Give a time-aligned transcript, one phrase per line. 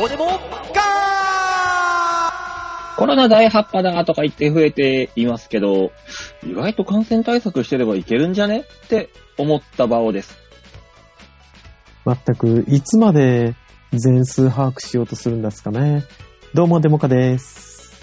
[0.00, 0.28] どうでも
[0.74, 0.80] ガ
[2.96, 5.92] コロナ第8波だとか言って増えていますけど、
[6.42, 10.38] 意外と感染対策してればいけるんじゃねって思った場をです。
[12.06, 13.54] 全く、いつまで
[13.92, 16.04] 全数把握しようとするんですかね。
[16.54, 18.00] どうも、デモカです。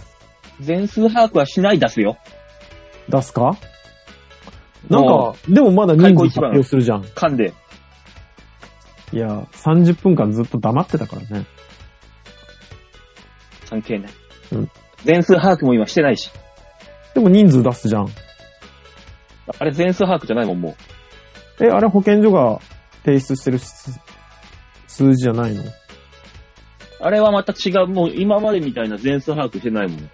[0.60, 2.20] 全数把握はしないですよ。
[3.10, 3.58] 出すか？
[4.88, 7.02] なんもか、でもまだ人数発表するじゃん。
[7.02, 7.56] 噛んで。
[9.12, 11.48] いや、30分間ずっと黙ってたからね。
[13.70, 14.12] 関係ない。
[14.54, 14.72] うん
[15.04, 16.32] 全数把握も今してないし。
[17.14, 18.10] でも人数出すじゃん。
[19.60, 20.76] あれ全数把握じゃないもん、も
[21.60, 21.66] う。
[21.66, 22.60] え、あれ保健所が
[23.06, 23.92] 提出してる数
[24.88, 25.64] 数字じゃないの？
[27.00, 30.10] あれはまた違う、もう今までみたいな全数把握してないもん。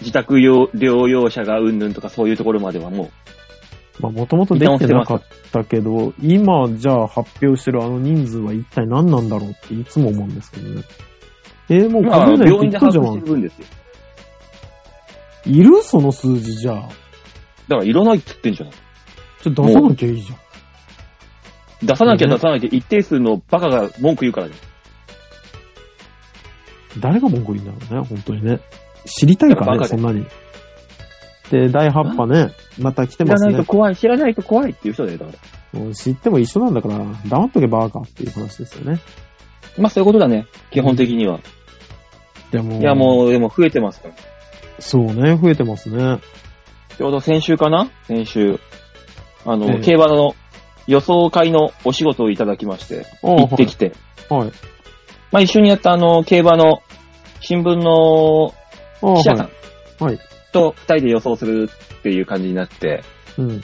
[0.00, 3.10] 自宅療療養者がうんぬんとかそういうところまではも
[4.00, 10.82] まあ、もともとできてなかったけど、今じゃあ発表してるあの人数は一体何なんだろうっていつも思うんですけどね。
[11.68, 13.24] えーもう、うまあ、数年病院で把握してるん。
[13.24, 13.66] 分ですよ。
[15.46, 15.82] いる？
[15.82, 16.76] その数字じゃあ。
[16.76, 18.70] だからいらないって言ってんじゃん。
[18.70, 20.38] ちょっと出さなきゃいいじゃん。
[21.86, 24.54] 出さなきゃ出さないで一定数のバカが文句言うからね。
[26.98, 28.60] 誰が文句言うんだろうね、本当にね。
[29.04, 30.26] 知りたいからね、そんなに。
[31.50, 33.70] で、第8波ね、また来てますね知らないと。
[33.70, 35.32] 怖い、知らないと怖いっていう人だよ、だか
[35.74, 35.80] ら。
[35.80, 39.00] もう知っても一緒なんだから、黙っとけバーカっていう話ですよね。
[39.78, 41.40] まあそういうことだね、基本的には。
[42.50, 44.14] でも、いやもう、でも増えてますから。
[44.78, 46.18] そうね、増えてますね。
[46.96, 47.90] ちょうど先週かな？
[48.04, 48.60] 先週。
[49.44, 50.34] あの、ええ競馬の
[50.86, 53.92] 予想会のお仕事をいただきまして、ああ行ってきて。
[54.28, 54.52] はい。
[55.32, 56.82] まあ一緒にやったあの、競馬の
[57.40, 58.54] 新聞の
[59.16, 59.50] 記者さんは
[60.00, 60.04] い。
[60.04, 60.18] はい。
[60.52, 63.02] と二人で予想するっていう感じになって、
[63.36, 63.62] うん。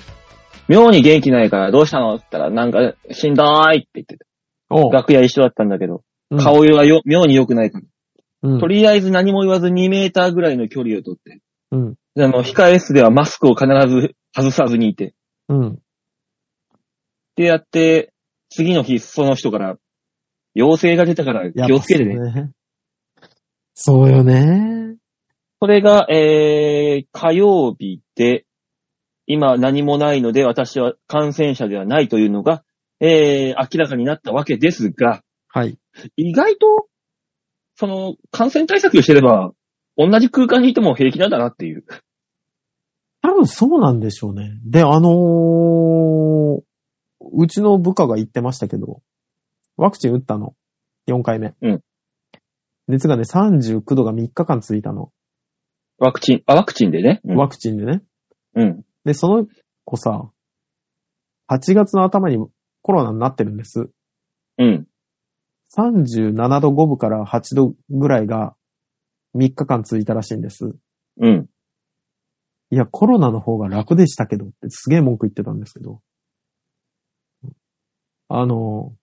[0.68, 2.16] 妙に元気ないからどうしたの？
[2.16, 4.24] って言ったら、なんか、しんどーいって言ってて。
[4.70, 7.84] おう楽屋一緒だったんだけど、うん顔色がよ、妙に良くないから。
[8.42, 8.60] うん。
[8.60, 11.94] とりあえず何も言わず2メーターぐらいの距離をとって、うん。
[12.14, 15.14] であの、控え室ではマスクを必ず外さずにいて、
[15.48, 15.78] うん。
[17.36, 18.12] でやって、
[18.50, 19.76] 次の日、その人から、
[20.54, 22.14] 陽性が出たから気をつけてね。
[22.14, 22.50] そうね。
[23.74, 24.96] そうよね。
[25.60, 28.44] それが、えー、火曜日で、
[29.26, 32.64] 今何もないので私は感染者ではないというのが、
[33.00, 35.78] えー、明らかになったわけですが、はい。
[36.16, 36.88] 意外と、
[37.82, 39.50] その、感染対策をしてれば、
[39.96, 41.84] 同じ空間にいても平気なんだなっていう。
[43.22, 44.52] 多分そうなんでしょうね。
[44.64, 46.62] で、あのー、
[47.32, 49.02] うちの部下が言ってましたけど、
[49.76, 50.54] ワクチン打ったの。
[51.08, 51.54] 4回目。
[51.60, 51.80] うん。
[52.86, 55.10] 熱がね、39度が3日間続いたの。
[55.98, 57.20] ワクチン、あ、ワクチンでね。
[57.24, 57.36] うん。
[57.36, 58.02] ワクチンでね。
[58.54, 58.84] うん。
[59.04, 59.48] で、その
[59.84, 60.30] 子さ、
[61.50, 62.38] 8月の頭に
[62.80, 63.90] コロナになってるんです。
[64.58, 64.86] うん。
[65.76, 68.54] 37度5分から8度ぐらいが
[69.36, 70.74] 3日間続いたらしいんです。
[71.20, 71.46] うん。
[72.70, 76.00] いや、コロナの方が楽でしたけどってすげえ文句言ってたんですけど。
[78.28, 78.94] あの、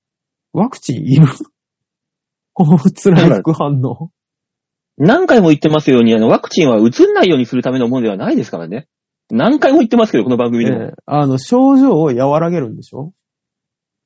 [0.53, 1.27] ワクチンいる？
[2.53, 4.11] この辛い副反応？
[4.97, 8.87] 何回も言ってますように、あの、ワクチンは移んないようにするためのものではないですからね。
[9.31, 10.81] 何回も言ってますけど、この番組でも。
[10.81, 13.13] ええあの、症状を和らげるんでしょ？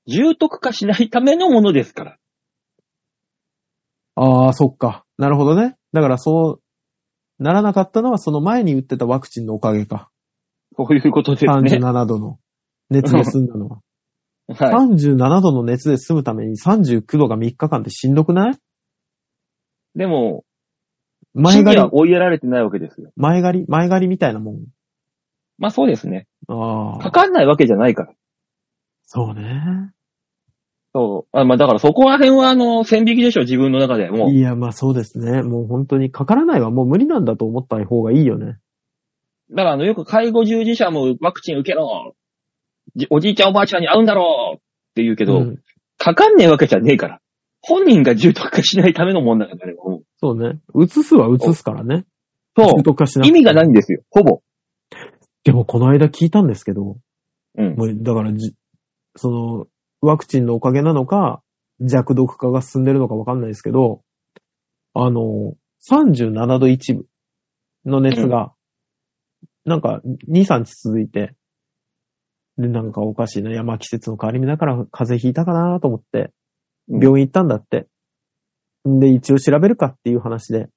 [0.08, 2.18] 重篤化しないためのものですから。
[4.16, 5.06] ああ、そっか。
[5.18, 5.76] なるほどね。
[5.92, 6.60] だからそ
[7.40, 10.10] う、ならなかったのはその前に打ってたワクチンのおかげか。
[10.76, 11.52] こういうことですね。
[11.52, 12.40] 37度の
[12.90, 13.80] 熱で済んだのは。
[14.48, 14.58] はい。
[14.88, 18.58] 37度の熱で済むために39度が3日間ってしんどくない？
[19.96, 20.44] でも、
[21.34, 21.82] 前借り？
[21.82, 23.12] は、追いやられてないわけですよ。
[23.16, 24.66] 前借り、前借りみたいなもん？
[25.58, 26.28] まあそうですね。
[26.48, 27.00] ああ。
[27.00, 28.14] かかんないわけじゃないから。
[29.06, 29.92] そうね。
[30.94, 31.38] そう。
[31.38, 34.10] あまあだからそこら辺はあの、線引きでしょ、自分の中で。
[34.10, 34.32] もう。
[34.32, 35.42] いや、まあそうですね。
[35.42, 38.58] もう本当にかからないはもう無理なんだと思った方がいいよね。
[39.52, 42.16] だからあの、よく介護従事者もワクチン受けろ。
[42.96, 44.60] じおじいちゃんおばあちゃんに会うんだろうっ
[44.96, 45.60] て言うけど、うん
[45.98, 47.22] かかんねえわけじゃねえから。
[47.62, 49.74] 本人が重篤化しないためのもんだからね。
[49.74, 50.60] もうそうね。
[50.76, 52.04] 移すは移すからね。
[52.58, 52.82] そう重。
[52.82, 54.02] 篤化しな意味がないんですよ。
[54.10, 54.42] ほぼ。
[55.46, 56.98] でもこの間聞いたんですけど、
[57.58, 57.76] うん。
[57.76, 58.54] もうだからじ、
[59.16, 59.68] その、
[60.06, 61.42] ワクチンのおかげなのか、
[61.80, 64.02] 弱毒化が進んでるのかわかんないですけど、
[64.94, 65.54] あの、
[65.90, 67.06] 37度1分
[67.86, 68.54] の熱が、
[69.66, 71.36] なんか2、3日続いて、
[72.58, 73.52] で、なんかおかしいな。
[73.52, 76.32] いや、まあ季節の変わり目だから風邪ひいたかなと思って、
[76.90, 77.88] うん病院行ったんだって。
[78.84, 80.68] で、一応調べるかっていう話で、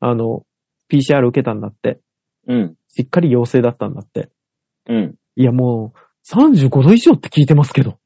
[0.00, 0.42] あの、
[0.90, 2.00] PCR 受けたんだって。
[2.48, 2.74] うん。
[2.88, 4.30] しっかり陽性だったんだって。
[4.88, 5.14] うん。
[5.36, 8.00] いや、もう、35度以上って聞いてますけど。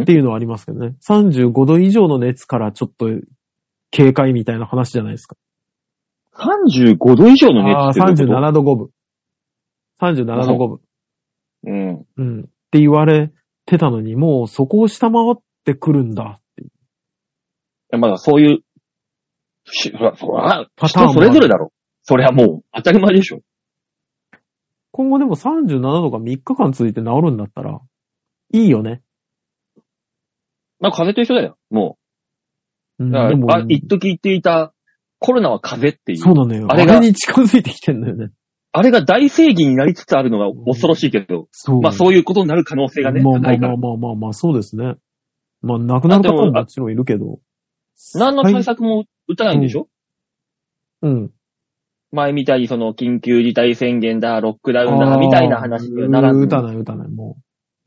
[0.00, 0.96] っていうのはありますけどね。
[1.06, 3.08] 35度以上の熱からちょっと
[3.90, 5.36] 警戒みたいな話じゃないですか。
[6.34, 8.88] 35度以上の熱ってこ37度5分。
[10.00, 10.78] 37度5分。
[10.78, 10.82] と
[11.64, 12.06] うん。
[12.16, 12.40] うん。
[12.40, 13.30] って言われ
[13.66, 16.68] てたのに、もうそこを下回ってくるんだっていう。
[16.68, 16.70] い
[17.90, 18.60] やまだそういう、
[19.64, 21.72] しそら、そら、パターンそれぞれだろ。
[22.02, 23.40] そりゃもう、当たり前でしょ。
[24.90, 27.80] 今後でも37度が3日間続いて治るんだったら、
[28.52, 29.02] いいよね。
[30.82, 31.56] まあ、風邪と一緒だよ。
[31.70, 31.96] も
[32.98, 33.12] うんう。
[33.12, 34.74] だからでもあ、一時言っていた、
[35.20, 36.18] コロナは風邪っていう。
[36.18, 36.66] そうなのよ。
[36.68, 38.30] ああれがれに近づいてきてんだよね。
[38.72, 41.80] あれが大正義になりつつあるのが恐ろしいけど、そう。
[41.80, 43.56] まあそういうことになる可能性がね、まあまあ。
[43.56, 44.96] まあまあまあまあ、そうですね。
[45.60, 47.38] まあ、亡くなる方ももちろんいるけど。
[48.14, 49.88] 何の対策も打たないんでしょ、
[51.02, 51.30] うん。
[52.10, 57.36] 前みたいにその緊急事態宣言だ、ロックダウンだ、みたいな話にはならずに打たない打たない、も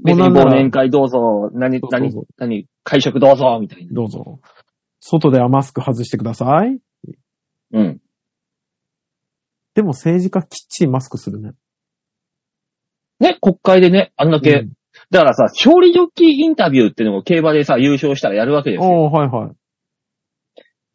[0.04, 3.94] 別に忘年会どうぞ、何、何何、会食どうぞ、みたいなう。。
[3.94, 4.40] どうぞ。
[5.00, 6.80] 外ではマスク外してください。
[7.72, 8.02] うん。
[9.76, 11.54] でも政治家きっちりマスクするね。
[13.20, 14.74] ね、国会でね、あんだけ、うん
[15.12, 18.90] だからさ、勝利ジョッキーインタビューっていうのを競馬でさ、優勝したらやるわけですよ。
[18.90, 19.56] おー、はいはい。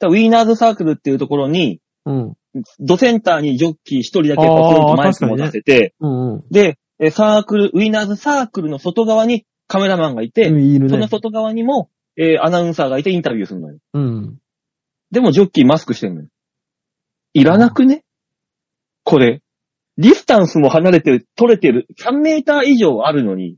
[0.03, 2.35] ウィーナーズサークルっていうところに、うん。
[2.81, 6.45] ドセンターにジョッキー一人だけポツンとマイク持たせて、うんうん。
[6.51, 10.89] で、えサークル、ウィーナーズサークルの外側にカメラマンがいて、いるね。
[10.91, 13.79] その外側にも、えーアナウンサーがいてインタビューするのよ。
[13.95, 14.39] うん。
[15.11, 16.29] でもジョッキーマスクしてんのよ。
[17.33, 18.05] いらなくね？
[19.03, 19.41] これ。
[19.97, 23.57] ディスタンスも離れてる、取れてる、3メーター以上あるのに、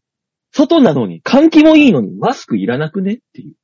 [0.52, 3.14] 外なのに、換気もいいのに、マスクいらなくね？
[3.14, 3.50] っていう。
[3.50, 3.54] い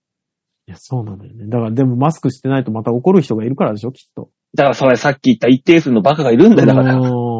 [0.66, 1.46] や、そうなんだよね。
[1.46, 4.30] だから、でもマスクしてないとまた怒る人がいるからでしょ、きっと。
[4.54, 6.94] だからそれさっき言った一定数のバカがいるんだよ、だから。
[6.96, 7.37] うん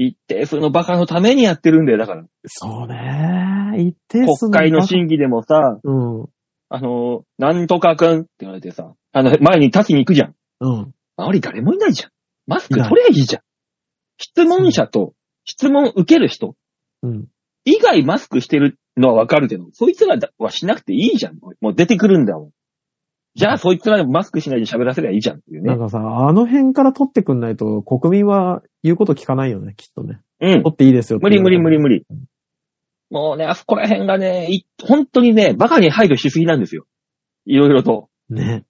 [0.00, 2.24] 一定数のバカのためにやってるんだよ、だから。
[2.46, 3.74] そうね。
[3.78, 6.26] 一定数国会の審議でもさ、うん。
[6.68, 10.34] あのーなんとかくんって言われてさ、あの、前に立ちに行くじゃん。
[10.60, 10.94] うん。
[11.16, 12.10] 周り誰もいないじゃん。
[12.46, 13.42] マスク取ればいいじゃん。
[14.18, 15.14] 質問者と
[15.44, 16.54] 質問受ける人
[17.02, 17.26] うん。
[17.64, 21.38] 以外マスクしてるのはわかるけど、そいつらはしなくていいじゃん。
[21.60, 22.50] もう出てくるんだもん。
[23.34, 25.70] じゃあそいつらでもマスクしないで喋らせりゃいいじゃんっていうね。
[25.70, 30.20] なんかさ、あの辺から取ってくんないと国民は言うこと聞かないよね、きっとね。
[30.40, 30.62] うん。
[30.62, 32.06] 取っていいですよ無理無理無理無理。
[32.10, 32.28] 理。
[33.10, 36.86] もうね、あそこら辺がね、い本当にね、バカに配慮しすぎなんですよ。
[37.46, 38.08] いろいろと。
[38.28, 38.64] ね。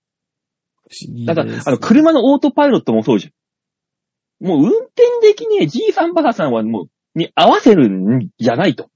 [1.26, 4.46] だから、あの、車のオートパイロットもそうじゃん。
[4.46, 8.88] もう運転できねえじいさんばあさんはもう、に合わせるんじゃないと。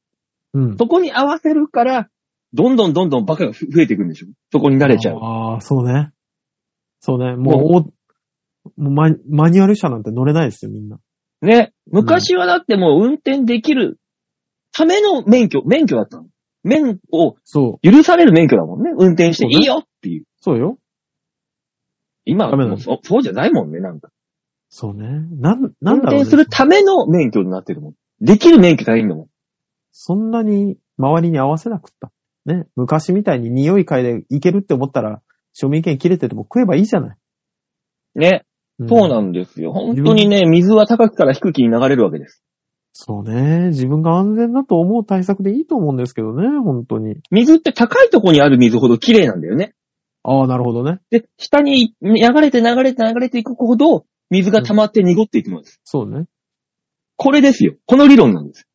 [0.55, 0.76] うん。
[0.79, 2.08] そこに合わせるから、
[2.55, 5.19] どんどんどんどんバカが増えていくんでしょそこに慣れちゃう。
[5.20, 6.12] ああ、そうね。
[7.00, 7.35] そうね。
[7.35, 7.93] もう、お
[8.76, 10.99] もうママニュアル車なんて乗れないですよ、みんな。
[11.41, 11.73] ね。
[11.91, 13.99] 昔はだってもう運転できる
[14.73, 16.26] ための免許、免許だったの。
[16.64, 17.91] 免をそう。
[17.91, 18.91] 許される免許だもんね。
[18.97, 20.25] 運転していいよっていう。
[20.41, 20.79] そうよ。
[22.25, 24.11] 今はダメなのもうそそうじゃないもんね、なんか。
[24.69, 25.05] そうね。
[25.05, 26.00] なん、なん運だろう、ね。
[26.19, 27.94] 転するための免許になってるもん。
[28.20, 29.26] できる免許がいいんだもん。
[29.91, 32.12] そんなに周りに合わせなくった。
[32.47, 32.67] ね。
[32.76, 35.20] 昔みたいに匂い嗅いでいけるって思ったら、
[35.53, 37.17] 賞味期限切れてても食えばいいじゃない。
[38.15, 38.44] ね。
[38.85, 39.73] んそうなんですよ。
[39.73, 42.43] 本当にね、水は高くから低きに流れるわけです。
[42.95, 43.69] そうね。
[43.69, 47.17] 自分が安全だと思う対策でいいと思うんですけどね、本当に。
[47.31, 49.75] 水って高いところにある水ほど綺麗なんだよね。
[50.25, 51.01] ああ、なるほどね。
[51.11, 55.81] で、下に流れて流れて流れていくほど、水が溜まって濁っていくのです。
[55.85, 56.27] そうね。
[57.17, 57.75] これですよ。
[57.87, 58.67] この理論なんです。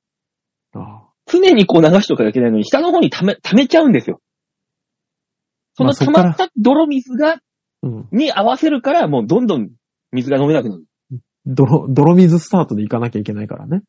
[0.73, 4.21] あ常にこう流しとかいけないのに、下の方に溜め、溜めちゃうんですよ。
[5.75, 7.41] その溜まった泥水が、あ
[7.83, 8.07] うん。
[8.11, 9.69] に合わせるから、もうどんどん
[10.11, 10.83] 水が飲めなくなる。
[11.45, 13.81] 泥、泥水スタートで行かなきゃいけないからね。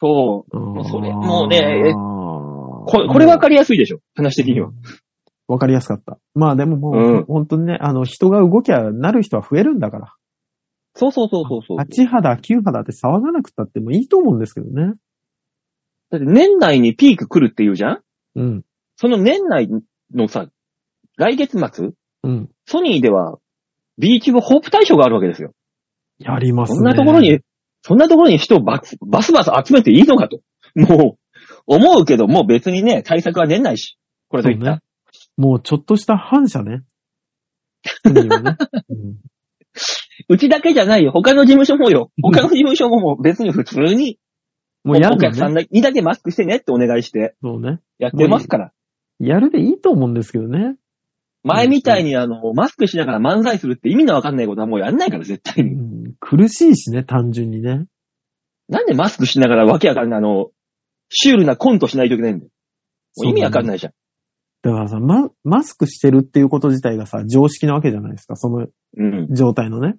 [0.00, 0.56] そう。
[0.56, 4.00] もうそれもうねここれ、これわかりやすいでしょ？
[4.14, 4.70] 話的には。
[5.46, 6.18] わかりやすかった。
[6.34, 10.14] まあでももう、うん本当にね、あの、人が動きゃなる人は増えるんだから。
[10.94, 11.78] そうそうそうそうそう。
[11.78, 14.94] 8肌、9肌って騒がなくたってもいいと思うんですけどね。
[16.10, 18.00] だって年内にピーク来るって言うじゃん？
[18.36, 18.64] うん。
[18.96, 19.68] その年内
[20.14, 20.46] のさ、
[21.16, 21.90] 来月末？
[22.22, 22.50] うん。
[22.66, 23.38] ソニーでは、
[23.98, 25.52] ビーチ部ホープ大賞があるわけですよ。
[26.24, 26.76] やりますね。
[26.76, 27.40] そんなところに、
[27.82, 30.40] そんなところに人をバスバスバス集めていいのかと。
[30.74, 31.18] もう、
[31.66, 33.98] 思うけど、もう別にね、対策は年内し。
[34.28, 34.64] これといった。
[34.64, 34.80] ね
[35.36, 36.82] もうちょっとした反射ね。
[38.04, 38.12] ね
[38.88, 39.16] うん
[40.28, 41.10] うちだけじゃないよ。
[41.10, 42.12] 他の事務所もよ。
[42.22, 44.18] 他の事務所ももう別に普通に、
[44.84, 45.66] もうやるお客さんね。
[45.70, 47.80] にだけマスクしてねってお願いしてそうね。
[47.98, 48.72] やってますから。
[49.18, 50.76] やるでいいと思うんですけどね。
[51.44, 55.74] 前みたいにあの、マスクしながら漫才するって意味のわかんないことはもうやんないから、絶対うに。
[55.76, 57.84] ん苦しいしね、単純にね。
[58.68, 60.50] なんでマスクしながらわけわかんないあの、
[61.10, 62.50] シュールなコントしないといけないんだよ。
[63.16, 63.92] もう意味わかんないじゃん。
[64.62, 69.34] だからさ、ママスクしてるっていうこと自体がさ、常識なわけじゃないですか、そのうん。
[69.34, 69.96] 状態のね。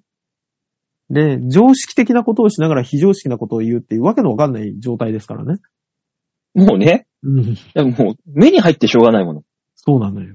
[1.08, 5.60] で、常識的なことをしながら非常識なことを言うっていうわけのわかんない状態ですからね。
[6.54, 7.40] もうね、うん。
[7.40, 9.42] いやもう目に入ってしょうがないもの。
[9.76, 10.34] そうなのよ。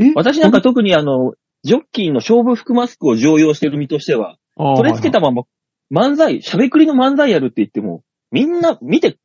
[0.00, 0.12] え？
[0.14, 5.44] 私なんか特にあの、ジョッキーの勝負服マスクを常用してる身としては、あーそれつけたまま
[5.92, 9.18] 漫才、しゃべくりの漫才やるって言っても、みんな見て、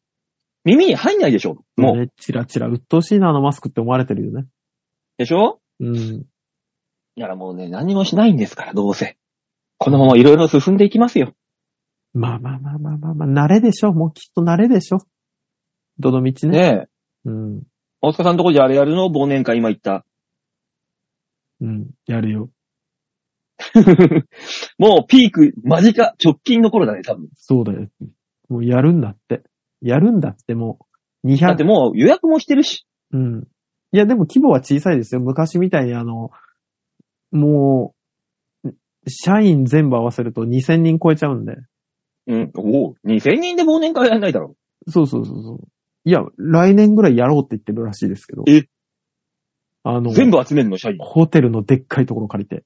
[0.64, 1.98] 耳に入んないでしょもう。
[1.98, 4.46] ね、チラチラ、鬱陶しいな、あのマスクって思われてるよね。
[5.18, 5.60] でしょ？
[5.80, 5.96] うん。
[7.18, 9.18] いやもうね、何もしないんですから、どうせ。
[9.78, 11.34] このままいろいろ進んでいきますよ。
[12.14, 13.94] まあまあまあまあまあまあ、慣れでしょ。
[13.94, 15.00] もうきっと慣れでしょ。
[16.00, 16.60] どの道ね。
[16.60, 16.88] ねえ。
[17.26, 17.64] うん。
[18.02, 19.08] 大塚さんのとこじゃあれやるの？
[19.08, 20.06] 忘年会今言った。
[21.62, 21.90] うん。
[22.06, 22.50] やるよ。
[24.78, 27.30] もうピーク間近、直近の頃だね、多分。
[27.36, 27.88] そうだよ。
[28.50, 29.44] もうやるんだって。
[29.82, 30.80] やるんだっても
[31.24, 31.48] う、200。
[31.48, 32.86] だってもう予約もしてるし。
[33.12, 33.48] うん。
[33.92, 35.22] いや、でも規模は小さいですよ。
[35.22, 36.32] 昔みたいにあの、
[37.32, 37.94] も
[38.64, 38.70] う、
[39.08, 41.58] 社員全部合わせると2000人超えちゃうんで。
[42.28, 42.52] うん。
[42.56, 44.56] おお、2000人で忘年会やんないだろ。
[44.88, 45.68] そうそうそうそう。
[46.06, 48.44] いや、来年ぐらいやろうって言ってるらしいですけど。
[48.48, 48.64] え
[49.88, 50.96] あの、全部集めるの、社員。
[50.96, 52.64] いやホテルのでっかいところ借りて。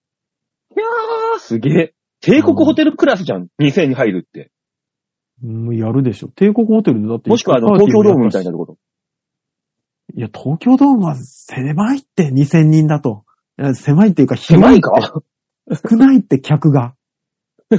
[1.36, 1.94] ー、すげえ。
[2.22, 3.48] 帝国ホテルクラスじゃん。
[3.60, 4.52] 2000に入るって。
[5.42, 6.30] もうやるでしょ。
[6.30, 7.30] 帝国ホテルでだって。
[7.30, 8.78] もしくはあの、東京ドームみたいなところ。
[10.16, 13.26] いや、東京ドームは狭いって、2000人だと。
[13.60, 15.22] いや狭いっていうか、狭いか？
[15.90, 16.96] 少ないって客が。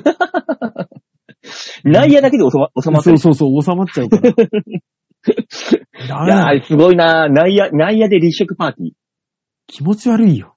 [1.84, 3.18] 内野だけで収ま収まってる。
[3.18, 4.28] そうそうそう、収まっちゃうから。
[6.26, 8.90] いやー、すごいなー内野、内野で立食パーティー。
[9.70, 10.56] 気持ち悪いよ。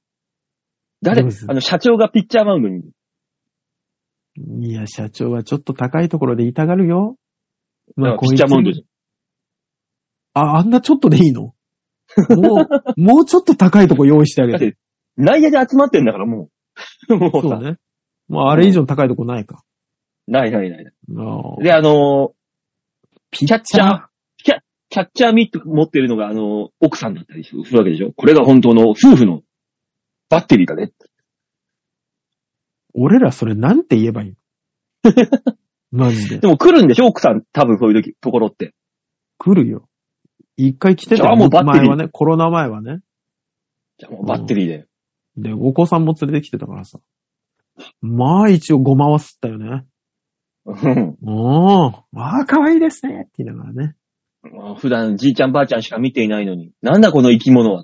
[1.02, 1.22] 誰？
[1.22, 4.68] どうですあの、社長がピッチャーマウンドに。
[4.68, 7.18] いや、社長はちょっと高いところで痛がるよ。
[7.96, 8.86] なんかピッチャーマウンドじ
[10.34, 11.42] あ、あんなちょっとでいいの？
[11.42, 11.54] も
[12.98, 14.48] う、 もうちょっと高いとこ用意してあ。
[14.48, 14.68] だげ。
[14.68, 14.78] ってて、
[15.18, 16.50] 内野で集まってんだからも
[17.10, 17.16] う。
[17.18, 17.78] もうさ、そうね。
[18.28, 19.64] もうあれ以上高いとこないか。
[20.28, 20.94] ないないないない。
[21.18, 22.34] あーで、あのー
[23.30, 24.06] ピッチャー、
[24.94, 28.14] キャッチャーミット持ってるのが、あのー奥さんだったりするわけでしょ？
[28.16, 29.42] これが本当の夫婦の
[30.30, 30.92] バッテリーだね。
[32.94, 34.38] 俺らそれなんて言えばいいの？
[36.06, 36.38] マジで？
[36.38, 37.08] でも来るんでしょ？
[37.08, 38.76] 奥さん、多分そういう時ところって。
[39.40, 39.90] 来るよ。
[40.58, 41.38] 一回来てたあよ。
[41.38, 43.00] もうバッテリー前はね、コロナ前はね。
[43.98, 44.86] じゃあもうバッテリーで。
[45.38, 47.00] で、お子さんも連れてきてたからさ。
[48.02, 49.86] まあ一応ごまは吸ったよね。
[50.66, 53.96] うんおー、まあ可愛いですねって言いながらね。
[54.78, 57.84] 普段じいちゃんばあちゃんしか見ていないのに、なんだこの生き物は？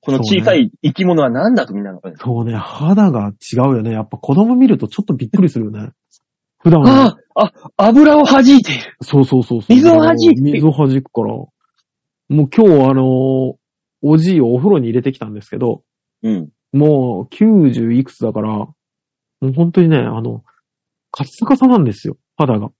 [0.00, 2.00] この小さい生き物はなんだとみんなが。
[2.16, 3.92] そうね、肌が違うよね。
[3.92, 5.90] やっぱ子供見るとちょっとびっくりするよね。
[6.58, 6.92] 普段はね、
[7.34, 7.52] ああ、あ、
[7.88, 8.96] 油を弾いている。
[9.02, 9.76] そうそうそうそう。
[9.76, 11.28] 水を弾く水を弾くから。
[11.34, 11.50] も
[12.30, 13.56] う今日あの、
[14.00, 15.82] おじいをお風呂に入れてきたんですけど、
[16.22, 16.48] うん。
[16.72, 18.74] もう90いくつだから、も
[19.42, 20.42] う本当にね、あの、
[21.10, 22.70] カッサカサなんですよ、肌が。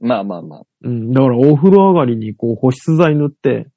[0.00, 0.62] まあまあまあ。
[0.82, 1.12] うん。
[1.12, 3.68] だからお風呂上がりにこう保湿剤塗って、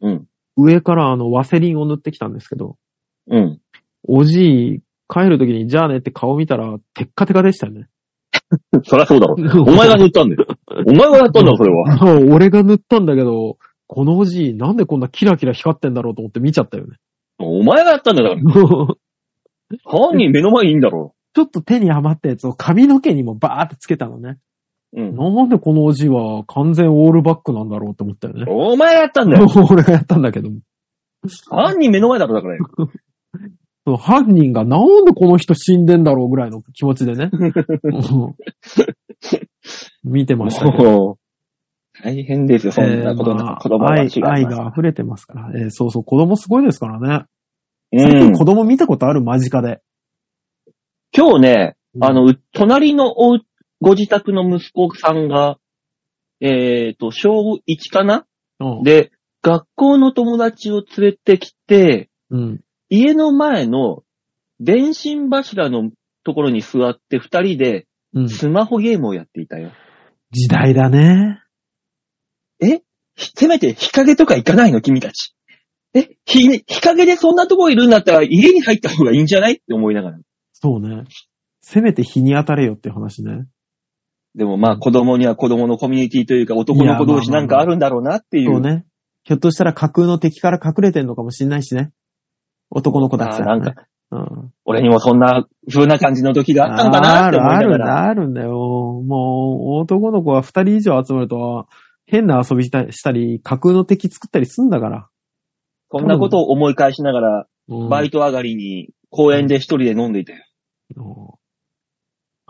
[0.00, 0.26] うん。
[0.56, 2.76] 上からあのワセリンを塗ってきたんですけど、
[3.28, 3.60] うん。
[4.06, 7.88] おじい帰るときにじゃあねって顔見たらテッカテカでしたよね。
[8.84, 9.36] そりゃそうだろ。
[9.62, 10.46] お前が塗ったんだよ。
[10.86, 12.34] お前がやったんだろ、それは。
[12.34, 16.96] 俺が塗ったんだけど、このおじいなんでこんなキラキラ光ってんだろうと思って見ちゃったよね。
[17.38, 18.36] お前がやったんだよ。
[18.36, 18.86] だから
[19.84, 21.14] 犯人目の前にいいんだろ。
[21.34, 24.38] ちょっと手に余ったやつを髪の毛にもバーってつけたのね。
[24.94, 25.16] うん。
[25.16, 28.44] なんでこのおじいは完全オールバックなんだろうって思ったよね。
[28.48, 29.46] お前がやったんだよ。
[29.70, 30.60] 俺がやったんだけども。
[31.50, 32.56] 犯人目の前だろ、だから
[33.86, 33.96] よ。
[33.96, 37.30] 犯人がなんでこの人死んでんだろうぐらいの気持ちでね。
[37.32, 38.34] うん
[40.04, 40.78] 見てましたけ
[42.02, 44.08] 大変ですよ、そんなことな、えーまあ子供た愛。
[44.24, 45.52] 愛が溢れてますから。
[45.54, 47.26] えーそうそう、子供すごいですからね。
[47.92, 48.44] うん子。
[48.44, 49.80] 供見たことある間近で。
[51.16, 53.40] 今日ね、あの、う隣のおう
[53.82, 55.58] ご自宅の息子さんが、
[56.40, 57.30] えっ、と、小
[57.68, 58.24] 1かな？
[58.60, 59.10] うん、で、
[59.42, 62.60] 学校の友達を連れてきて、うん。
[62.88, 64.04] 家の前の
[64.60, 65.90] 電信柱の
[66.24, 68.28] ところに座って二人でうん。
[68.28, 69.72] スマホゲームをやっていたよ。
[70.30, 71.40] 時代だね。
[73.16, 74.80] せめて日陰とか行かないの？
[74.80, 75.34] 君たち。
[75.94, 79.54] え、日、日陰でそんなとこいるんだったら家に入った方がいいんじゃない？
[79.54, 80.18] って思いながら。
[80.52, 81.04] そうね。
[81.60, 83.46] せめて日に当たれよって話ね。
[84.34, 88.52] でもまあ子供には子供のコミュニティというか男の子同士なんかあるんだろうなっていう。
[88.52, 88.84] そうね。
[89.24, 91.92] ひょっとしたら架空の敵から隠れてんのかもしんないしね。
[92.70, 93.42] 男の子たちだ、ね。
[93.42, 94.52] あーなんか、うん。
[94.64, 98.08] 俺にもそんな風な感じの時があったのかなって思いながあるあるんだ、ら。
[98.08, 98.50] あるんだよ。
[98.50, 101.66] もう、男の子は二人以上集まると、
[102.06, 105.08] 変な遊びしたしたり、架空の敵作ったりすんだから。
[105.90, 110.44] そんなことを思い返しながら、うんバイト上がりに公園で一人で飲んでいたよ。
[110.96, 111.38] の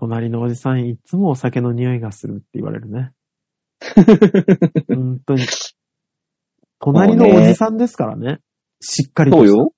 [0.03, 3.13] 隣のおじさんいつもお酒の匂いがするって言われるね。
[4.93, 5.45] 本当に。
[6.81, 8.41] 隣のおじさんですからね。
[8.81, 9.37] しっかりと。
[9.37, 9.73] そうよ。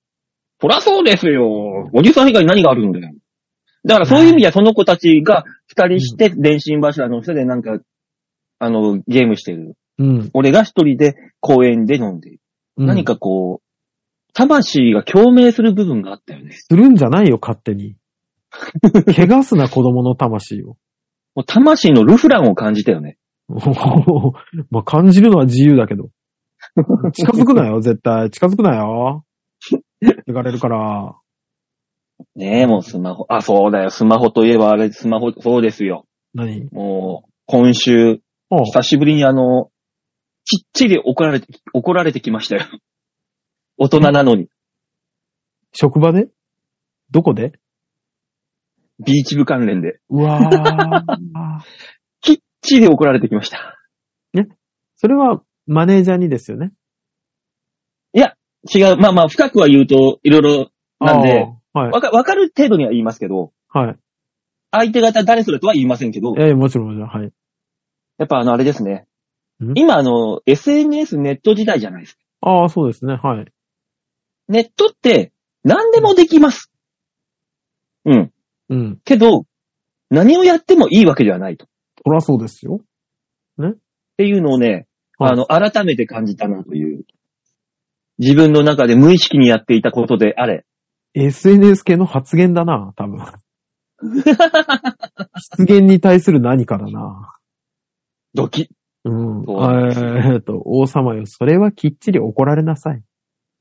[0.59, 1.91] そらそうですよ。
[1.93, 3.13] おじさん以外に何があるんだよ。
[3.83, 7.77] だからそういう意味ではその子たちが二人して電信柱の下でなんか、
[8.57, 9.77] あの、ゲームしてる。
[9.99, 10.29] うん。
[10.33, 12.39] 俺が一人で公園で飲んでいる。
[12.77, 16.51] うん何かこう、魂が共鳴する部分があったよね。
[16.51, 17.95] するんじゃないよ、勝手に。
[19.15, 20.77] 怪我すな子供の魂を。
[21.35, 23.17] もう魂のルフランを感じたよね。
[24.71, 26.09] まあ、感じるのは自由だけど。
[27.13, 28.29] 近づくなよ、 絶対。
[28.31, 29.25] 近づくなよ。
[30.25, 31.15] 行かれるから。
[32.35, 33.25] ねえ、もうスマホ。
[33.29, 33.89] あ、そうだよ。
[33.89, 36.05] スマホといえばあれ、スマホ、そうですよ。
[36.33, 36.69] 何？
[36.71, 39.69] もう、今週、あ久しぶりにあの、
[40.45, 42.65] きっちり怒られて、怒られてきましたよ。
[43.77, 44.47] 大人なのに。
[45.73, 46.29] 職場で？
[47.11, 47.53] どこで？
[49.03, 49.99] ビーチ部関連で。
[50.09, 51.61] うわー。
[52.21, 53.77] きっちり怒られてきました。
[54.95, 56.71] それはマネージャーにですよね？
[58.73, 58.97] 違う。
[58.97, 61.79] まあまあ、深くは言うと、いろいろ、なんで、あー。
[61.79, 61.91] はい。
[61.91, 63.95] わか、わかる程度には言いますけど、はい。
[64.71, 67.07] 相手方誰それとは言いませんけど、ええもちろん、もちろん。
[67.07, 67.31] はい。
[68.17, 69.05] やっぱあの、あれですね
[69.63, 69.73] ん？
[69.75, 72.21] 今あの、SNS ネット時代じゃないですか。
[72.41, 73.19] ああ、そうですね。
[73.21, 73.45] はい。
[74.47, 75.31] ネットって、
[75.63, 76.71] 何でもできます。
[78.05, 78.31] うん。
[78.69, 78.99] うん。
[79.03, 79.45] けど、
[80.09, 81.67] 何をやってもいいわけではないと。
[82.05, 82.81] そらそうですよ。
[83.61, 83.73] っ
[84.17, 87.05] ていうのをね、はいあの、改めて感じたなという。
[88.17, 90.65] 自分の中で無意識にやっていたことであれ。
[91.13, 93.19] SNS 系の発言だな、多分。
[95.37, 97.33] 失言に対する何かだな。
[98.33, 98.67] ドキッ。
[99.05, 99.45] うん。
[99.45, 103.01] そうなんですよえーっと、王様よ、それはきっちり怒られなさい。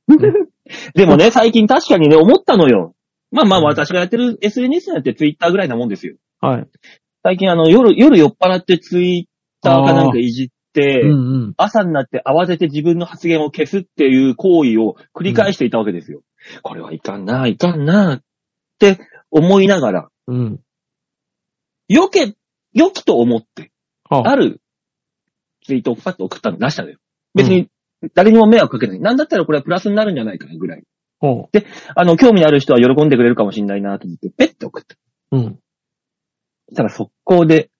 [0.94, 2.94] でもね、最近確かにね、思ったのよ。
[3.34, 6.14] まあまあうん私がやってる SNS なんて Twitter ぐらいなもんですよ。
[6.40, 6.68] はい。
[7.24, 9.26] 最近あの、夜、夜酔っ払って Twitter
[9.62, 11.14] かなんかいじって、うんう
[11.48, 11.54] ん。
[11.56, 16.22] 朝になって慌てて自分の発言を消すっていう行為を繰り返していたわけですよ。
[16.62, 18.22] これはいかんな、いかんな、っ
[18.78, 18.98] て
[19.30, 20.60] 思いながら、うん。
[21.88, 22.34] よけ、
[22.72, 23.72] 良きと思って、
[24.08, 24.60] はある
[25.64, 26.98] ツイートをパッと送ったの出したのよ。
[27.34, 27.68] 別に
[28.14, 29.00] 誰にも迷惑かけない。
[29.00, 30.84] なんだったらこれはプラスになるんじゃないかなぐらい。
[31.20, 31.50] ほ
[31.96, 34.96] あの、興味のある人は喜んでくれるかもしれないなと思って、ペッて送った。
[35.32, 35.36] う。
[35.36, 35.58] うん。
[36.68, 37.70] そしたら速攻で、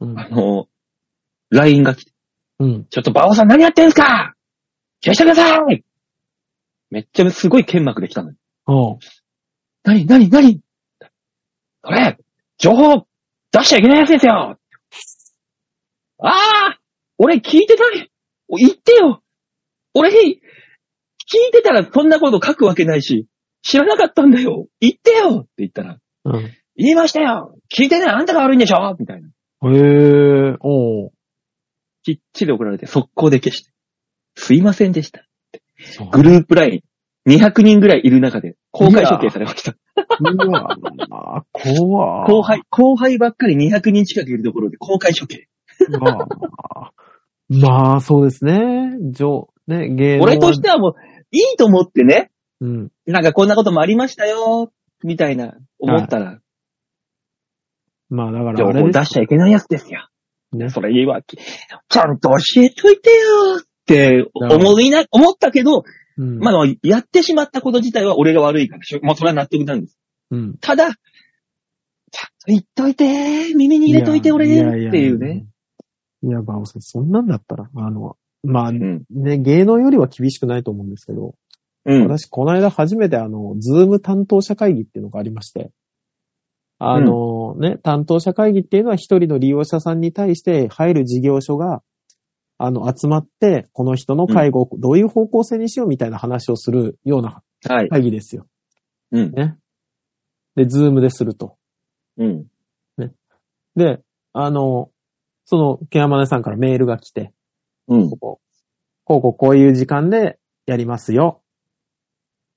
[0.00, 0.18] うん。
[0.18, 0.66] あの、
[1.50, 2.12] LINE が来て、
[2.58, 2.84] うん。
[2.86, 4.34] ちょっとバオさん何やってんすか？
[5.02, 5.84] 消してください
[6.90, 8.36] めっちゃすごい剣幕で来たのよ。
[8.64, 8.98] ほ
[9.84, 10.06] 何？
[10.06, 10.28] 何？
[10.30, 10.60] 何？
[11.82, 12.18] これ、
[12.58, 13.06] 情報
[13.52, 14.56] 出しちゃいけないやつですよ
[16.18, 16.78] ああ
[17.18, 18.10] 俺聞いてない
[18.48, 19.22] 言ってよ
[19.92, 20.40] 俺、聞
[21.34, 23.26] いてたらそんなこと書くわけないし、
[23.62, 26.30] 知らなかったんだよ言ってよって言ったら、う。
[26.30, 26.50] うん。
[26.76, 29.28] 言いましたよ聞いてないあんたが悪いんでしょみたいな。
[29.70, 29.76] へ
[30.52, 31.10] え、おう。
[32.02, 33.72] きっちり怒られて速攻で消して。
[34.36, 35.24] すいませんでした。
[36.10, 36.82] グループライ
[37.26, 39.76] ン200人ぐらいいる中で公開処刑されました。
[40.20, 45.48] うわぁ、怖後輩、後輩ばっかり200人近くいるところで公開処刑。
[45.88, 46.92] まあ、
[47.48, 48.96] まあ、そうですね。
[49.10, 50.94] 上、ね、芸能俺としてはもう、
[51.34, 52.92] いいと思ってね、うん。
[53.06, 56.40] なんかこんなこともありましたよ、みたいな、思ったら、
[58.08, 60.08] まあ、だから情報あれです出しちゃいけないやつですよ。
[60.52, 60.70] ね。
[60.70, 61.36] それ言い訳。
[61.36, 63.16] ちゃんと教えといてよ
[63.60, 65.84] って思いな、思ったけど、
[66.16, 66.38] うん。
[66.38, 69.98] まあ、やってしまったこと自体は俺が悪いからしょ、もうそれは納得なんです。
[70.30, 70.56] うん。
[70.58, 71.02] ただ、ちゃんと
[72.46, 75.46] 言っといて、耳に入れといて俺、やややっていうね。。
[76.22, 79.04] いや、バオさん、そんなんだったら、あの、まあ、うん。
[79.10, 81.34] ね、芸能よりは厳しくないと思うんですけど、
[81.84, 82.02] うん。
[82.04, 85.70] 私、この間初めてあの、ズーム担当者会議っていうのがありまして、
[86.78, 91.82] あの、ね、担当者会議っていうのは一人の利用者さんに対して入る事業所が、
[92.58, 97.88] あの、集まって、この人の介護をどういう方向性にしようみたいな話をするようなはい。
[97.88, 98.46] 会議ですよ。
[99.12, 99.32] うん。
[99.32, 99.56] ね。
[100.56, 101.56] で、ズームですると。
[102.18, 102.46] うん。
[103.76, 104.02] で、
[104.32, 104.90] あの、
[105.44, 107.32] その、ケアマネさんからメールが来て、
[107.88, 108.16] うんこ。
[108.16, 108.40] こ、
[109.04, 111.42] こうこうこういう時間でやりますよ。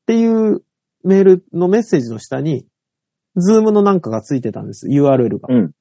[0.04, 0.64] っていう
[1.04, 2.66] メールのメッセージの下に、
[3.36, 4.88] ズームのなんかがついてたんです。
[4.88, 5.48] URL が。
[5.50, 5.72] うん。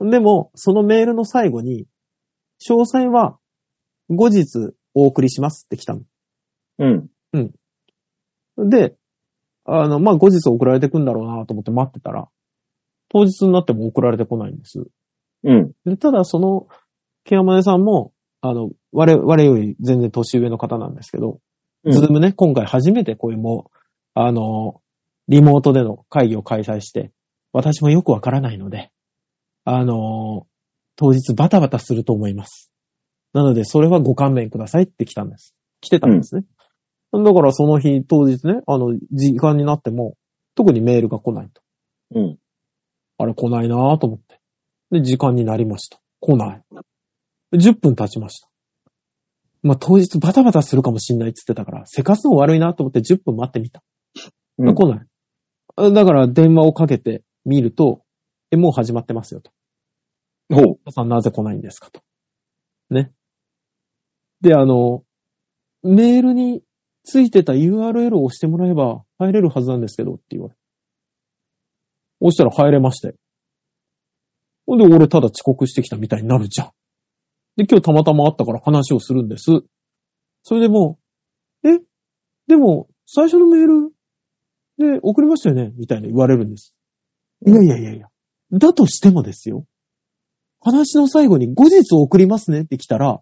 [0.00, 0.10] うん。
[0.10, 1.86] でも、そのメールの最後に、
[2.60, 3.38] 詳細は
[4.08, 6.02] 後日お送りしますって来たの。
[6.78, 8.70] うん。
[8.70, 8.96] で、
[9.64, 12.28] あの、まあ、後日送られてくんだろうなと思って待ってたら、
[13.08, 14.84] 当日になっても送られてこないんです。
[15.44, 15.72] うん。
[15.84, 16.68] でただ、その、
[17.24, 18.11] ケアマネさんも、
[18.42, 21.38] あの、我々、我より全然年上の方なんですけど、
[21.84, 23.78] うんズームね、今回初めてこういうもう、
[24.14, 24.80] あの、
[25.28, 27.10] リモートでの会議を開催して、
[27.52, 28.90] 私もよくわからないので、
[29.64, 30.46] あの、
[30.96, 32.70] 当日バタバタすると思います。
[33.32, 35.54] なので、それはご勘弁くださいって来たんです。
[35.80, 36.44] 来てたんですね。
[37.12, 40.14] だからその日、当日ね、あの、時間になっても、
[40.54, 41.62] 特にメールが来ないと。
[42.14, 42.38] うん。
[43.18, 44.40] あれ来ないなぁと思って。
[44.90, 46.00] で、時間になりました。
[46.20, 46.62] 来ない。
[47.52, 48.48] 10分経ちました。
[49.62, 53.82] まあ、当日バタバタするかもしんないって言ってたから、せかすの悪いなと思って10分待ってみた。
[54.58, 55.06] うん来ない。
[55.76, 58.02] あだから電話をかけてみると、
[58.50, 59.50] え、もう始まってますよと。
[60.50, 60.64] ほう。
[60.84, 62.02] 皆さんなぜ来ないんですかと。
[62.90, 63.12] ね。
[64.40, 65.04] で、あの、
[65.82, 66.62] メールに
[67.04, 70.54] ついてた URL を押してもらえば入れるはずなんですけどって言われ。
[72.20, 73.14] 押したら入れまして。
[74.66, 76.70] ほんで、俺ただ遅刻してきたみたいになるじゃん。
[77.56, 79.44] で、今日たまたま会ったから話をするんです。
[80.42, 80.98] それでも
[81.62, 81.80] う、え？
[82.48, 83.92] でも、最初のメール？
[84.78, 85.72] で送りましたよね？
[85.76, 86.74] みたいな言われるんです。
[87.46, 88.08] いやいやいやいや。
[88.52, 89.66] だとしてもですよ。
[90.60, 92.62] 話の最後に後日送りますね？
[92.62, 93.20] って来たら、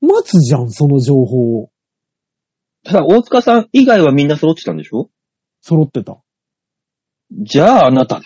[0.00, 1.70] 待つじゃん、その情報を。
[2.84, 5.08] ただ、大塚さん以外はみんな揃ってたんでしょ？
[5.60, 6.20] 揃ってた。
[7.30, 8.22] じゃあ、あなただ。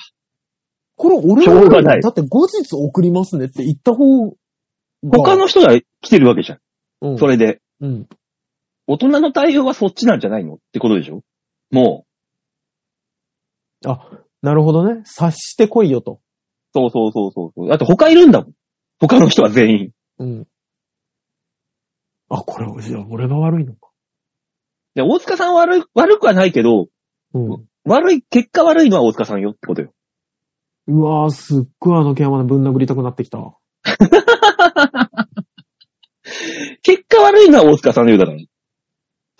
[0.97, 4.33] これ俺しょうがないだって後日送りますねって言った方が。
[5.11, 6.59] 他の人が来てるわけじゃん。
[7.01, 7.61] うん、それで。
[7.81, 8.09] うん。
[8.87, 11.23] 大人の対応はそっちなんじゃないのってことでしょ？
[11.71, 12.07] も
[13.85, 14.09] あ、
[14.43, 15.03] なるほどね。
[15.05, 16.13] 察してこいよと。
[16.13, 16.19] う。
[16.73, 17.69] そうそうそうそうそう。
[17.69, 18.53] だって他いるんだもん。
[19.01, 19.91] 他の人は全員。
[20.19, 20.47] うん。
[22.29, 22.67] あ、これ、
[23.09, 23.91] 俺が悪いのか。
[24.95, 26.89] で、大塚さん悪い、悪くはないけど、
[27.35, 27.67] うん。
[27.85, 29.93] 悪い、結果悪いのは大塚さんよってことよ。
[30.89, 33.39] うわぁ、すっごいあの毛山でぶん殴りたくなってきた。
[36.83, 38.39] 結果悪いのは大塚さんのようだから。
[38.39, 38.47] じ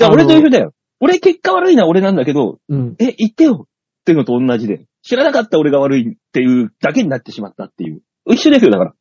[0.01, 0.73] ゃあ俺と一緒だよ。
[1.01, 2.97] 俺結果悪いのは俺なんだけど、うん。
[2.99, 3.69] え、言ってよっ
[4.05, 4.87] ていうのと同じで。
[5.03, 8.03] 知らなかった俺が悪いっていうだけになってしまったっていう。
[8.27, 8.95] 一緒ですよ、だから。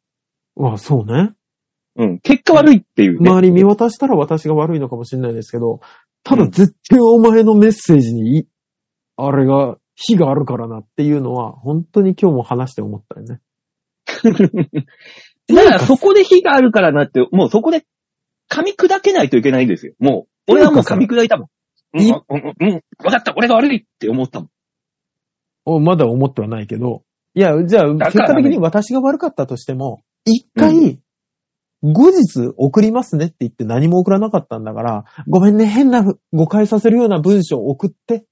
[0.58, 1.34] うわそうね。
[1.98, 2.20] うん。
[2.20, 3.30] 結果悪いっていう、ね。
[3.30, 5.80] 周り見渡したら私が悪いのかもしれないですけど、
[6.24, 8.48] たうんだ絶対お前のメッセージにい、
[9.18, 13.40] あれが、火があるからなっていうのは、本当に今日も話して思ったよね。
[15.48, 17.86] だからそこで火があるからなって、もうそこで
[18.50, 19.94] 噛み砕けないといけないんですよ。
[20.00, 21.48] もう、俺はもう噛み砕いたもん。
[21.94, 24.50] うん、いうん、うん、うんわかった、俺が悪いって思ったもん。
[25.66, 27.04] おまだ思ってはないけど、
[27.34, 31.00] いや、じゃあ、結果的に私が悪かったとしても、一回、
[31.84, 36.04] 後日送りますねって言って何も送らなかったんだから、ごめんね、変な
[36.34, 38.26] 誤解させるような文章を送って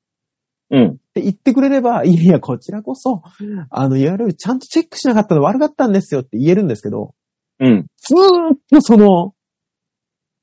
[0.74, 1.24] ってうん。
[1.24, 3.22] 言ってくれれば、いやいや、こちらこそ、
[3.70, 7.14] あの、URL ちゃんとチェックしなかったの悪かったんですよって言えるんですけど、
[7.60, 7.86] うん。
[7.98, 9.34] ずーっとその、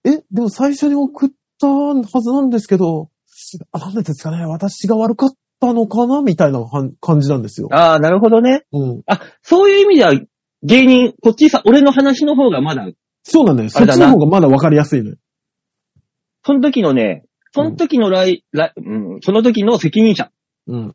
[0.05, 3.11] え、でも最初に送ったはずなんですけど、
[3.73, 6.65] あなんでですかね私が悪かったのかなみたいな
[7.01, 7.69] 感じなんですよ。
[7.73, 8.65] ああ、なるほどね。
[8.73, 9.03] うん。
[9.07, 10.13] あ、そういう意味では、
[10.63, 12.87] 芸人、こっちさ、俺の話の方がまだ、
[13.23, 13.71] そうなんだよ。
[13.71, 15.17] そっちの方がまだわかりやすいのよ。
[16.45, 20.31] その時のね、その時の来、来うん、その時の責任者
[20.67, 20.95] うん。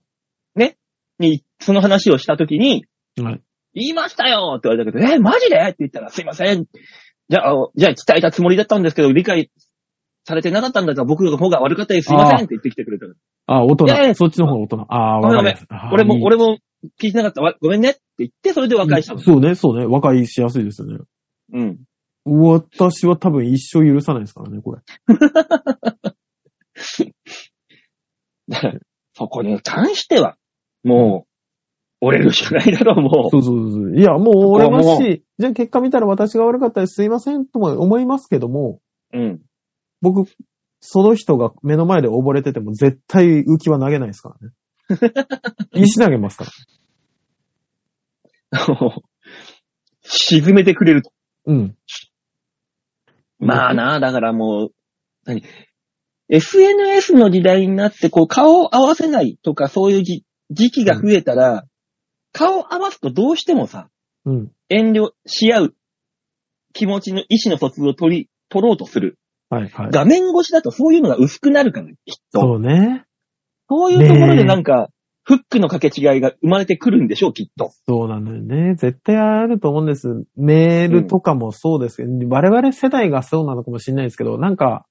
[1.19, 2.85] に、その話をした時に、
[3.21, 3.41] はい。
[3.73, 5.57] 言いましたよって言われたけど、え、マジで？
[5.57, 6.65] って言ったら、すいません。
[7.29, 9.51] じゃあ、あじゃあ伝えたつもりだったんですけど、理解
[10.25, 12.07] されてなかったんだったら僕の方が悪かったです。
[12.07, 13.13] すいませんって言ってきてくれたか
[13.47, 13.57] ら。
[13.57, 14.07] あ、大人いやい。
[14.09, 14.85] やそっちの方が大人。
[14.89, 15.55] ああ、ごめん
[15.91, 16.57] 俺も、俺も
[17.01, 17.41] 聞いてなかった。
[17.41, 19.19] わごめんねって言って、それで和解したの。
[19.19, 19.85] そうね、そうね。
[19.85, 20.99] 和解しやすいですよね。
[21.53, 21.79] うん。
[22.25, 24.81] 私は多分一生許さないですからね、これ。
[28.47, 28.79] だから
[29.13, 30.37] そこに関しては、
[30.83, 31.25] も
[32.01, 33.97] う、折れるしかないだろう、もそうそうそう。
[33.97, 36.95] いや、もう俺ますもし、じゃあ結果見たら私が悪かったです。
[36.95, 38.79] すいませんとも思いますけども、
[39.13, 39.17] う。
[39.17, 39.41] うん。
[40.01, 40.29] 僕、
[40.81, 44.53] その人が目の前で溺れてても絶対浮き輪投げないですからね。
[45.73, 46.45] 石投げますか
[48.51, 48.95] ら。
[50.01, 51.11] 沈めてくれると。
[51.45, 51.75] うん。
[53.39, 54.69] まあな、だからもう、
[55.25, 55.43] 何？
[56.29, 61.65] ?SNS の時代になって、こう、顔を合わせないとか、そういうじ時期が増えたら、
[62.31, 63.89] 顔を合わすとどうしてもさ、
[64.25, 64.51] うん。
[64.69, 65.75] 遠慮し合う
[66.73, 69.17] 気持ちの意思の疎通を取り、取ろうとする。
[69.49, 69.89] はいはい。
[69.91, 71.95] 画面越しだとそういうのが薄くなるから、きっ
[72.33, 72.41] と。
[72.41, 73.05] そうね。
[73.69, 74.89] そういうところでなんか、
[75.23, 77.71] フックの掛け違いが生まれてくるんでしょう、きっと。
[77.87, 78.75] そうなのよね。
[78.75, 80.07] 絶対あると思うんです。
[80.35, 84.85] メールとかもそうですけど、我々世代がそうなのかもしれないですけど、なんか、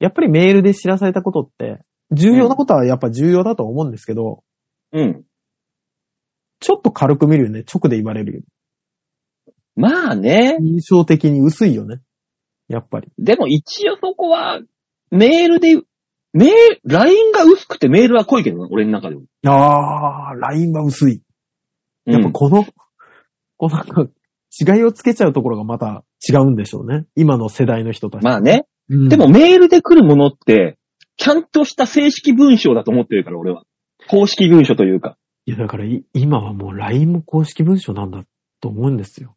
[0.00, 1.80] やっぱりメールで知らされたことって、
[2.10, 4.42] 重要なことはやっぱ重要だと思うんですけど、
[4.92, 5.24] うん。
[6.60, 7.64] ちょっと軽く見るよね。
[7.72, 8.40] 直で言われるよ。
[9.76, 10.56] まあね。
[10.60, 12.00] 印象的に薄いよね。
[12.68, 13.08] やっぱり。
[13.18, 14.60] でも一応そこは、
[15.10, 15.74] メールで、
[16.32, 19.22] メール、LINE が薄くてメールは濃いけどな、俺の中でも。
[19.46, 21.22] あー、ラインは薄い。
[22.06, 22.64] やっうんぱこの、
[23.56, 24.06] このなんか、
[24.56, 27.06] 違いをつけちゃうところがまた違うんでしょうね。
[27.16, 28.22] 今の世代の人たち。
[28.22, 28.66] まあね。
[28.90, 30.78] うんでも、メールで来るものって、
[31.16, 33.62] ちゃんとした正式文章だと思ってるから、俺は。
[34.08, 35.16] 公式文書というか。
[35.46, 38.24] いやだからい今はもう LINE も公式文書なんだ
[38.60, 39.36] と思うんですよ。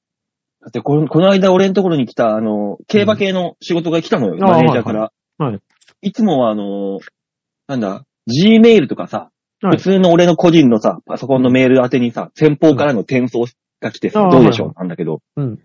[0.62, 5.00] だってこの、この間俺のところに来た、あの、競馬系の仕事が来たのよ、んマネージャーから。
[5.02, 5.62] はいはい
[6.04, 7.00] いつもはあの、
[7.68, 9.32] なんだ、Gmail とかさ、
[9.62, 13.46] はい普通の俺の個人のさ、パソコンのメール宛てにさ、先方からの転送
[13.82, 15.60] が来てさ、うんどうでしょう、あなんだけど、うん。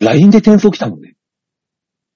[0.00, 1.14] LINE で転送来たもんね。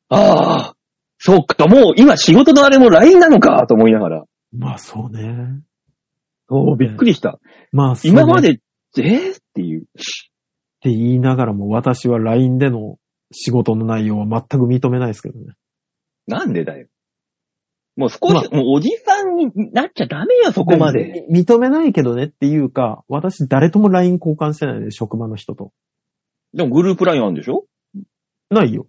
[0.09, 0.75] ああ、
[1.19, 4.25] そうか、もう今仕事のあれも LINE なのか、と思いながら。
[4.53, 5.63] まあそうね。
[6.49, 7.39] おーびっくりした。
[7.73, 8.61] まあそうね今まで、
[8.99, 9.83] えー、っていう。
[9.83, 9.85] っ
[10.81, 12.99] て言いながらも私は LINE での
[13.33, 15.55] 仕事の内容は全く認めないですけどね。
[16.27, 16.87] なんでだよ。
[17.97, 21.27] もう少し、まもうおじさんになっちゃダメよ、そこまで。
[21.31, 25.73] み認めないけどねっていうか、私誰とも LINE 交換してないで、職場の人と。
[26.53, 27.65] でもグループラインあるんでしょ？
[28.51, 28.87] ないよ。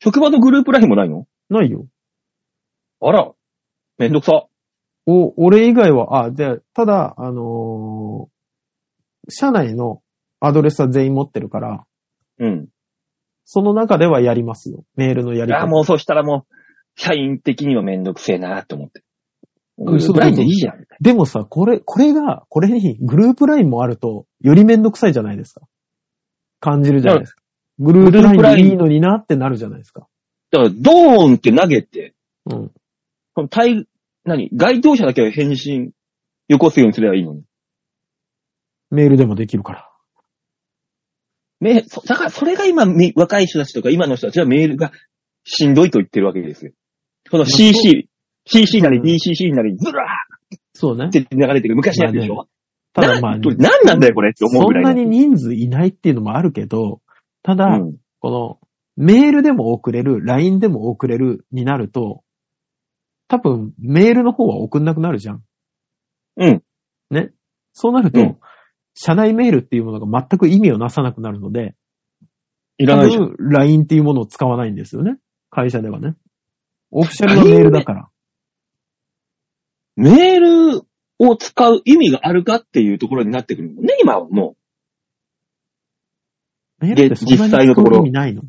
[0.00, 1.26] 職場のグループラインもないの？
[1.50, 1.86] ないよ。
[3.00, 3.32] あら、
[3.98, 4.46] めんどくさ。
[5.06, 8.38] お、俺以外は、あ、で、ただ、あのー
[9.30, 10.00] 社内の
[10.40, 11.84] アドレスは全員持ってるから、
[12.38, 12.68] うん。
[13.44, 14.84] その中ではやりますよ。
[14.96, 15.66] メールのやりあ、方。
[15.66, 16.54] もうそしたらもう、
[16.96, 19.02] 社員的にはめんどくせえなと思って。
[19.76, 20.86] グんループラインでいいじゃん。
[21.00, 25.66] でもさ、これ、これが、これにグループラインもあると、よりめんどくさいじゃないですか。
[26.60, 27.42] 感じるじゃないですか。
[27.78, 30.06] グループラインでいいのになってなるじゃないですか。
[30.50, 32.14] だから、ドーンって投げて、
[32.46, 32.70] うん。
[33.34, 33.86] この対、
[34.24, 34.50] 何？
[34.52, 35.92] 該当者だけは返信、
[36.48, 37.44] よこすようにすればいいのに。
[38.90, 39.90] メールでもできるから。
[41.60, 44.92] め、そだからそれが今、み若い人たちとか今の人たちはメールが
[45.44, 46.72] しんどいと言ってるわけですよ。
[47.30, 48.08] この CC、
[48.46, 50.06] CC なりうん DCC なりずら
[50.72, 51.10] そうねーっ。
[51.10, 52.48] て流れてる昔のやつでしょ、
[52.92, 54.90] ただまあ、何なんだよこれって思うぐらいの。
[54.90, 57.00] そんなに人数いないっていうのもあるけど、
[57.42, 58.58] ただ、うんこの、
[58.96, 62.24] メールでも送れる、LINE でも送れるになると、
[63.28, 65.44] 多分、メールの方は送んなくなるじゃん。
[66.36, 66.62] うん。
[67.10, 67.30] ね。
[67.72, 68.38] そうなると、うん
[69.00, 71.76] 社内メールっていうものが全く意味をなさなくなるので、
[72.78, 73.36] いらないじゃん。
[73.38, 75.18] LINE っていうものを使わないんですよね。
[75.50, 76.16] 会社ではね。
[76.90, 78.08] オフィシャルはメールだから。
[79.94, 80.82] メール
[81.20, 84.56] を使う意味があるかっていうところになってくるもんね、今はも
[86.80, 88.42] メールってそんなに実際のところないの？
[88.42, 88.44] う。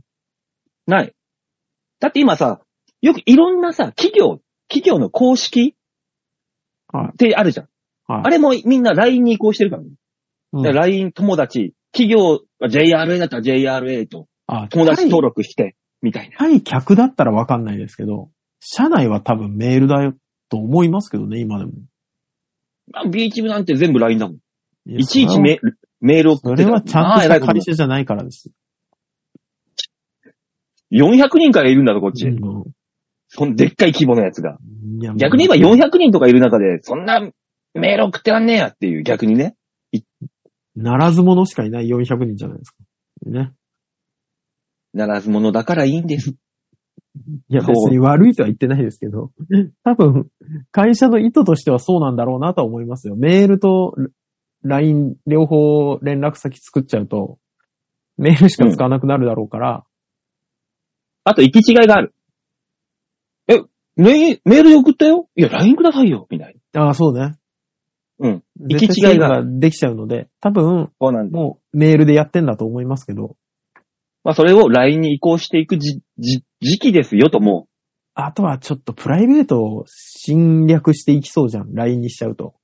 [0.88, 1.14] ない。
[2.00, 2.62] だって今さ、
[3.02, 5.76] よくいろんなさ、企業、企業の公式
[6.92, 7.66] はいってあるじゃん。
[7.66, 9.90] はいあれもみんな LINE に移行してるからね。
[10.54, 16.38] うん LINE 友達、企業は JRA だったら JRA とあ友達登録して、みたいな。
[16.38, 20.16] 対対客だったらわかんないですけど、社内は多分メールだよ
[20.50, 21.74] と思いますけどね、今でも。
[22.92, 24.36] まあ、ビーチ部なんて全部 LINE だもん。
[24.88, 25.60] いやいちいちメ
[26.02, 28.50] メールを送そってたれはちゃんとした会社じゃないからです。
[30.92, 32.28] 400人からいるんだぞ、こっち。
[32.28, 32.64] うん
[33.32, 34.58] そんでっかい規模のやつが。
[35.00, 37.22] いや逆に言えば400人とかいる中で、そんな
[37.76, 39.56] メール送ってらんねえやっていう、逆にね。
[40.76, 42.78] ならず者しかいない400人じゃないですか。
[43.28, 43.54] ね。
[44.94, 46.32] ならず者だからいいんです。
[46.32, 46.36] い
[47.50, 49.32] や、そう別に悪いとは言ってないですけど、
[49.84, 50.30] 多分、
[50.72, 53.16] 会社の意図としてはそうなんだろうなとは思いますよ。
[53.16, 53.94] メールと
[54.64, 57.38] LINE 両方連絡先作っちゃうと、
[58.18, 59.84] メールしか使わなくなるだろうから、
[61.24, 62.14] あと、行き違いがある。
[63.48, 63.60] え、
[63.96, 65.30] メメールで送ったよ？
[65.36, 66.84] いや、LINE くださいよみたいな。
[66.84, 67.36] ああ、そうね。
[68.20, 68.44] うん。
[68.68, 71.38] 絶対行き違いができちゃうので、多分、そうなんだ。
[71.38, 73.36] もうメールでやってんだと思いますけど、
[74.24, 77.68] まあ、それを LINE に移行していくじ、じ、時期ですよとも
[78.14, 81.74] あとはちょっとプライベートを侵略していきそうじゃん。
[81.74, 82.56] LINE にしちゃうと。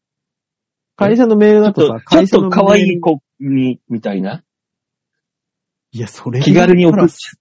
[0.95, 4.43] 会社のメールだとさ、、会社のちょっと可愛い子に、みたいな？
[5.91, 7.37] いや、それ気軽に送っす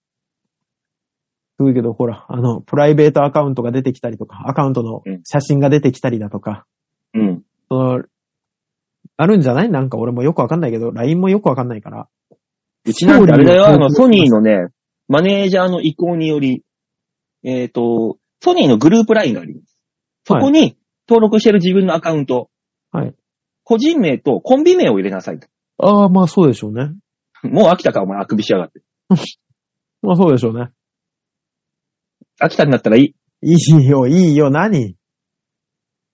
[1.59, 6.67] ごいけど、ほら、あの、プライベートアカウントが出てきたりとか、アカウントのうん写真が出てきたりだとか、
[7.14, 7.43] うん。
[7.69, 8.03] その、
[9.17, 9.71] あるんじゃない？
[9.71, 12.09] なんか俺もよくわかんないけど、LINE もよくわかんないから。
[12.85, 14.40] うちなんてあれだよ、あの、ソニーの。
[14.40, 14.69] のね、
[15.07, 16.64] マネージャーの意向により、
[17.45, 19.79] えっ、と、ソニーのグループラインがあります。
[20.25, 20.77] そこに
[21.09, 22.51] 登録してる自分のアカウント、
[22.90, 23.14] はい。
[23.64, 25.48] 個人名とコンビ名を入れなさいと。
[25.79, 26.92] ああ、まあそうでしょうね。
[27.42, 28.81] もう飽きたか、お前、あくびしやがって。
[30.03, 30.68] まあそうでしょうね。
[32.42, 33.53] 飽きたになったらいい。
[33.53, 34.96] いいよ、いいよ、何？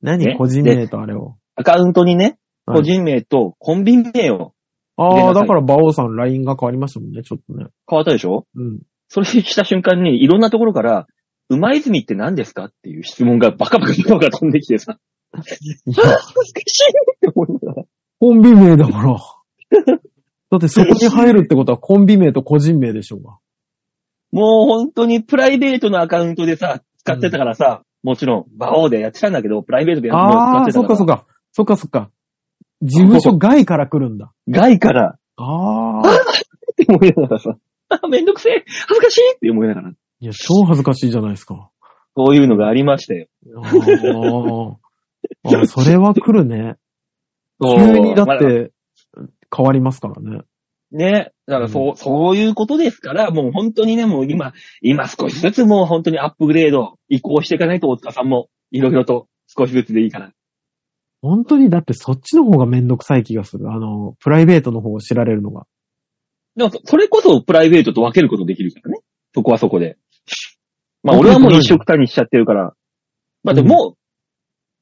[0.02, 0.24] 何？
[0.24, 0.36] ね？
[0.38, 1.36] 個人名とあれを。
[1.56, 2.34] アカウントにね、はい
[2.78, 4.52] 個人名とコンビ名を
[4.96, 7.66] ああ、だから馬王さん LINE が変わりましたもんね、ちょっとね。
[7.88, 8.46] 変わったでしょ？
[8.54, 8.80] うん。
[9.08, 11.06] それした瞬間にいろんなところから、
[11.48, 12.66] 馬泉って何ですか？
[12.66, 14.98] っていう質問がバカバカバカバカ飛んできてさ、
[15.36, 17.86] いあや、恥ずかしいって思いながら。
[18.18, 19.16] コンビ名だから。
[20.50, 23.38] だってそこに入るってことはコンビ名と個人名でしょうが。
[24.32, 30.96] もう本当にプライベートのアカウントでさ、使ってたからさ、もちろん、馬王でやってたんだけど、プライベートでやもう使ああ、ってたから。
[30.96, 31.26] そっかそっか。
[31.52, 32.10] そっかそっか。
[32.82, 34.32] 事務所外から来るんだ。
[34.48, 36.02] 外から、ああ。
[36.02, 36.14] っ
[36.76, 37.56] て思いながらさ、
[37.90, 41.70] あ、めんどくせえ恥ずかしいって思いながら、いや、超恥ずかしいじゃないですか。
[42.16, 43.26] そういうのがありましたよ。
[43.56, 44.74] あー
[45.44, 45.66] あ。
[45.66, 46.76] それは来るね。
[47.62, 48.72] 急にだっまあて
[49.54, 50.42] 変わりますからね。
[50.92, 51.32] ね。
[51.46, 60.32] だからそう、そういうことですから、もう本当にね、もう今、今少しずつもう本当にアップグレード、移行していかないと、大塚さんも、いろいろと少しずつでいいから。
[61.22, 63.70] 本当にだってそっちの方がめんどくさい気がする。
[63.70, 65.66] あの、プライベートの方を知られるのが。
[66.56, 69.00] でも、それこそプライベートと分けることできるからね。
[69.34, 69.98] そこはそこで。
[71.02, 72.74] まあ、俺はもう一色単にしちゃってるから。
[73.42, 73.96] まあ、でも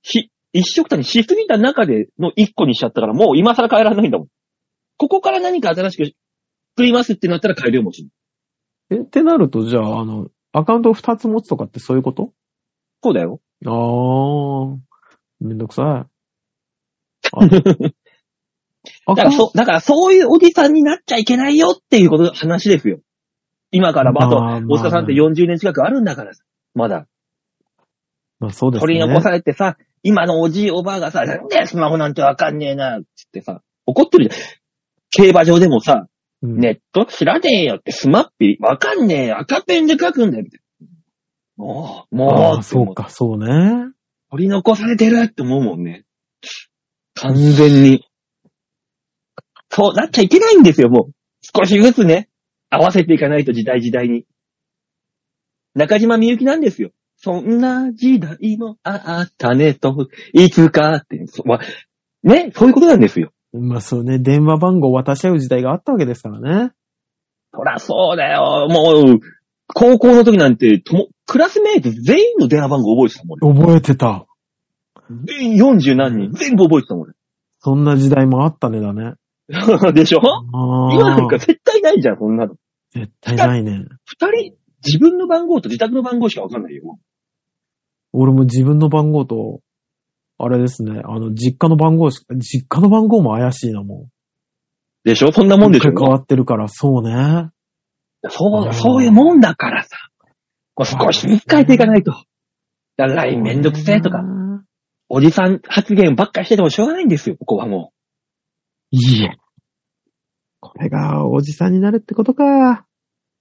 [0.03, 4.29] ひ、一色単にしすぎた中での一個にしちゃったから、もう今更変えられないんだもん。
[4.97, 6.17] ここから何か新しく作
[6.83, 8.09] りますってなったら変えるよ、もちろ
[8.97, 9.01] ん。
[9.01, 12.33] え、ってなると、じゃあ、あの、アカウントを2つ持つとかってそういうこと？
[13.03, 13.41] そうだよ。
[13.67, 14.79] あー。
[15.41, 16.11] めんどくさい。
[19.07, 23.01] だからそ、だからそういうおじさんになっちゃいけないよっていうこと、話ですよ。
[23.71, 26.43] 今から、まあ、あと、大塚さんって40年近くあるんだからさ。
[26.75, 27.07] まだ。
[28.41, 28.81] まあそうですね。
[28.81, 34.43] 取り残されてさ、今のおじいおばあがさ、なんでスマホなんてわかんねえな、つってさ、怒ってるじゃん。
[35.11, 36.07] 競馬場でもさ、
[36.43, 41.65] うんネット知らねえよってスマッピー、わかんねえよ、赤ペンで書くんだよ、みたいな。
[41.65, 43.93] もう、もう、そうか、そうね。
[44.31, 46.05] 取り残されてるって思うもんね。
[47.15, 48.05] 完全に。
[49.71, 51.13] そうなっちゃいけないんですよ、もう。
[51.43, 52.29] 少しずつね、
[52.71, 54.25] 合わせていかないと時代時代に。
[55.75, 56.91] 中島みゆきなんですよ。
[57.21, 61.61] そんな時代もあったねと、いつかって、そまあ
[62.23, 63.33] ね、そういうことなんですよ。
[63.53, 66.73] まあそうね、電話番号渡し合う時代があったわけですからね。
[67.53, 68.69] そらそうだよ。
[68.71, 69.21] もう、
[69.75, 73.57] 高校の時なんて、とも、クラスメイト全員の電話番号覚えてたもん。
[73.57, 74.27] 覚えてた。
[75.27, 77.13] 全員40何人、全部覚えてたもん。
[77.61, 79.15] そんな時代もあったねだね。
[79.93, 80.21] でしょ？
[80.23, 81.39] あ今なんかあ。
[81.39, 82.55] 絶対ないじゃん、そんなの。
[82.93, 83.87] 絶対ないね。
[84.05, 84.55] 二人、
[84.85, 86.99] 自分の番号と自宅の番号しかわかんないよ。
[88.13, 89.61] 俺も自分の番号と、
[90.39, 94.09] あれですね、あの、実家の番号しか、実家の番号も怪しいな、も
[95.05, 95.33] でしょ？
[95.33, 95.59] そんなう。
[95.59, 95.91] もんでしょ？
[95.91, 97.51] 変わってるから、そうね。
[98.29, 99.97] そう、そういうもんだからさ。
[100.75, 102.13] こう少しずつ変えていかないと。
[102.97, 104.23] だから LINE めんどくせえとか、
[105.09, 107.93] おじさん発言ばっかりしててもしょうがないんですよ、ここはも
[108.93, 109.37] いいえ。
[110.61, 112.85] これがおじさんになるってことか。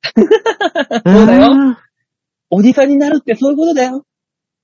[0.16, 1.78] そうだよ。
[2.50, 4.06] おじさんになるってそういうことだよ。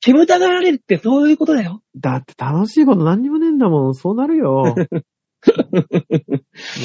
[0.06, 1.82] 煙たがられるってそういうことだよ。
[1.96, 3.96] だって楽しいこと何にもねえんだもん。
[3.96, 4.76] そうなるよ。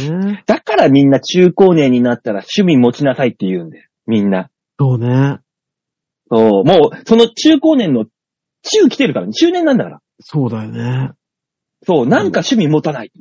[0.08, 3.88] ねだからみんな中高年になったら趣味持ちなさいって言うんだよ。
[4.06, 4.50] みんな。
[4.78, 5.38] そうね。
[6.30, 8.06] そう、もう、その中高年の
[8.62, 10.00] 中来てるから、中年なんだから。
[10.20, 11.10] そうだよね。
[11.84, 13.12] そう、なんか趣味持たない。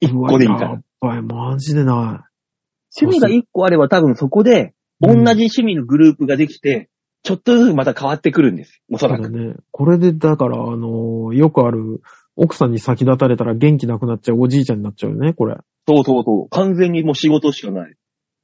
[0.00, 0.70] 一個でいいから。
[0.70, 2.26] やっぱりマジでな
[2.96, 6.89] 趣味が一個あれば多分そこで、同じ趣味のグループができて、
[7.22, 8.82] ちょっとずつまた変わってくるんです。
[8.90, 8.98] おい。
[8.98, 9.28] そらく。
[9.30, 9.54] ね。
[9.70, 12.02] これで、だから、あのーよくある、
[12.36, 15.56] 奥さんに先立たれたら元気なくなっちゃうおじいちゃんになっちゃうよね、これ。
[15.86, 16.48] そうそうそう。
[16.48, 17.94] 完全にもう仕事しかない。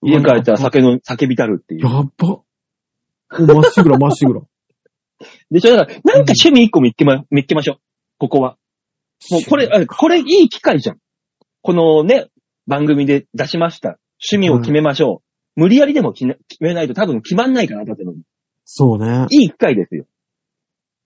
[0.02, 1.86] 家帰ったら酒の、酒びたるっていう。
[1.86, 2.42] やっば。
[3.54, 4.42] まっしぐら、まっしぐら。
[5.50, 7.78] でしょだから、なんか趣味一個見っけま、見っけましょう。
[8.18, 8.56] ここは。
[9.30, 10.98] もうこれ、あこれいい機会じゃん。
[11.62, 12.28] このね、
[12.66, 13.98] 番組で出しました。
[14.30, 15.22] 趣味を決めましょ
[15.56, 15.60] う。
[15.60, 18.12] 無理やりでも決め決めないと多分決まんないから、だっての。
[18.66, 19.26] そうね。
[19.30, 20.04] いい機会ですよ。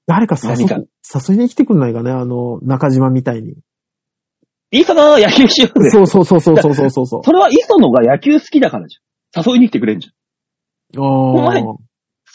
[0.07, 0.77] 誰か誘か
[1.29, 3.55] 誘いに来てくんないかね、あの、中島みたいに。
[4.73, 5.91] 磯野か野球しようぜ。
[5.91, 7.25] そうそうそうそうそうそうそう。
[7.25, 9.45] それは磯野が野球好きだからじゃん。
[9.47, 11.01] 誘いに来てくれんじゃん。
[11.01, 11.79] お前好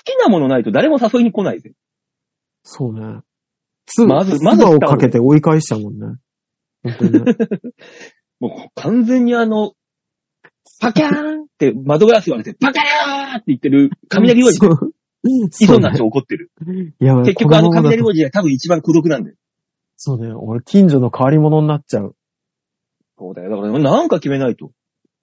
[0.04, 1.74] きなものないと誰も誘いに来ないぜ。
[2.64, 3.22] そうね。
[3.86, 6.08] つ、まず、まず、をかけて追い返しちゃうもんね。
[6.84, 6.96] ね
[8.40, 9.74] もう完全にあの、
[10.80, 14.60] パキャーンって窓ガラス言われて、パキャーンって言ってる 雷王子。
[15.26, 16.52] でそうなって怒ってる。
[17.00, 19.36] いや、結局あの雷王子が多分一番孤独なんだよ。
[19.98, 20.34] そうね。
[20.34, 22.16] 俺、近所の変わり者になっちゃう。
[23.18, 23.50] そうだよ。
[23.50, 24.72] だからなんか決めないと。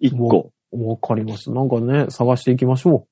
[0.01, 0.53] 一個。
[0.73, 1.53] わかりました。
[1.53, 3.07] なんかね、探していきましょ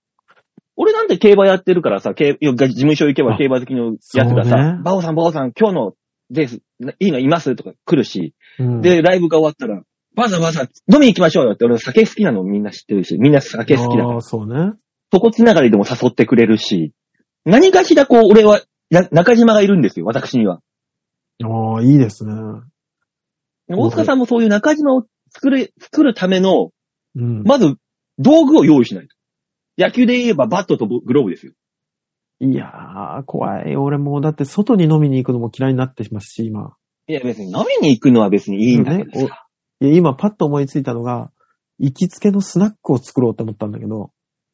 [0.76, 5.92] 俺なんて競馬やってるからさ、競事務所行けばあ競馬好きのやつがさね、バオさんバオさん今日の
[6.30, 6.62] レース、
[6.98, 7.54] いいのいます？
[7.54, 8.64] とか来るし、う。
[8.64, 9.82] うん、で、ライブが終わったら、
[10.16, 14.72] バオさんバオさん飲みに行きましょうよって俺酒好きなのみんな知ってるし、みんな酒好きだからああ、そうね。
[15.12, 16.92] そこつながりでも誘ってくれるし、
[17.44, 20.60] 何かしらこう、俺は、な中島がいるんですよ、私には。
[21.42, 22.32] ああ、いいですね。
[23.68, 26.70] 大塚さんもそういう中島を作る、作るための、
[27.16, 27.42] うん。
[27.44, 27.76] まず、
[28.18, 29.16] 道具を用意しないと。
[29.78, 31.52] 野球で言えばバットとグローブですよ。
[32.40, 33.76] いやー、怖い。
[33.76, 36.74] 俺もうだって外に飲みに行くのも嫌いになってますし、今。
[37.06, 39.46] いや、別に飲みに行くのは別にいいんだけどねさ。
[39.80, 41.30] いや、今パッと思いついたのが、
[41.78, 44.10] 行きつけのスナックを作ろうって思ったんだけど。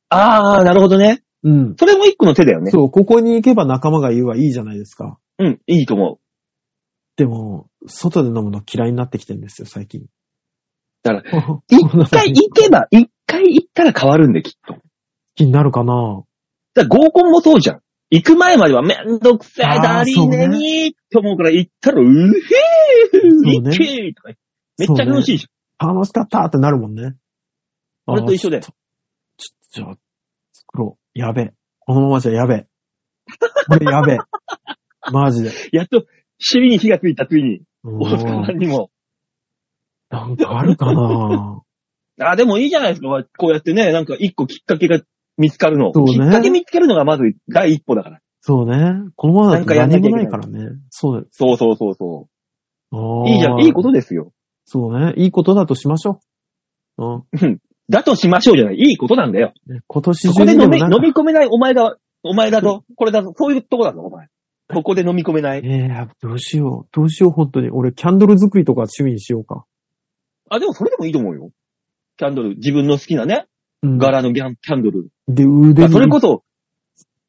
[0.09, 1.22] ああ、なるほどね。
[1.42, 1.76] うん。
[1.78, 2.70] それも一個の手だよね。
[2.70, 5.18] そう、ここに行けば仲間が言うはいいじゃないですか。
[5.38, 6.18] うん、いいと思う。
[7.16, 10.07] でも、外で飲むの嫌いになってきてるんですよ、最近。
[11.02, 14.76] だから 一回行けば、一回行ったら変わるんで、きっと。
[15.34, 16.22] 気になるかな
[16.74, 17.80] だから合コンもそうじゃん。
[18.11, 24.32] 行く前まではめんどくさい、あーダリーネにーって思うから行ったら、うへーそうね行けーとか
[24.78, 25.46] めっちゃ楽しいじ
[25.78, 27.02] 楽しかったってなるもんね。
[27.04, 27.16] ゃん。
[28.07, 28.61] 俺と一緒で。
[29.37, 29.97] ちょちょ、じゃあ、
[30.53, 31.18] 作ろう。
[31.18, 31.55] やべえ。
[31.80, 32.66] このままじゃやべえ。
[33.68, 34.18] これやべえ。
[35.12, 35.53] マジで。
[35.72, 36.05] やっと、
[36.39, 38.91] 尻に火がついたついに、う大塚さんにも。
[40.11, 41.62] なんかあるかな
[42.20, 43.09] あ、でもいいじゃないですか。
[43.39, 45.01] こうやってね、なんか一個きっかけが
[45.37, 45.93] 見つかるの。
[45.93, 48.20] そうねきっかけ見つけるのがまず第一歩だから。
[48.41, 49.11] そうね。
[49.16, 50.78] このままだとなんかやんな何もないからね。
[50.91, 52.28] そうそうそうそうそ
[53.24, 53.28] う。
[53.28, 53.61] いいじゃん。
[53.61, 54.32] いいことですよ。
[54.64, 55.14] そうね。
[55.16, 56.20] いいことだとしましょ
[56.99, 57.05] う。
[57.05, 57.59] うん。
[57.89, 58.76] だとしましょうじゃない。
[58.76, 59.53] いいことなんだよ。
[59.66, 62.84] ね今年こ中こで飲み、飲み込めないお前だ、お前だぞ。
[62.97, 63.32] これだぞ。
[63.37, 64.26] そういうとこだぞ、お前。
[64.72, 65.61] ここで飲み込めない？
[65.64, 66.89] ええどうしよう。
[66.93, 67.70] どうしよう、本当に。
[67.70, 69.64] 俺、キャンドル作りとか趣味にしようか。
[70.51, 71.51] あ、でもそれでもいいと思うよ。
[72.16, 72.57] キャンドル。
[72.57, 73.47] 自分の好きなね、
[73.82, 73.99] うん。
[73.99, 75.09] 柄のギャンキャンドル。
[75.28, 75.93] で、腕に。
[75.93, 76.43] それこそ、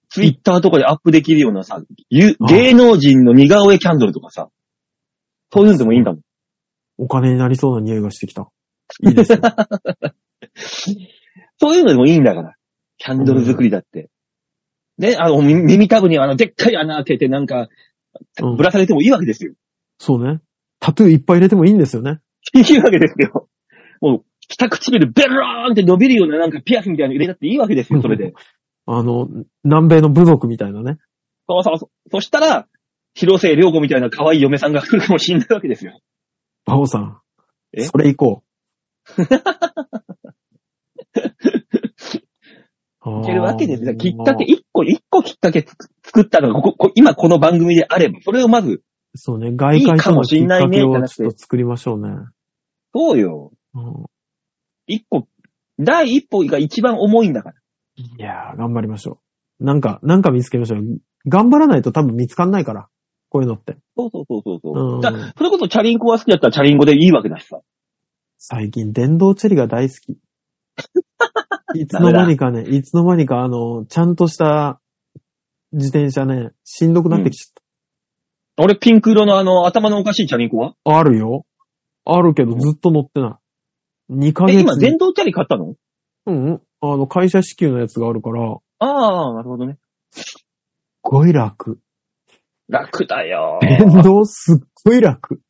[0.10, 4.49] ツイッターとかでアップできるようなさ、ゆあ芸能人の似顔絵キャンドルとかさ、
[5.53, 6.22] そういうのでもいいんだもん。
[6.97, 8.49] お金になりそうな匂いがしてきた。
[9.03, 9.41] いいですね。
[11.60, 12.54] そういうのでもいいんだから。
[12.98, 14.10] キャンドル作りだって。
[14.98, 17.68] で、あの、耳耳たぶにあの、でっかい穴開けてなんか、
[18.42, 19.54] うんぶら下げてもいいわけですよ。
[20.00, 20.42] そうね。
[20.80, 22.20] タトゥーいっぱい入れてもいいんですよね。
[22.54, 23.48] いいわけですよ。
[24.02, 28.34] もう、下唇ベローンって伸びるようななんかピアスみたいなの入れたっていいわけですよ、それで。
[28.88, 29.28] あの、
[29.64, 30.98] 南米の部族みたいなね。
[31.48, 32.10] そうそうそう。
[32.10, 32.68] そしたら、
[33.14, 36.00] 広瀬良子みたいな可愛い嫁さんが来るかもしれないわけですよ。
[36.66, 37.22] バオさん。
[37.74, 37.84] え？
[37.84, 38.44] それ行こ
[39.18, 39.24] う。
[43.24, 43.95] いけるわけですよ。
[43.95, 48.84] きっかけ、一個、一個きっかけつ作ったのが、ここ、こ今この番組であれば、それをまず、
[49.15, 49.51] そうね。
[49.55, 52.09] 外界とのきっかけをちょっと作りましょうね。
[52.93, 53.51] そうよ。
[53.74, 54.05] うん
[54.89, 55.28] 一個、
[55.78, 57.55] 第一歩が一番重いんだから。
[57.97, 59.20] いやー、頑張りましょ
[59.59, 59.65] う。
[59.65, 60.82] なんか、なんか見つけましょう。
[61.28, 62.88] 頑張らないと多分見つかんないから。
[63.30, 63.78] こういうのって。
[63.97, 64.95] そうそうそうそうそう。
[64.95, 67.59] うんだそれこそチャリンコが好きだったらチャリンコでいいわけだしさ。
[68.38, 70.18] 最近、電動チェリが大好き。
[71.82, 74.80] いつの間にかね、いつの間にか、あの、ちゃんとした
[75.71, 77.53] 自転車ね、しんどくなってきち
[78.57, 80.69] 俺ピンク色のあの、頭のおかしいチャリンコは？
[80.69, 80.99] ゃった。
[80.99, 81.45] あるよ。
[82.05, 83.39] あるけど、ずっと乗ってな
[84.09, 84.30] い。
[84.30, 84.61] 2ヶえ、月。
[84.61, 85.75] 今電動チャリ買ったの？
[86.25, 86.61] うん。
[86.82, 89.78] あの、会社支給のやつがあるから、ああ、なるほどね。
[90.11, 90.43] すっ
[91.01, 91.80] ごい楽。
[92.69, 93.59] 楽だよ。
[93.61, 95.41] 電動すっごい楽。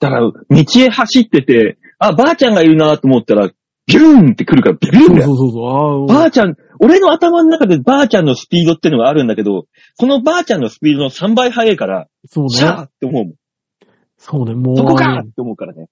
[0.00, 3.50] だから、道へ走ってて、あ、ばあちゃんがいるなと思ったら、
[3.86, 5.26] ビューンって来るからビビるんだよ。
[5.26, 6.10] そうそうそうそう。
[6.10, 9.66] ああ、ばあちゃん、俺の頭の中でばあちゃんのスピードってのがあるんだけど、
[9.98, 12.84] そのばあちゃんのスピードの3倍速いから、そうシャーね。
[12.84, 13.34] って思うもん。
[14.18, 14.76] そうね、もう。
[14.76, 15.88] そこかって思うからね。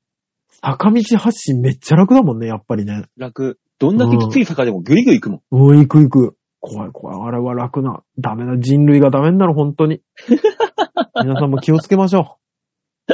[0.63, 3.05] 坂道発進めっちゃ楽だもんね、やっぱりね。
[3.17, 3.59] 楽。
[3.79, 5.71] どんだけきつい坂でもグイグイ行くもん。
[5.71, 6.37] うん、行く行く。
[6.61, 7.29] 怖い怖い。
[7.29, 8.03] あれは楽な。
[8.19, 8.59] ダメだ。
[8.59, 10.03] 人類がダメになる、本当に。
[11.25, 12.39] 皆さんも気をつけましょ
[13.09, 13.13] う。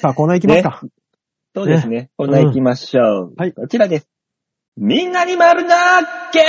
[0.00, 0.80] さあ、コーナー行きますか。
[1.54, 2.10] そうですね。
[2.16, 3.34] こんな行きましょう。
[3.36, 4.08] はいこちらです。
[4.76, 5.68] みんなに丸投
[6.32, 6.42] げ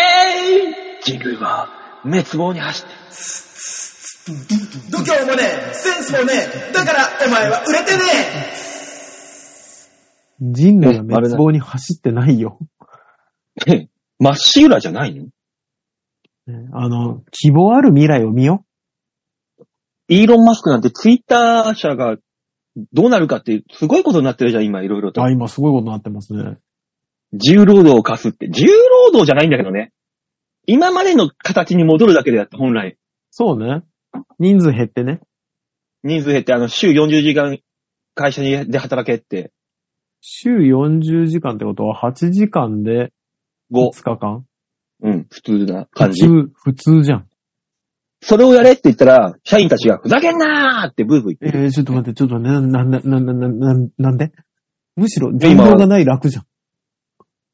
[1.01, 1.67] 人類は
[2.03, 3.03] 滅亡に走って
[4.89, 6.33] 度胸もねえ、 センスもね
[6.69, 8.01] え、だからお前は売れてね
[10.39, 12.57] 人類が滅亡に走ってないよ。
[13.67, 13.89] え
[14.19, 15.25] まっしぐらじゃないの？
[16.47, 18.65] ねあの、希望ある未来を見よ
[20.07, 22.15] イーロン・マスクなんてツイッター社が
[22.93, 25.13] どうなるかってすごいことになってるじゃん、今いろいろう。
[25.13, 25.29] とあ、。
[25.29, 26.57] 今すごいことになってますね。
[27.33, 28.49] 重労働を課すって。
[28.49, 29.91] 重労働じゃないんだけどね。
[30.65, 32.97] 今までの形に戻るだけであって、本来。
[33.31, 33.83] そうね。
[34.39, 35.19] 人数減ってね。
[36.03, 37.57] 人数減って、あの、週40時間
[38.15, 39.51] 会社にで働けって、
[40.21, 43.11] 週40時間ってことは8時間で
[43.71, 44.03] 5 5。
[44.03, 44.45] 日間？
[45.01, 46.25] うん、普通な感じ。
[46.25, 47.27] 普通、普通じゃん。
[48.25, 54.31] それをやれって言ったら、社員たちが、ふざけんなーってブーブー言ってえー、ちょっと待って、ちょっとね、な、な、な、な、な、な、なんで？
[54.95, 56.45] むしろ、人道がない楽じゃん。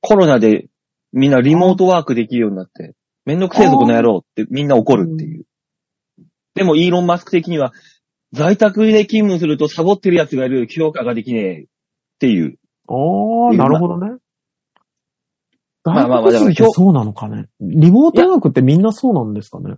[0.02, 0.68] コロナで
[1.12, 2.96] みんなリモートワークできるようになって、
[3.26, 5.46] めんどくせえぞ、この野郎ってみんな怒るっていう。
[6.56, 7.74] でも、イーロン・マスク的には、
[8.32, 11.66] 在宅で勤務するとサボってる奴がいる、評価ができねえっ
[12.20, 12.58] ていう。
[12.88, 12.94] あ
[13.52, 14.18] あ、なるほどね。
[15.84, 16.32] まあまあまあ
[16.72, 17.48] そうなのかね。
[17.62, 19.76] リモートワークってみんなそうなんですかね？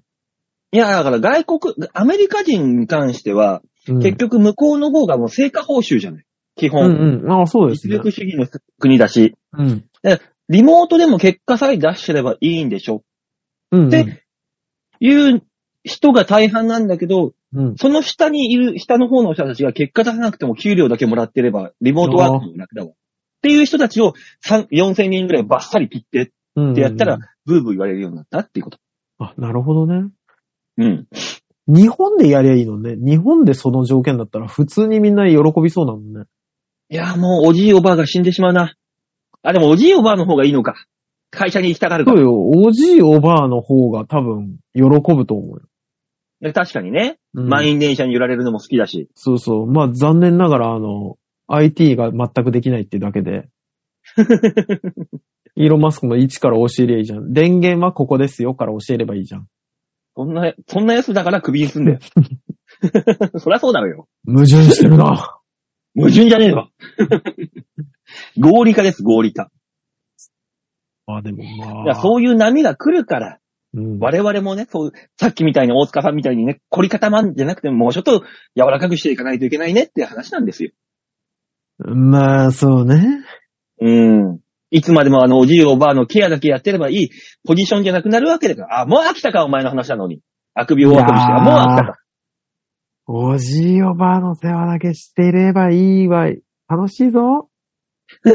[0.71, 6.25] いや、だから外国、アメリカ人に関しては、うん結局向こうの方がもう成果報酬じゃない。
[6.55, 6.85] 基本。
[6.85, 7.31] うんうん。
[7.31, 7.93] ああ、そうですね。
[7.93, 8.47] 実力主義の
[8.79, 9.83] 国だし、うん。
[10.49, 13.03] リモートでも結果さえ出してればいいんでしょ
[13.71, 13.89] うんうん。
[13.89, 14.23] で
[14.99, 15.41] いう
[15.83, 17.75] 人が大半なんだけど、うん。
[17.75, 22.91] その下にいる、下の方の人たちが結果出さなくても給料だけもらってれば、リモートワークも楽だわ。
[22.91, 22.93] っ
[23.41, 24.13] ていう人たちを
[24.45, 26.75] 3 4000人ぐらいバッサリ切ってっうん。
[26.75, 28.77] てやったら、ブーブー言われるようになったっていうこと。
[29.17, 30.09] あ、なるほどね。
[30.77, 31.07] うん。
[31.67, 32.95] 日本でやりゃいいのね。
[32.97, 36.25] 日本でその条件だったら普通にみんな喜びそうなのね。
[36.89, 38.73] いや、もうおじいおばあが死んでしまうな。
[39.43, 40.85] あ、でもおじいおばあの方がいいのか。
[41.31, 42.17] 会社に行きたがるから。
[42.17, 42.33] そうよ。
[42.33, 44.81] おじいおばあの方が多分喜
[45.15, 45.61] ぶと思うよ。
[46.41, 49.09] で確かにね、うん満員電車に揺られるのも好きだし。
[49.15, 49.67] そうそう。
[49.67, 51.17] まあ残念ながらあの、
[51.47, 53.47] IT が全くできないってだけで。
[55.55, 57.31] イーロンマスクも1から教えりゃいいじゃん。
[57.33, 59.47] 電源はここですよから教えればいいじゃん。
[60.23, 61.99] そんな、そんなやつだから首にすんだよ。
[63.39, 64.07] そりゃそうだろうよ。
[64.25, 65.39] 矛盾してるな。
[65.95, 66.69] 矛盾じゃねえわ。
[68.39, 69.51] 合理化です、合理化。
[71.07, 71.83] あ、でもまあ。
[71.83, 73.39] いや、そういう波が来るから、
[73.73, 73.99] うん。
[73.99, 78.21] 我々もね、そう、さっきみたいに大塚さんみたいにね、凝り固まんじゃなくても、もうちょっと
[78.55, 80.71] 柔らかくしていかないといけないねって話なんですよ。
[81.77, 83.23] まあ、そうね。
[83.79, 84.39] うん。
[84.71, 87.09] いつまでもあの、おじいおばあのケアだけやってればいい、
[87.45, 88.81] ポジションじゃなくなるわけだから。
[88.81, 90.21] あ、もう飽きたか、お前の話なのに。
[90.53, 91.31] あくびをあくびして。
[91.31, 91.99] あもう飽きたか。
[93.05, 96.41] おじいおばあの世話だけしていればいいわい。
[96.69, 97.49] 楽しいぞ。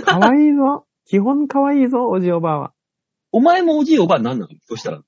[0.05, 0.87] かわいいぞ。
[1.09, 2.73] 基本かわいいぞ、おじいおばあは。
[3.33, 4.49] お前もおじいおばあなんなの？
[4.67, 5.03] そしたら。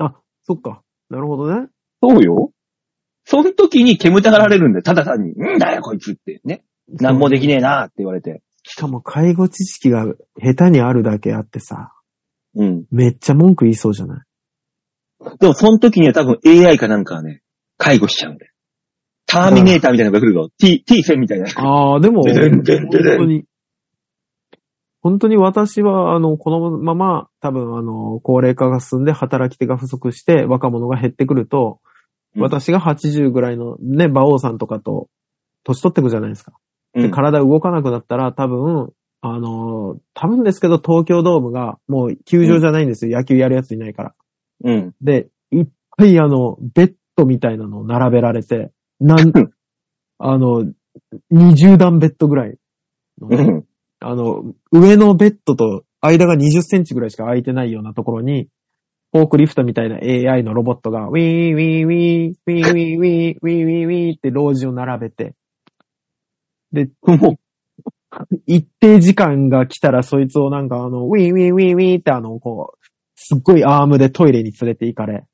[0.00, 0.82] あ、そっか。
[1.10, 1.68] なるほどね。
[2.02, 2.50] そうよ。
[3.24, 4.82] その時に煙たがられるんだよ。
[4.82, 5.30] ただ単に。
[5.32, 6.40] んだよ、こいつって。
[6.44, 6.64] ね。
[6.88, 8.42] なんもできねえなって言われて。
[8.64, 10.06] しかも介護知識が
[10.40, 11.92] 下手にあるだけあってさ、
[12.54, 12.84] うん。
[12.90, 14.24] めっちゃ文句言いそうじゃな
[15.24, 15.38] い？
[15.38, 17.42] でも、その時には多分 AI かなんかはね、
[17.78, 18.52] 介護しちゃうんだよ。
[19.26, 20.50] ターミネーターみたいなのが来るぞ。
[20.58, 21.46] T、T1000 みたいな。
[21.56, 23.44] ああ、でも、本当に、
[25.00, 31.92] 本当に私は、あの、このまま、多分、あの、高齢化が進んで働き手が不足して若者が減ってくると、うん
[32.42, 35.08] 私が80ぐらいのね、馬王さんとかと、
[35.64, 36.52] 年取ってくじゃないですか。
[36.94, 37.10] で、うん。
[37.10, 43.16] 体動かなくなったら、多分、あの、多分ですけど、東京ドームが、もう球場じゃないんですよ。
[43.16, 44.14] 野球やるやついないから。
[44.64, 44.94] うん。
[45.00, 45.66] で、いっ
[45.96, 49.32] ぱいあの、ベッドみたいなのを並べられて、なん、
[50.18, 50.72] あの、
[51.32, 52.56] 20段ベッドぐらい
[53.20, 53.64] のね、うん。
[54.00, 58.48] あの、上のベッドと間が20センチぐらいしか空いてないようなところに、
[59.12, 65.34] フォークリフトみたいな AI のロボットが、ウィーウィーウィー、ウィーウィーウィー、ウィーウィーウィーって老人を並べて、
[66.72, 67.38] で、も
[68.46, 72.78] 一定時間が来たらそいつをなんかあの、ウィーウィーウィーウィーってあの、こう、
[73.14, 75.24] すっごいアームでトイレに連れて行かれ、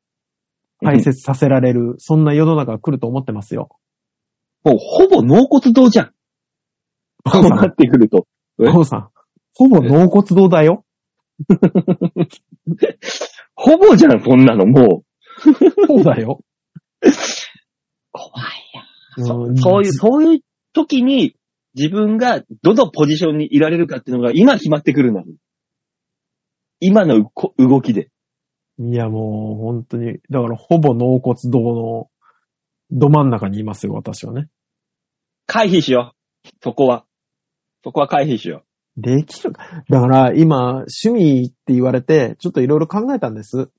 [0.83, 3.69] う、排泄させられる、そんな世の中が来ると思ってますよ。
[4.65, 6.13] もうほぼ納骨堂じゃん。
[7.25, 8.27] こうなってくると。
[8.59, 9.11] 父さん、
[9.55, 10.85] ほぼ納骨堂だよ。
[13.55, 15.05] ほぼじゃん、そんなの、も
[15.87, 16.41] そうだよ。
[17.03, 17.11] う。
[18.13, 18.59] 怖い
[19.21, 20.41] そうんそういう、そういう
[20.79, 21.35] 時に
[21.75, 25.23] 自分がどのポジションにいられるかっていうのが今決まってくるんだ。
[26.81, 28.11] 今のこ動きで。
[28.79, 32.09] いや、もう、本当に、だから、ほぼ納骨堂の、
[32.93, 34.49] ど真ん中にいますよ、私はね。
[35.47, 36.15] 回避しよ
[36.45, 36.49] う。
[36.63, 37.05] そこは。
[37.83, 38.63] そこは回避しよ
[38.97, 39.83] できるか。
[39.89, 43.59] だから、今、趣味って言われて、ちょっといろいろ考えたんです。
[43.59, 43.73] う。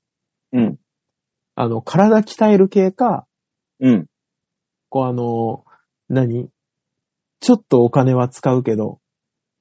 [0.52, 0.78] うん。
[1.54, 3.26] あの、体鍛える系か、
[3.80, 4.06] うん。
[4.90, 5.64] こう、あの、
[6.10, 6.50] 何？
[7.40, 8.98] ちょっとお金は使うけど、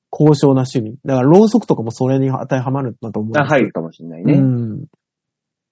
[0.09, 0.97] 高尚な趣味。
[1.05, 4.33] だから、ろうそくとかもそれに当てはまるんだと思うあ、入るかもしれないね。
[4.33, 4.85] うん。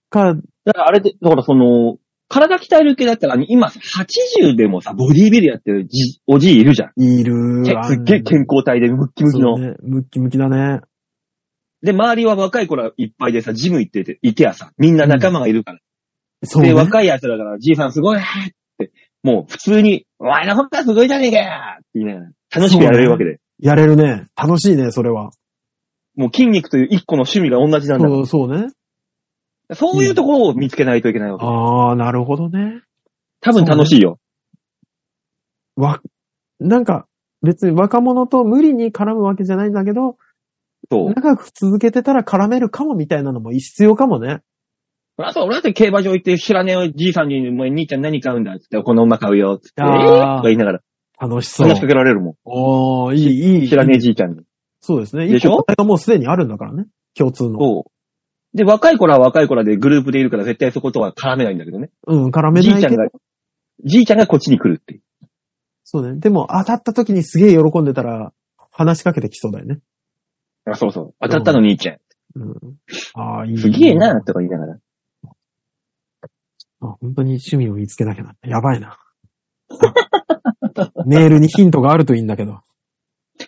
[0.10, 0.36] か、
[0.66, 1.98] だからあれで、だからその、
[2.30, 7.02] 体鍛える系だったら、今さ、80でもさ、ボディービルやってるじおじいいるじゃん。
[7.02, 9.56] いるけすっげえ健康体でムッキムキの。
[9.56, 9.76] そうね。
[9.82, 10.82] ムッキムキだね。
[11.82, 15.80] で、周りは若い頃いっぱいでさ、ジム行ってて、いてやさ、みんな仲間がいるから。
[16.42, 16.74] で、そうね。
[16.74, 18.20] 若い奴だから、じいさんすごい
[19.28, 23.40] もう普通に、お前の方がすごいじゃねえかよって言いながら、楽しくやれるわけで。
[23.60, 24.28] やれるね。
[24.38, 25.32] 楽しいね、それは。
[26.16, 28.08] もう筋肉という一個の趣味が同じなんだ。
[28.08, 28.68] そう、そうね。
[29.74, 31.46] そういうところを見つけないといけないわけ。
[31.46, 32.84] ああ、なるほどね。
[33.42, 34.18] 多分楽しいよ。
[35.76, 36.00] わ、
[36.62, 37.06] なんか、
[37.42, 40.16] 別に若者と無理に絡むわけじゃないんだけど、
[40.90, 41.14] そう。
[41.14, 44.40] 長く続けてたら絡めるかもみたいなのも必要かもね。
[45.20, 50.82] あと、俺だって競馬場行って知らねえじいさんに、もう兄ちゃん何買うんだっつって、この馬買うよっつって、えー、とか言いながら
[51.20, 51.82] 楽しそう話し。
[51.82, 52.36] かけられるもん。
[52.46, 53.70] おー、いい、いい。
[53.70, 54.44] 知らねえじいちゃんに。
[54.80, 55.28] そうですね。
[55.28, 55.66] でしょ？
[55.68, 56.86] がもうすでにあるんだからね。
[57.16, 57.60] 共通の。
[57.60, 58.58] そう。
[58.58, 61.90] で、若い頃は若い頃でグループでいるから絶対そことは絡めないんだけどね。
[62.06, 63.10] うん、絡めないけどじいちゃんが。、
[63.84, 65.02] じいちゃんがこっちに来るっていう。
[65.84, 66.20] そうね。
[66.20, 68.34] でも、当たった時にすげえ喜んでたら、
[68.72, 69.80] 話しかけてきそうだよね。
[70.66, 71.16] あ、そうそう。
[71.22, 71.98] 当たったの兄ちゃん。
[72.36, 72.56] うん。
[73.16, 73.58] ああ、いい。
[73.58, 74.78] すげえな、とか言いながら。
[76.82, 78.36] あ、本当に趣味を見つけなきゃな。
[78.44, 78.98] やばいな。
[79.70, 82.60] あ メールにヒントがあるといいんだけど。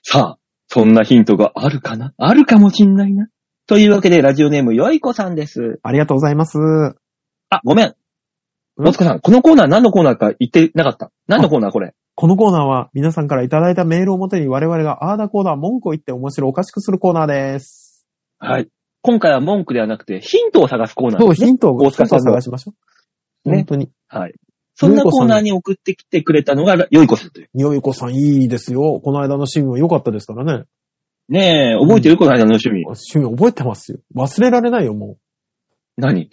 [0.03, 2.13] さあ、そんなヒントがあるかな？
[2.17, 3.27] あるかもしんないな。
[3.67, 5.79] というわけで、ラジオネーム、よいこさんです。
[5.83, 6.57] ありがとうございます。
[7.49, 7.87] あ、ごめん。
[7.87, 7.95] ん？
[8.77, 11.11] 大塚さん、このコーナー何のコーナーか言ってなかった？
[11.27, 11.93] 何のコーナーこれ？
[12.15, 18.07] このコーナーは皆さんからいただいたメールをもとに我々があーだコーナー文句を言って面白おかしくするコーナーです。
[18.39, 18.67] はい。
[19.01, 21.47] 今回は文句ではなくて、ヒントを探すコーナーそう、です、ね。
[21.47, 22.07] ヒントを探
[22.41, 22.73] しましょう。
[23.45, 23.89] ね本当に。
[24.07, 24.33] はい。
[24.75, 27.49] そんなコーナーに送ってきてくれたのが、よいこさんという。
[27.53, 29.01] よいこさんいいですよ。
[29.03, 30.65] この間の趣味も良かったですからね。
[31.27, 32.85] ねえ、覚えてるこの間の趣味。
[32.85, 33.99] 趣味覚えてますよ。
[34.15, 35.17] 忘れられないよ、も
[35.97, 36.23] 何？
[36.23, 36.29] う。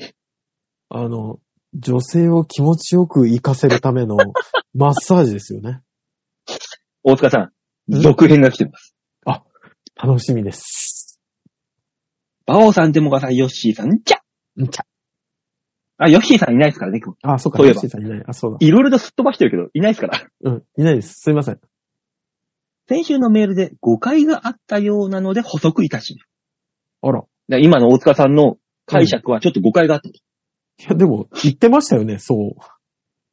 [0.90, 1.38] あの、
[1.74, 4.16] 女性を気持ちよく活かせるための
[4.74, 5.80] マッサージですよね。
[7.02, 7.50] 大塚さ
[7.88, 8.96] ん、ん続編が来てます。
[9.98, 11.18] 楽しみです。
[12.44, 14.18] バオさん、デモカさん、ヨッシーさん、じゃ
[14.62, 14.84] んちゃ。
[15.98, 18.24] あ、ヨッシーさんいないですからね、今日あ、そうか、そういえばヨッシーさんいない。
[18.26, 18.58] あ、そうだ。
[18.60, 20.26] いろいろとすっ飛ばしてるけど、いないですから。
[20.42, 21.14] うん、いないです。
[21.20, 21.60] すいません。
[22.88, 26.28] 先週のメールで誤解があったようなので補足いたします。
[27.02, 27.24] あら。
[27.48, 30.14] で今の大塚さんの解釈はちょっと誤解があったと。
[30.14, 30.20] い
[30.88, 32.54] や、でも、言ってましたよね、そう。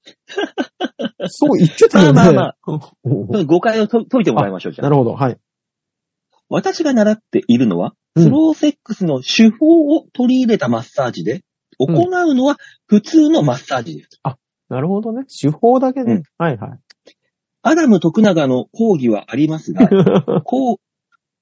[1.27, 2.13] そう言ってたよね。
[2.13, 4.89] まあまあまその誤解をと解いてもらいましょう、じゃあ。
[4.89, 5.37] なるほど、はい。
[6.49, 11.43] 私が習っているのは、うんスローセックスの手法を取り入れたマッサージで、
[11.77, 12.57] 行うのは
[12.87, 14.19] 普通のマッサージです。
[14.69, 15.25] なるほどね。
[15.25, 16.13] 手法だけね。
[16.13, 16.79] うんはいはい。
[17.61, 19.87] アダム徳永の講義はありますが、
[20.43, 20.79] 講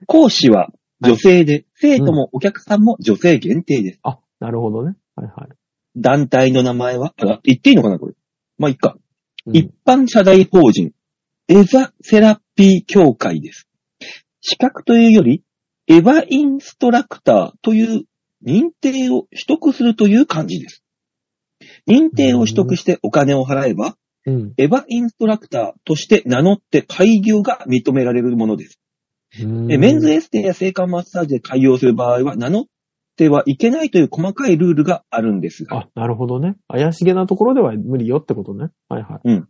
[0.05, 0.71] 講師は
[1.01, 3.99] 女性で、生徒もお客さんも女性限定です。
[4.03, 4.95] あ、なるほどね。
[5.15, 5.49] はいはい。
[5.95, 8.13] 団体の名前は、あ、言っていいのかなこれ。
[8.57, 8.95] まあ、いっか。
[8.95, 9.01] うん
[9.53, 10.91] 一般社大法人、
[11.47, 13.67] エザセラピー協会です。
[14.39, 15.43] 資格というより、
[15.87, 18.03] エヴァインストラクターという
[18.45, 20.83] 認定を取得するという感じです。
[21.87, 24.53] 認定を取得してお金を払えば、うん。
[24.57, 28.79] エヴァインストラクターとして名乗って開業が認められるものです。
[29.43, 32.65] メンズエステや性感マッサージで開業する場合は、名乗っ
[33.15, 36.55] てはいけないという細かいルールがあるんですが、あ、なるほどね。
[36.67, 38.69] 怪しげなところでは無理よってことね。
[38.89, 39.43] はいはい。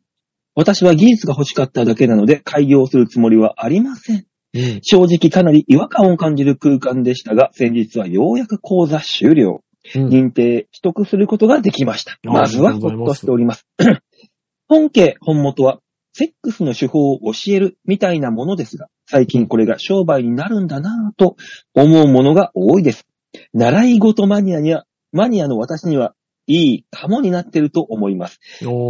[0.54, 4.26] 私は技術が欲しかっただけなので開業するつもりはありません。
[4.54, 4.80] うん。
[4.82, 9.64] 正直かなり違和感を感じる空間でしたが、先日はようやく講座終了。
[9.96, 12.20] うん認定、取得することができました。
[12.28, 13.66] あまずはほっとしております。
[14.70, 15.80] 本家、本元は、
[16.14, 21.36] セックスの手法を教えるみたいなものですが、最近これが商売になるんだなぁと
[21.74, 23.08] 思うものが多いです。
[23.54, 26.14] 習い事マニアには、マニアの私には、
[26.48, 28.40] いいかもになってると思います。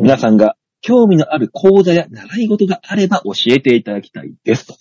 [0.01, 4.75] 皆さんが興味のある講座や習い事があれば教えていただきたいですと。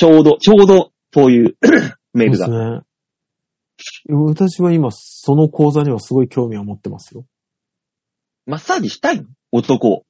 [0.00, 1.58] ちょうど、ちょうど、そういう
[2.14, 2.46] メールが。
[2.46, 2.84] そうで
[3.84, 4.14] すね。
[4.14, 7.26] 私は今、その講座にはすごい興味を持ってますよ。
[8.46, 9.26] マッサージしたいの？
[9.52, 10.06] 男。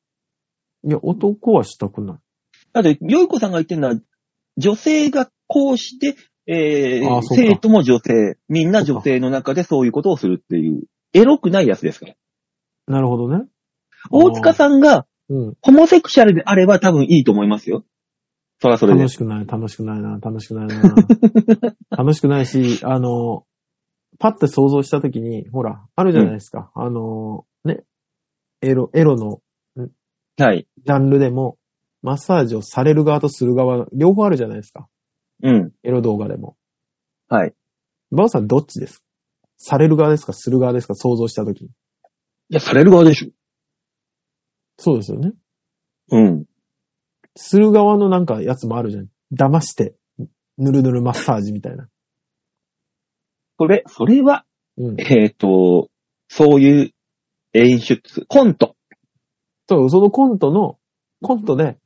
[0.84, 2.18] いや、男はしたくない。
[2.72, 3.96] だって、よいこさんが言ってるのは、
[4.58, 6.14] 女性が講師で、
[6.46, 10.84] えー、生徒も女性、みんな女性の中でそういうことをするっていう、
[11.14, 12.14] エロくないやつですから。
[12.86, 13.44] なるほどね。
[14.12, 15.54] 大塚さんがうん。
[15.62, 17.84] ホモセクシャルであれば多分いいと思いますよ。
[18.60, 19.08] そらそれで楽。
[19.10, 20.94] しくない、楽しくないな、楽しくないな。
[21.90, 23.46] 楽しくないし、あの、
[24.18, 26.70] パッて想像したときに、ほら、あるじゃないですか。
[26.74, 27.84] あの、ね、
[28.60, 29.40] エロ、エロの
[30.38, 30.66] はい。
[30.84, 31.58] ジャンルでも、
[32.02, 34.88] マッサージをされる側とする側、両方あるじゃないですか。
[35.42, 35.72] うん。
[35.82, 36.56] エロ動画でも。
[37.28, 37.54] はい。
[38.10, 38.98] バオさんどっちです？
[38.98, 39.04] か
[39.58, 40.32] される側ですか？
[40.32, 40.94] する側ですか？
[40.94, 41.68] 想像したときに。
[41.68, 41.72] い
[42.48, 43.30] や、される側でしょ。
[44.78, 45.32] そうですよね。
[46.10, 46.44] うん。
[47.36, 49.08] する側のなんかやつもあるじゃん。
[49.32, 49.94] 騙して、
[50.58, 51.88] ぬるぬるマッサージみたいな。
[53.58, 54.44] それ、それは、
[54.76, 55.00] うん。
[55.00, 55.90] えっ、と、
[56.28, 56.90] そういう
[57.52, 58.76] 演出、コント。
[59.68, 60.78] そう、そのコントの、
[61.22, 61.78] コントで、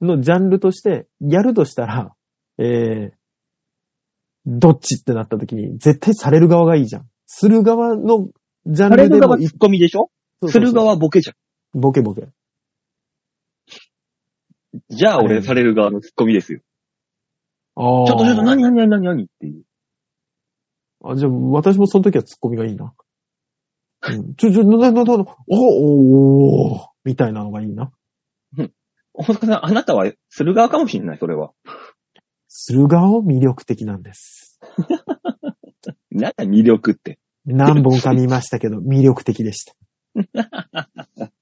[0.00, 2.14] のジャンルとして、やるとしたら、
[2.58, 3.10] えー、
[4.46, 7.08] どっちってなった時に、絶対される側がいいじゃん。
[7.26, 8.28] する側の
[8.66, 10.10] ジャンされルでもいる側ツッコミでしょ？
[10.46, 11.80] する側ボケじゃん。
[11.80, 12.28] ボケボケ。
[14.88, 16.60] じゃあ俺はいされる側のツッコミですよ。
[17.76, 18.06] ああ。
[18.06, 19.64] ちょっとちょっと何何何何何っていう。
[21.04, 22.94] あ、じゃあ、私もその時はツッコミがいいな。
[24.06, 27.90] うんちょ、ちょ、な、な、な、な、おおーみたいなのがいいな。
[29.14, 31.52] 大塚さん、あなたはする側かもしれない、それは。
[32.48, 34.58] 駿河を魅力的なんです。
[36.10, 37.18] なんだ魅力って。
[37.46, 39.74] 何本か見ましたけど、魅力的でした。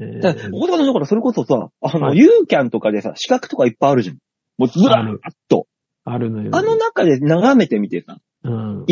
[0.00, 4.18] えだからー大塚さんだからそれこそさ、あの、はいユーキャンとかでさ、資格とかいっぱいあるじゃん。
[4.58, 5.18] もうずらーっ
[5.48, 5.66] と。
[6.04, 6.50] あるのよ。
[6.54, 8.84] あの中で眺めてみてさ、うん。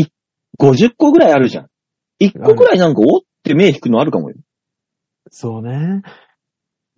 [0.59, 1.68] 50個ぐらいあるじゃん。
[2.20, 4.36] 1個ぐらいなんかおって目引くのあるかもよ。
[5.30, 6.02] そうね。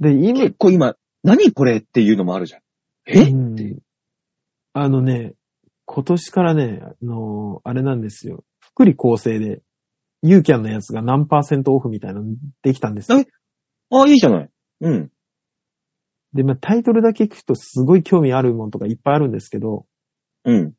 [0.00, 2.61] で、今、結構今、何これっていうのもあるじゃん。
[3.07, 3.30] え？
[3.30, 3.78] うん
[4.72, 5.32] あのね、
[5.86, 8.44] 今年からね、あのーあれなんですよ。
[8.61, 9.62] 福利厚生で、
[10.22, 12.26] ユーキャンのやつが何パーセントオフみたいなの
[12.62, 13.26] できたんですよえ？
[13.91, 14.51] ああ、いいじゃない。
[14.80, 15.11] うん。
[16.34, 19.87] で、まあ、タイトルだけ聞くとすごい興味あるものとかいっぱいあるんですけど、
[20.45, 20.72] うん。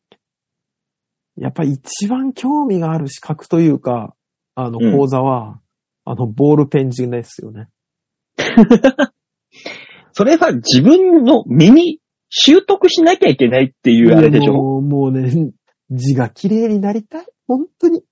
[1.38, 4.16] やっぱり一番興味がある資格というか、
[4.56, 5.60] あの、うん講座は、
[6.06, 7.68] あの、ボールペン字ですよね。
[10.14, 12.00] それは自分の身に
[12.30, 14.54] 習得しなきゃいけないっていうあれでしょ？
[14.54, 15.52] もうもうね、
[15.92, 17.26] 字が綺麗になりたい。
[17.48, 18.04] 本当に。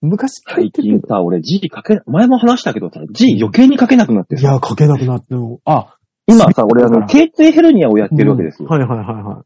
[0.00, 0.82] 昔書い最て。
[0.82, 4.42] 近さ、俺字書け、前も話したけどさ、字余計に書けなくなってさ。
[4.42, 5.96] いや、書けなくなっても、あ、
[6.26, 8.68] 今さ、俺あの、だから頸椎ヘルニアをやってるわけですよ。
[8.68, 9.42] はいはいはいは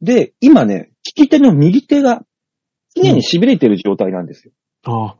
[0.00, 0.04] い。
[0.04, 2.22] で、今ね、利き手の右手が
[2.94, 4.52] 常に痺れてる状態なんですよ。
[4.84, 5.16] あ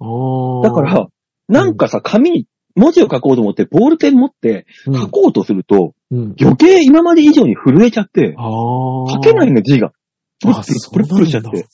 [0.00, 0.62] あー。
[0.64, 1.06] だから、
[1.48, 6.34] なんかさ、紙に文字を書こうと思って、ボールペン持ってうん、書こうとすると、うん。
[6.40, 9.12] 余計今まで以上に震えちゃって、ああ。
[9.12, 9.92] 書けないの字が。
[10.40, 11.66] プルあプルプルプルしちゃって。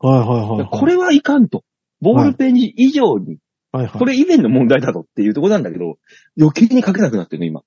[0.00, 0.68] はいはいはいはい。
[0.70, 1.64] これはいかんと。
[2.00, 3.38] ボールペン以上に、
[3.72, 3.98] はいはい。
[3.98, 5.98] これ以前の問題だぞっていうところなんだけど、
[6.38, 7.62] 余計に書けなくなってるの、今。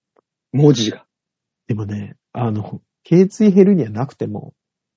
[0.54, 1.06] 文字が。
[1.68, 4.54] でもね、あの、頸椎ヘルニアなくても、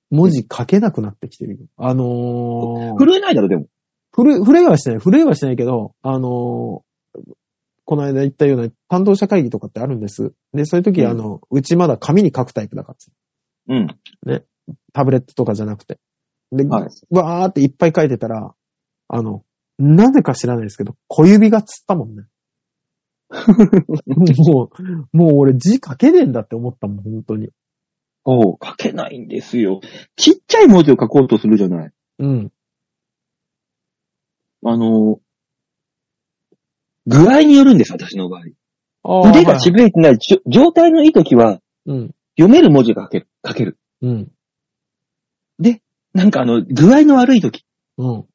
[0.09, 1.59] 文字書けなくなってきてるよ。
[1.77, 3.67] あのー、震えないだろ、でも。
[4.15, 4.99] 震え、震えはしてない。
[4.99, 6.85] 震えはしてないけど、あのー
[7.87, 10.33] この間言ったような担当者会議とかってあるんです。
[10.53, 12.95] で、そういう時、うんあの、うちまだ紙に書くタイプだか
[13.67, 13.75] ら。
[13.75, 13.87] うん。
[14.91, 15.99] タブレットとかじゃなくて。
[16.55, 18.53] で、はいわーっていっぱい書いてたら、
[19.07, 19.43] あの、
[19.77, 22.23] なぜか知らないですけど、小指がつったもんね。
[24.37, 24.69] も
[25.13, 27.49] う、もう俺字書けねえんだって思ったもん、本当に。
[28.25, 29.81] そう、書けないんですよ。
[30.15, 31.91] ちっちゃい文字を書こうとするじゃない。
[32.19, 32.51] うん。
[34.63, 35.19] あの、
[37.05, 39.29] 具合によるんです、私の場合。
[39.29, 42.15] 腕がはい痺れてない、じょ状態のいい時は、うん。
[42.37, 43.27] 読める文字が書ける。
[43.45, 43.77] 書ける。
[44.01, 44.31] うん。
[46.15, 47.65] なんかあの、具合の悪い時、
[47.97, 48.25] うん。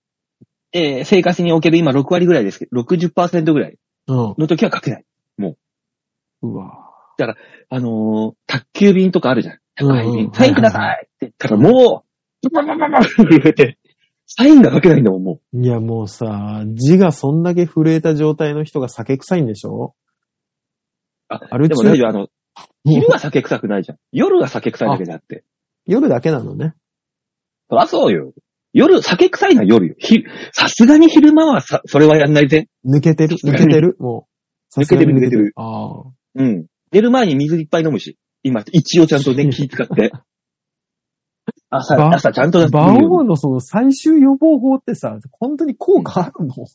[0.73, 4.17] えー生活における今6割ぐらいですけど、60%ぐらいうん。
[4.39, 5.05] の時は書けない。
[6.43, 6.87] うわ
[7.69, 9.59] あのー宅急便とかあるじゃん。
[9.75, 10.33] 宅配うんうん便。
[10.33, 12.05] サインくださいって言ったらも
[12.43, 13.79] う、バババババって震えて、
[14.27, 19.95] サインが書けないんだもん、もいや、もうさ、字がそんだけ震えた状態の人が酒臭いんでしょ
[21.29, 21.35] う。
[21.35, 22.29] あ、アル中でも大丈夫、あの、
[22.85, 23.99] 昼は酒臭くないじゃん。
[24.13, 25.45] 夜が酒臭いだけであって。
[25.87, 26.75] 夜だけなのね。
[27.71, 28.33] そそうよ。
[28.73, 29.95] 夜、酒臭いのは夜よ。
[29.99, 32.69] ひ、さすがに昼間はさ、それはやんないぜ。
[32.87, 33.37] 抜けてる？
[33.45, 33.97] 抜けてる？
[33.99, 34.27] も
[34.77, 34.81] う。
[34.81, 36.05] 抜けてる抜けてるああ。
[36.37, 36.67] うん。
[36.93, 38.17] 寝る前に水いっぱい飲むし。
[38.43, 40.13] 今、一応ちゃんとね、 気使って。
[41.71, 46.55] 朝、ば朝ちゃんと馬王のその最終予防法ってさ、本当に効果あるの？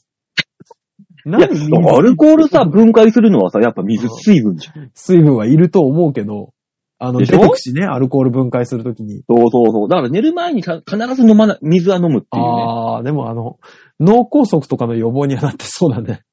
[1.38, 4.92] いや、何アルコールさ、分解するのはさ、やっぱ水、水分じゃん。
[4.94, 6.54] 水分はいると思うけど、
[6.98, 7.38] あの、でしょ？
[7.40, 9.24] 出てくしね、アルコール分解するときに。
[9.28, 9.90] そうそうそう。
[9.90, 12.50] だから寝る前にさ必ず飲まない、水は飲むっていうね。
[12.66, 13.58] ああ、でもあの、
[14.00, 16.24] 脳梗塞とかの予防にはなってそうだね。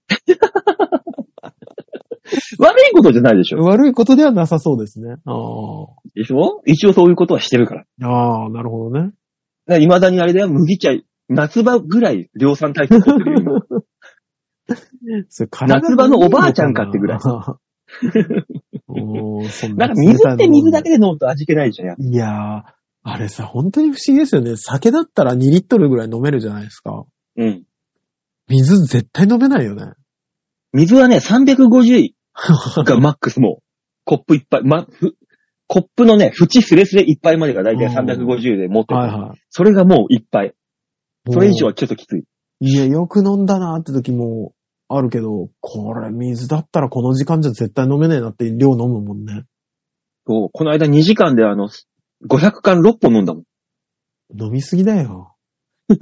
[2.59, 3.59] 悪いことじゃないでしょ？
[3.65, 5.17] 悪いことではなさそうですね。
[5.27, 5.33] あ
[6.15, 6.63] でしょ？
[6.65, 7.85] 一応そういうことはしてるから。
[8.03, 8.07] あ。
[8.09, 9.11] ああ、なるほどね。
[9.67, 10.91] だから未だにあれだよ、麦茶、
[11.29, 13.61] 夏場ぐらい量産体制取ってるよ、今。
[15.29, 17.19] それ体夏場のおばあちゃんかってぐらい
[18.89, 22.03] おーそんなんか水って水だけで飲むと味気ないじゃん。
[22.03, 22.63] いやー、
[23.05, 24.57] あれさ、本当に不思議ですよね。
[24.57, 27.05] 酒だったら2リットルぐらい飲めるじゃないですか。
[27.37, 27.65] うん。
[28.49, 29.93] 水絶対飲めないよね。
[30.73, 32.13] 水はね、350
[32.85, 33.63] がマックスもう、
[34.05, 35.17] コップいっぱい、ま、ふ
[35.69, 39.01] コップのね、縁スレスレいっぱいまでがだいたい350で持ってる。
[39.01, 40.49] はいはそれがもういっぱい。
[40.49, 41.33] い。
[41.33, 42.25] それ以上はちょっときつい。
[42.61, 44.53] いや、よく飲んだなって時も
[44.97, 49.45] あるけど、これ水だったらこの時間じゃ絶対飲めねえなって量飲むもんね。
[50.27, 51.69] そうこの間2時間であの、
[52.29, 53.45] 500缶6本飲んだもん。
[54.39, 55.35] 飲みすぎだよ。
[55.91, 55.95] い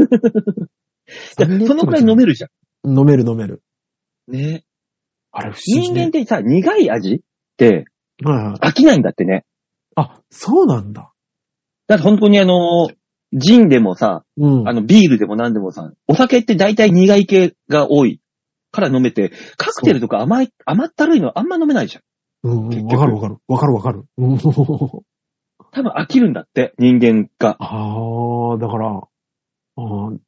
[1.39, 2.53] やそのくらい飲めるじゃる。
[2.85, 3.63] 飲める飲める。
[4.29, 4.33] ん。
[4.33, 4.65] ね
[5.33, 5.95] あれ不思議、ね。
[5.95, 7.21] 人間ってさ、苦い味っ
[7.57, 7.85] て
[8.23, 8.55] はいはい。
[8.71, 9.45] 飽きないんだってね。
[9.97, 11.13] あ、そうなんだ。
[11.87, 13.01] だって本当にあのー
[13.33, 14.69] ジンでもさ、うん。
[14.69, 18.20] あの、ビールでも何でもさ、お酒って大体苦い系が多い
[18.81, 22.03] から飲めて、カクテルとか甘い、甘ったるいのあんま飲めないじゃん。
[22.43, 22.87] うんうん。
[22.87, 23.37] わかるわかる。
[23.47, 24.05] わかるわかる。
[24.19, 24.39] うん
[25.73, 27.57] 多分飽きるんだって、人間が。
[27.61, 29.03] ああ、だから、
[29.77, 30.19] あー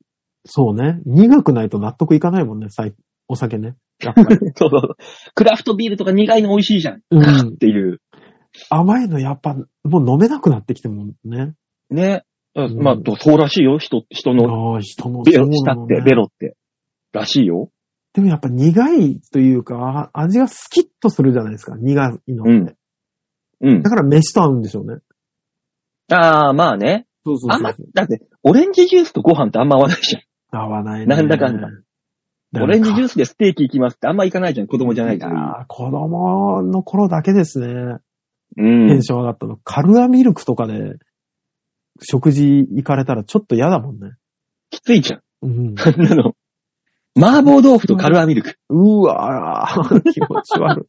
[0.44, 1.00] そうね。
[1.04, 2.94] 苦くないと納得いかないもんね、最
[3.28, 3.76] お酒ね。
[4.02, 4.26] やっぱり。
[4.54, 4.96] そうそう。
[5.34, 7.02] クラフトビールとか苦いの美味しいじゃん。
[7.10, 8.00] うんっていう。
[8.68, 11.54] 甘いのやっぱ、もう飲めなくなってきてるもんね。
[11.90, 12.24] ね。
[12.56, 13.78] んまあ、そうらしいよ。
[13.78, 16.56] 人、人のああ、人のベロ、舌って、ベロって。
[17.12, 17.70] らしいよ。
[18.14, 21.76] でもやっぱ苦いというか、あ味がスキッとするじゃないですか。
[21.76, 22.52] 苦いのって。
[22.52, 22.76] うん
[23.64, 23.90] うんだ。
[23.90, 24.98] から飯と合うんでしょうね。
[26.10, 27.06] ああ、まあね。
[27.24, 30.22] そうそうあんま、だって、オレンジジュースとご飯ってあんま合わないじゃん。
[30.50, 31.06] 合わないね。
[31.06, 31.68] なんだかんだ
[32.60, 34.66] オレンジジューススでステーキ行きますってあんま行かないじゃん。
[34.66, 35.60] 子供じゃないから。
[35.60, 37.66] あー子供の頃だけですね。
[38.58, 39.02] うんテン。
[39.02, 39.56] ション上がったの。
[39.64, 40.96] カルアミルクとかで、
[42.02, 44.16] 食事行かれたらちょっと嫌だもんね。
[44.70, 45.22] きついじゃん。
[45.42, 45.74] うん。
[45.80, 46.34] あんなの。
[47.14, 48.56] 麻婆豆腐とカルアミルク。
[48.68, 50.88] うわー気持ち悪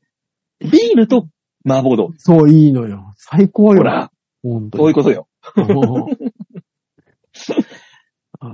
[0.61, 0.69] い。
[0.69, 1.27] ビールと
[1.67, 2.15] 麻婆豆腐。
[2.17, 3.13] そう、いいのよ。
[3.17, 3.79] 最高よ。
[3.79, 4.11] ほら、
[4.41, 4.83] 本当に。
[4.83, 5.27] そういうことよ。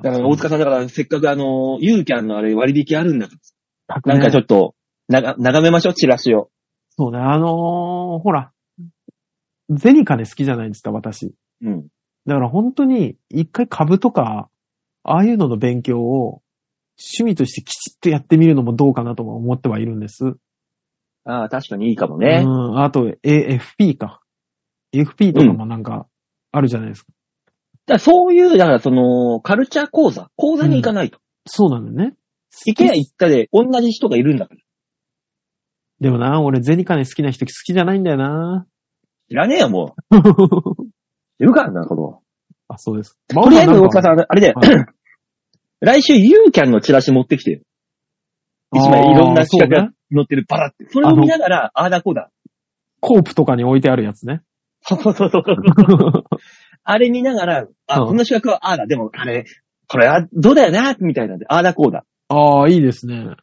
[0.01, 3.35] だから、大塚さんだから、せっかくあの、ユーキャンのあれ割引あるんだか
[3.87, 3.95] ら。
[3.95, 4.75] ねなんかちょっと、
[5.07, 6.49] なが、眺めましょう、チラシを。
[6.91, 8.51] そうね、あのーほら、
[9.69, 11.33] ゼニカネ好きじゃないですか、私。
[11.61, 11.87] うん。
[12.25, 14.49] だから本当に、一回株とか、
[15.03, 16.41] ああいうのの勉強を、
[16.99, 20.35] 趣味としてきちっとやってみるのもどうかなとも思ってはいるんです。
[21.23, 22.43] ああ、確かにいいかもね。
[22.45, 24.21] うん、あと、AFP か。
[24.93, 26.07] FP とかもなんか、
[26.51, 27.11] あるじゃないですか。
[27.85, 31.19] だからそういう、だからその、カルチャー講座、講座に行かないと。
[31.45, 32.15] そうなんだよね。
[32.65, 34.61] 行けや行ったで、同じ人がいるんだから。
[36.01, 38.65] でもな、俺ゼニカネ好きな人好きじゃないんだよな。
[39.29, 40.15] 知らねえよ、もう。
[41.39, 42.21] いるからな、この。
[42.67, 43.17] あ、そうです。
[43.27, 44.17] とりあえず、大塚さん。
[44.17, 44.61] ん、あれで、は
[45.81, 47.59] 来週ユーキャンのチラシ持ってきてよ。
[48.73, 50.85] 一枚いろんな企画が載ってるバラって。
[50.89, 52.29] それを見ながら、ああだこうだ。
[52.99, 54.41] コープとかに置いてあるやつね。
[54.81, 55.43] そうそうそうそう。
[56.83, 58.87] あれ見ながら、あ、うんこの資格はああだ。
[58.87, 59.45] でも、あれ、
[59.87, 62.05] これはどうだよな、みたいなんで、ああだこうだ。
[62.29, 63.35] ああ、いいですね。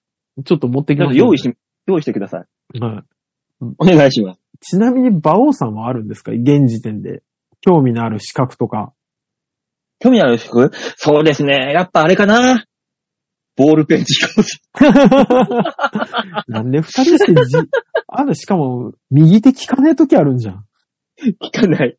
[0.45, 1.55] ちょっと持ってきちょっます、と用意し、
[1.87, 2.79] 用意してください。
[2.79, 3.03] はい。
[3.79, 4.41] お願いします。
[4.61, 6.33] ちなみに、馬王さんはあるんですか？
[6.33, 7.23] 現時点で。
[7.63, 8.93] 興味のある資格とか。
[9.99, 11.73] 興味ある資格そうですね。
[11.73, 12.65] やっぱあれかな。
[13.57, 14.43] ボールペン資格。
[16.49, 17.57] なんで二人してじ、
[18.07, 20.65] ある、しかも、右手聞かないときあるんじゃん。
[21.43, 21.97] 聞かない。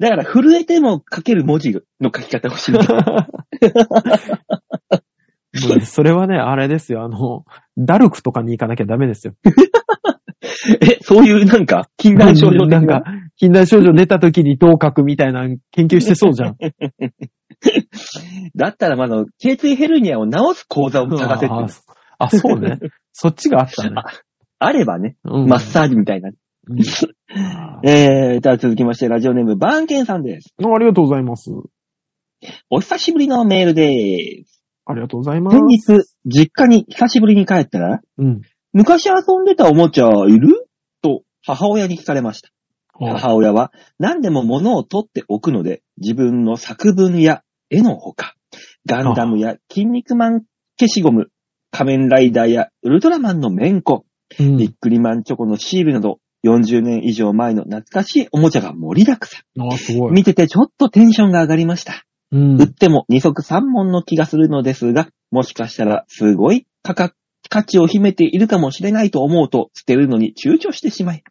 [0.00, 2.80] だから、震えても書ける文字の書き方を知る。
[5.62, 7.02] もうねそれはね、あれですよ。
[7.04, 7.44] あの、
[7.78, 9.34] ダルクとかに行かなきゃダメですよ。
[10.80, 13.02] え、そういうなんか、禁断症状的なんか、
[13.36, 16.56] 禁断症状出た時にどう書くみたいな研究してそうじゃん。
[18.56, 21.66] だったら、まだ、頸椎ヘルニアを治す講座を探せってあ。
[22.18, 22.78] あ、そうね。
[23.12, 23.96] そっちがあったね。
[24.58, 26.30] あればね、うんマッサージみたいな。
[26.30, 26.36] うん
[27.84, 30.54] えー、では続きまして、ラジオネーム、バーンケンさんです。
[30.58, 31.50] ありがとうございます。
[32.70, 34.62] お久しぶりのメールです。
[34.84, 35.56] ありがとうございます。
[35.56, 38.40] 先日、実家に久しぶりに帰ったら、うん。
[38.76, 40.68] 昔遊んでたおもちゃいる？
[41.00, 42.50] と母親に聞かれました。
[42.92, 48.34] 母親は何でも物を取っておくので、自分の作文や絵のほか、
[48.84, 50.42] ガンダムや筋肉マン
[50.78, 51.30] 消しゴム、
[51.70, 54.04] 仮面ライダーやウルトラマンのメンコ、
[54.38, 60.12] うんビックリマンチョコのシールなど、40年以上前の懐かしいおもちゃが盛りだくさん。
[60.12, 62.04] 見ててちょっとテンションが上がりました。
[62.30, 67.16] うん売っても二足三本の気がするのですが、もしかしたらすごい価格、
[67.48, 71.22] 価値を秘めているかもしれないと思うと捨てるのに躊躇してしまい、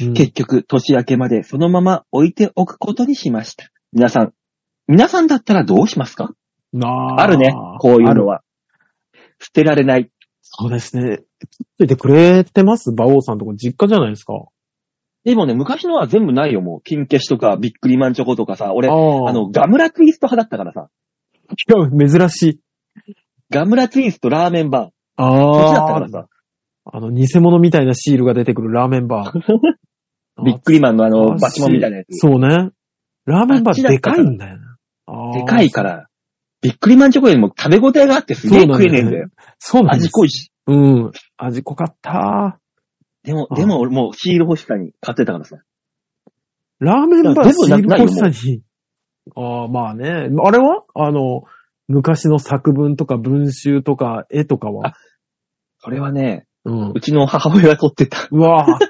[0.00, 3.70] うん結局年明けまでそのまま置いておくことにしました。
[3.92, 4.32] 皆さん、
[4.86, 6.32] 皆さんだったらどうしますか？
[6.74, 8.42] あーあるね、こういうのは。
[9.40, 10.10] 捨てられない。
[10.42, 11.22] そうですね。
[11.78, 12.90] ついてくれてます？
[12.90, 14.34] 馬王さんとこ実家じゃないですか。
[15.24, 16.80] でもね、昔のは全部ないよ、もう。
[16.82, 20.90] 金消しとか、ビックリマンチョコとかさ、俺、ああの、ガムラツイスト派だったからさ、
[21.50, 22.60] 違う、珍しい。
[23.50, 25.22] ガムラツイストラーメンバー。
[25.24, 26.08] あこっちだったからあ。
[26.08, 26.28] さ、
[26.86, 30.44] あの、偽物みたいなシールが出てくるラーメンバー。
[30.44, 32.18] ビックリマンのあの、あバチモンみたいなやつ。
[32.18, 32.70] そうね。
[33.26, 35.32] ラーメンバーでかいんだよな。
[35.32, 35.82] でかいか。
[35.82, 36.08] ら、
[36.60, 39.28] ビックリマンチョコよりも食べ応えがあってすげえ食えねえんだよ。
[39.58, 40.04] そうなんです。
[40.06, 40.50] 味濃いし。
[40.66, 41.12] うん。
[41.36, 42.58] 味濃かった。
[43.22, 45.58] でも、あでも俺もうシール欲しさに買ってたからさ。
[46.80, 48.62] ラーメンバー全シール欲しさに。
[49.36, 50.08] ああ、まあね。
[50.08, 50.84] あれは？
[50.94, 51.44] あの、
[51.88, 54.88] 昔の作文とか文集とか絵とかは？
[54.88, 54.94] あ
[55.78, 57.00] それはね、うんう。
[57.00, 58.28] ちの母親が撮ってた。
[58.30, 58.86] うわぁ。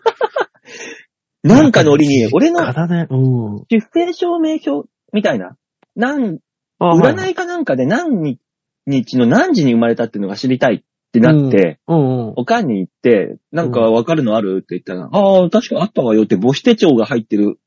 [1.43, 2.61] なんかの折に、俺の。
[2.61, 3.65] うん。
[3.69, 5.57] 出生証明書みたいな、
[5.97, 6.39] なん、
[6.79, 8.39] あはい占いかなんかで何
[8.87, 10.83] 日の何時に生まれたっていうのが知りたいっ
[11.13, 12.33] てなって、うんうん。
[12.37, 17.59] おかんに行って、なんかわかるのあるって言ったら、ああ、確かあったわよって母子手帳が入ってる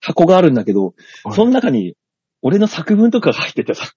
[0.00, 0.94] 箱があるんだけど、
[1.24, 1.94] はいその中に
[2.42, 3.92] 俺の作文とかが入っててさ、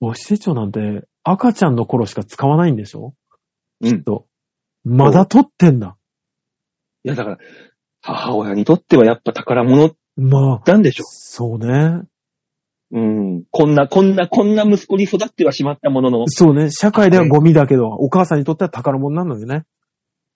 [0.00, 3.14] 母子手帳なんて赤ちゃんの頃しか使わないんでしょ？
[3.80, 4.04] うん。
[4.04, 4.26] と。
[4.84, 5.96] まだ取ってんだ。
[7.04, 7.38] いやだから、
[8.02, 12.02] 母親にとってはやっぱ宝物まあ、なんでしょそうね。
[12.92, 13.44] うん。
[13.50, 16.70] こんな、こんな、こんな息子に育ってはしまったものの、そうね。
[16.70, 19.64] 社会ではゴミだけど、お母さんにとっては宝物なのよね。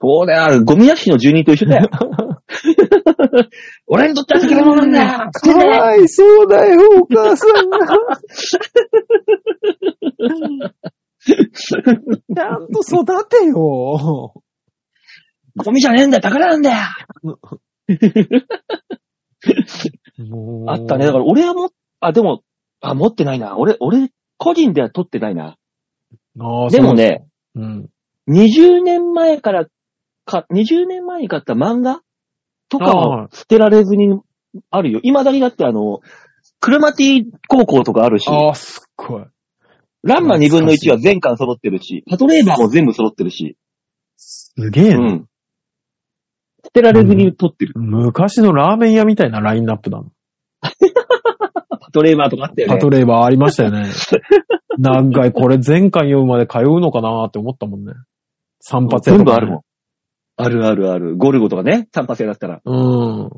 [0.01, 1.89] そうだよ、ゴミ屋敷の住人と一緒だよ。
[3.87, 5.31] 俺にとっては宝物なんだよ。
[5.33, 7.79] かわいそうだよ、お母さんが。
[11.21, 14.35] ちゃんと育てよ。
[15.57, 16.77] ゴミじゃねえんだよ、宝なんだよ。
[20.29, 21.07] もうあったね。
[21.07, 22.43] だから俺はも、あ、でも、
[22.81, 23.57] あ、持ってないな。
[23.59, 25.57] 俺、俺、個人では取ってないな。
[26.71, 26.95] でも。
[26.95, 27.89] ね、うん。
[28.29, 29.67] 20年前から、
[30.25, 32.03] か、20年前に買った漫画
[32.71, 34.21] とかは捨てられずに
[34.71, 35.01] あるよ。
[35.03, 36.01] 未だにだってあの、
[36.61, 39.25] クルマティ高校とかあるし、ああ、すっごい。
[40.03, 43.57] ランマ2分の1は全巻揃ってるし、パトレーバーも全部揃ってるし、
[44.17, 45.01] すげえな。
[45.01, 45.27] うん。
[46.65, 47.73] 捨てられずに取ってる。
[47.77, 50.05] 昔のラーメン屋みたいなラインナップだな。
[51.81, 52.75] パトレーバーとかあったよね。
[52.75, 53.91] パトレーバーありましたよね。
[54.79, 57.95] 長い、これ全巻読むまで通うのかなって思ったもんね。
[58.61, 59.17] 散髪屋とか、ね。
[59.17, 59.61] 全部あるもん。
[60.43, 61.17] あるあるある。
[61.17, 62.61] ゴルゴとかね、散髪屋だったら。
[62.65, 63.31] うん。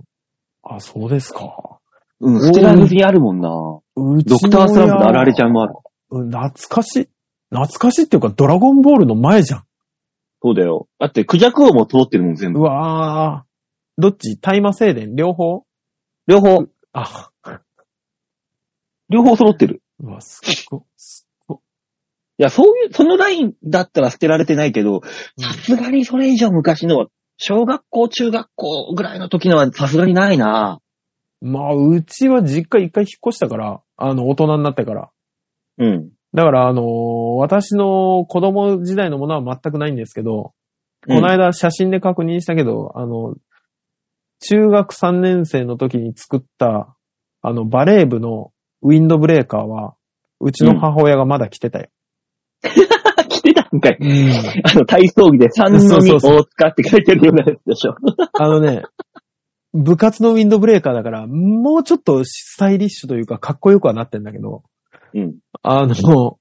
[0.62, 1.78] あ、そうですか。
[2.20, 3.50] うん、捨てられずにあるもんな。
[3.96, 5.74] うドクタースランプのあられちゃんもある。
[6.10, 7.08] うん懐かしい。
[7.50, 9.64] 懐かしいっていうか、ドラゴンボールの前じゃん。
[10.42, 10.88] そうだよ。
[10.98, 12.62] だって、クジャク王も通ってるもん、全う部。
[12.62, 14.00] わー。
[14.00, 14.38] どっち？
[14.38, 15.64] 大麻静電両方？
[16.26, 17.30] 両方、あ、
[19.08, 19.82] 両方揃ってる。
[20.00, 20.86] うわ、すっご。
[20.96, 21.21] す
[22.42, 25.02] や、そういう、そのラインだったら捨てられてないけど、
[25.38, 30.80] さすがにそれ以上昔のは、小学校、中学校ぐらいの時のはさすがにないな
[31.40, 35.10] まあ、うちは実家一回引っ越したから、あの、大人になってから。
[35.78, 36.10] うん。
[36.34, 36.84] だから、あのー
[37.38, 40.52] 私の子供時代のものは全くないんですけど、
[41.08, 43.34] うんこの間写真で確認したけど、あの、
[44.38, 46.94] 中学3年生の時に作った、
[47.40, 49.94] あの、バレー部のウィンドブレーカーは、
[50.38, 51.88] うちの母親がまだ着てたよ。
[53.54, 53.98] たんかい。
[54.00, 54.30] うん。
[54.64, 57.96] あの、体操着で3の2そうそうそう大塚って書いてるようなやつでしょ。
[58.32, 58.82] あのね、
[59.72, 64.62] 部活のウィンドブレーカーだから、もうちょっとスタイリッシュというか、かっこよくはなってんだけど、
[65.14, 65.36] うん。
[65.62, 66.38] あの、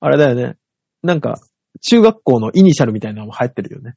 [0.00, 0.56] あれだよね。
[1.02, 1.36] なんか、
[1.82, 3.94] 中学校のイニシャルみたいなのも入ってるよね。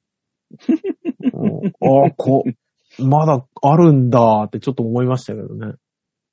[1.34, 5.76] うんああ、こう、まだあるんだってちょっと思いましたけどね。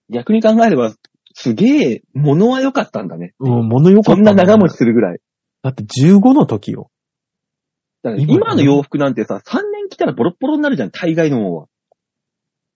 [0.08, 0.94] 逆に考えれば、
[1.34, 3.34] すげえ、物は良かったんだね。
[3.40, 5.18] うん、物よかった、こんな長持ちするぐらい。
[5.66, 6.92] だって15の時よ。
[8.04, 11.66] だから今今の洋服なんてさ、3年着たらボロッボロになるじゃん、大概のものは。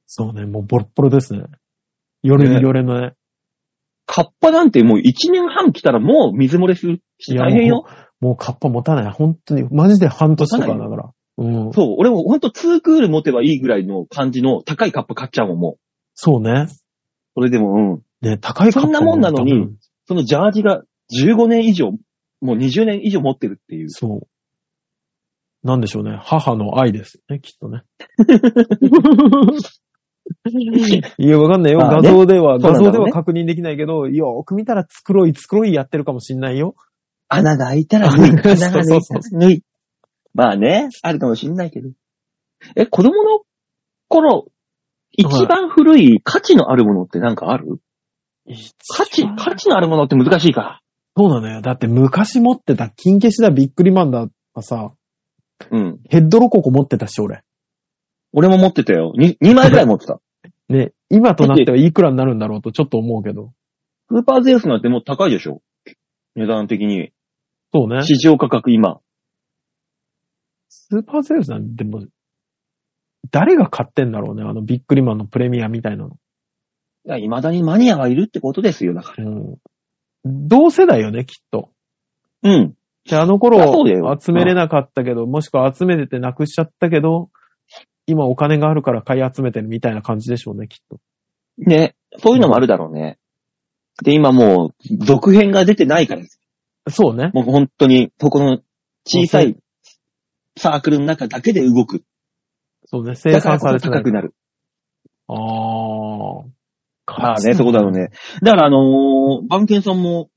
[0.06, 1.44] そうね、もうボロッボロですね。
[2.24, 3.12] よれねよれのね。
[4.06, 7.86] カッパなんてもう1年半着たらもう水漏れするし大変よ。
[8.18, 9.12] もうカッパ持たない。
[9.12, 11.12] 本当に、マジで半年とかだから。
[11.38, 11.72] うん。
[11.72, 15.80] そう、俺もほんと2クール持てばいいぐらいの感じの高いカッパ買っちゃうもん、もう。
[16.14, 16.66] そうね。
[17.36, 18.02] それでも、うん。
[18.28, 19.76] ね、高いカッパそんなもんなのに
[20.06, 20.82] そのジャージが
[21.16, 21.92] 15年以上、
[22.40, 23.90] もう20年以上持ってるっていう。
[23.90, 25.66] そう。
[25.66, 26.18] なんでしょうね。
[26.22, 27.82] 母の愛ですよね、きっとね。
[31.18, 31.80] いや、わかんないよ。
[31.80, 36.76] 画像では、ね像では確認できないけど、よーく見たらつ黒いつ黒いやってるかもしんないよ。
[37.28, 38.58] 穴が開いたら 縫い、穴が開い
[39.02, 39.62] たら縫い。
[40.32, 41.90] まあね、あるかもしんないけど。
[42.76, 43.40] え、子供の
[44.08, 44.46] 頃、
[45.12, 47.80] 一番古い価値のあるものってなんかある？
[48.88, 50.80] 価値、価値のあるものって難しいから。
[51.16, 51.60] そうなのよ。
[51.60, 54.92] だって昔持ってた金消しだビックリマンだはさ、
[55.70, 56.00] うん。
[56.08, 57.42] ヘッドロココ持ってたし、俺。
[58.32, 59.12] 俺も持ってたよ。
[59.16, 60.20] に2枚くらい持ってた。
[60.68, 63.52] ね、今となってはいくらになるんだろうとちょっと思うけど。
[64.08, 65.62] スーパーゼウスなんてもう高いでしょ？
[66.36, 67.12] 値段的に。
[67.72, 68.02] そうね。
[68.02, 69.00] 市場価格今。
[70.68, 72.06] スーパーゼウスなんてでも、
[73.30, 76.16] 誰が買ってんだろうね、あのビックリマンのプレミアみたいなの。
[77.06, 79.28] いや、未だにマニアがいるってことですよ、だから。
[79.28, 79.56] うん。
[80.24, 81.70] 同世代よね、きっと。
[82.42, 82.74] うん。
[83.08, 83.58] で、あの頃
[84.20, 87.30] 集めれなかったけど、もしくは集めててなくしちゃったけど、
[88.06, 91.00] 今お金があるから買い集めてるみたいな感じでしょうね、きっと。
[91.58, 91.96] ね。
[92.18, 93.18] そういうのもあるだろうね。
[94.02, 96.40] で、今もう、続編が出てないからです。
[96.88, 97.30] そうね。
[97.34, 98.58] もう本当に、ここの
[99.04, 99.56] 小さい
[100.56, 102.02] サークルの中だけで動く。
[102.86, 103.14] そうね。
[103.14, 104.00] 生産されてない。
[104.00, 104.34] 高くなる。
[105.28, 106.44] ああ。
[107.18, 108.10] まあね、そういうことだろうね。
[108.42, 110.28] だからあのー、番犬さんも、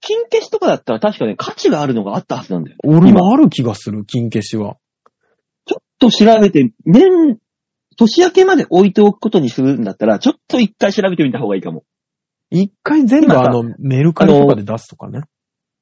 [0.00, 2.76] 金消しとかだったら確かね、価値があるのがあったはずなんだよ。
[2.84, 4.76] 俺もある気がする、金消しは。
[5.66, 7.38] ちょっと調べて、年、
[7.96, 11.84] 年明けまで置いておくことにするんだったら、ちょっと一回調べてみた方がいいかも。
[12.50, 15.22] 一回全部あの、メルカリとかで出すとかね。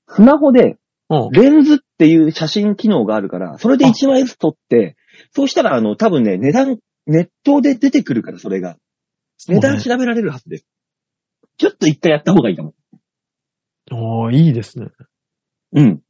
[0.08, 0.76] スマホで、
[1.08, 1.30] うん。
[1.32, 4.96] レンズっていう写真機能があるから、それで1枚ずつ撮って、
[5.32, 8.76] そうしたらあの、多分ね、値段、ネットで出てくるから、それが。
[9.48, 10.66] 値段調べられるはずです。
[11.58, 12.74] ちょっと一回やった方がいいかも。
[13.90, 14.88] ああ、いいですね。
[15.72, 16.00] うん。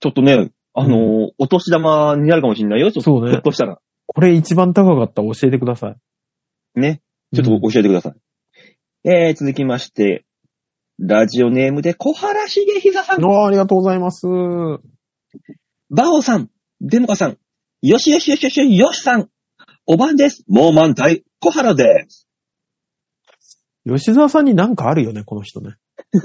[0.00, 2.92] ちょっとね、あのーお年玉になるかもしれないよ。
[2.92, 3.80] ちょっとそうねひょっとしたら。
[4.06, 5.96] これ一番高かったら教えてくださ
[6.76, 6.80] い。
[6.80, 7.02] ね。
[7.34, 8.14] ちょっと教えてください。
[9.08, 10.24] えー、続きまして、
[10.98, 14.26] ラジオネームで小原茂久さん、ありがとうございます。
[15.90, 17.38] バオさん、デモカさん、
[17.82, 19.28] よしよしよしよしよしさん、
[19.86, 20.44] おばんです。
[20.48, 22.25] もう満体、小原です。
[23.86, 25.76] 吉沢さんになんかあるよね、この人ね。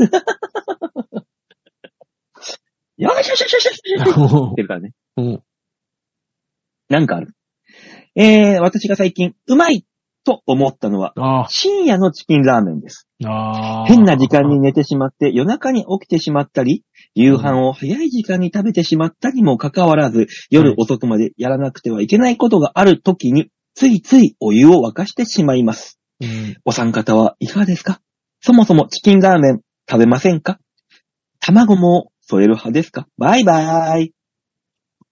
[2.97, 3.80] よしよしよしよしよしよし
[4.51, 4.91] ってるからね。
[5.18, 5.43] うん。
[6.89, 7.34] なんかある。
[8.16, 9.86] えー、私が最近、うまい
[10.24, 13.07] と思ったのは、深夜のチキンラーメンです。
[13.88, 16.84] 変な時間に寝てしまって夜中に起きてしまったり、
[17.16, 26.01] 夕飯を早い時間に食べてしまったにもかかわらず、夜遅くまでやらなくてはいけないことがある時に、ついついお湯を沸かしてしまいます。
[26.22, 26.55] うん。
[26.65, 27.99] お三方はいかがですか？
[28.39, 30.59] そもそもチキンラーメン食べませんか？
[31.39, 33.07] 卵も添える派ですか？
[33.17, 34.13] バイバイ。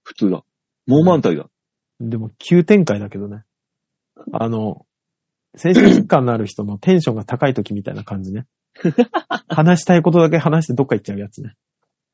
[0.04, 0.44] 普通だ。
[0.88, 1.48] もう満体だ。
[2.00, 3.44] でも、急展開だけどね。
[4.32, 4.86] あの、
[5.56, 8.46] 精神疾患のある人のテンションが高い時みたいな感じね。
[9.50, 11.56] 話したいことだけ話してどっか行っちゃうやつね。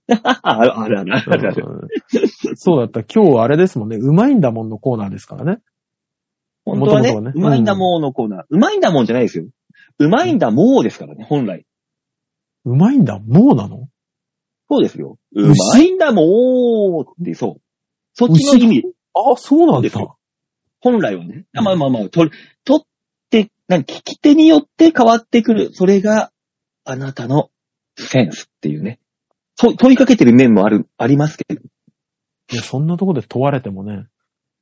[0.07, 1.11] あるあるある
[2.55, 3.01] そうだった。
[3.01, 3.97] 今日はあれですもんね。
[3.99, 5.61] うまいんだもんのコーナーですからね。
[6.65, 8.43] 本当はね、うまいんだもんのコーナー。
[8.49, 9.45] うまいんだもんじゃないですよ。
[9.99, 11.65] うまいんだもんですからね、本来。
[12.65, 13.87] うまいんだもうなの？
[14.69, 15.17] そうですよ。
[15.35, 17.61] うまいんだもんって、そう。
[18.13, 19.81] そっちの意味、ああ、そうなんだ。
[19.81, 20.17] ですよ
[20.81, 21.45] 本来はね。
[21.53, 22.29] まあまあまあ、と、
[22.63, 22.81] とっ
[23.29, 25.69] て、何、聞き手によって変わってくる。
[25.73, 26.31] それが、
[26.83, 27.49] あなたの
[27.97, 28.99] センスっていうね。
[29.55, 31.61] そう、問いかけてる面もある、ありますけど。
[31.61, 34.07] いや、そんなとこで問われてもね、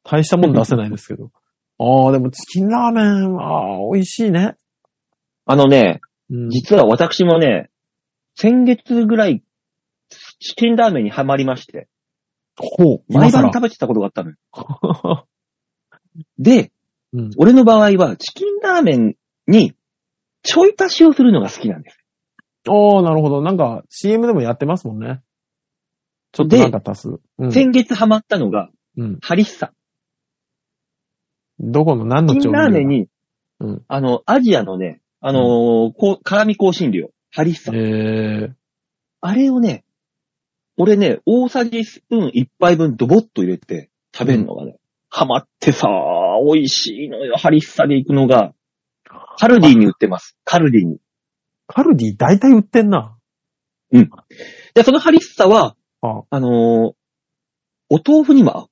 [0.03, 1.31] 大したもん出せないですけど。
[1.79, 4.55] ああ、でもチキンラーメン、ああ、美味しいね。
[5.45, 6.49] あのね、うん。
[6.49, 7.69] 実は私もね、
[8.35, 9.43] 先月ぐらい、
[10.09, 11.87] チキンラーメンにハマりまして、
[12.57, 14.35] ほう、毎晩今食べてたことがあったのよ。
[14.51, 15.25] 更
[16.37, 16.71] で、
[17.13, 17.31] うん。
[17.37, 19.15] 俺の場合は、チキンラーメン
[19.47, 19.73] に、
[20.43, 21.97] ちょい足しをするのが好きなんです。
[22.67, 23.41] おー、なるほど。
[23.41, 25.21] なんか、CM でもやってますもんね。
[26.31, 27.09] ちょっとなんか足す。
[27.37, 27.51] うん。
[27.51, 29.19] 先月ハマったのが、うん。
[29.21, 29.73] ハリッサ。
[31.59, 32.99] どこの何のチキンラーメンに。
[32.99, 33.07] に、
[33.59, 33.81] うん。
[33.87, 37.71] あの、アジアのね、あのーこう、辛味香辛料、ハリッサ。
[37.73, 38.53] えー。
[39.21, 39.85] あれをね、
[40.77, 44.77] 俺ね、大さじスプーン1杯分ドボッと入れて食べるのがね、
[45.09, 45.87] ハマってさ、
[46.43, 48.53] 美味しいのよ、ハリッサで行くのが。
[49.37, 50.35] カルディに売ってます。
[50.43, 50.97] カルディに。
[51.67, 53.15] カルディ大体売ってんな。
[54.73, 56.93] で、そのハリッサは、あ、あのー
[57.89, 58.69] お豆腐にも合う。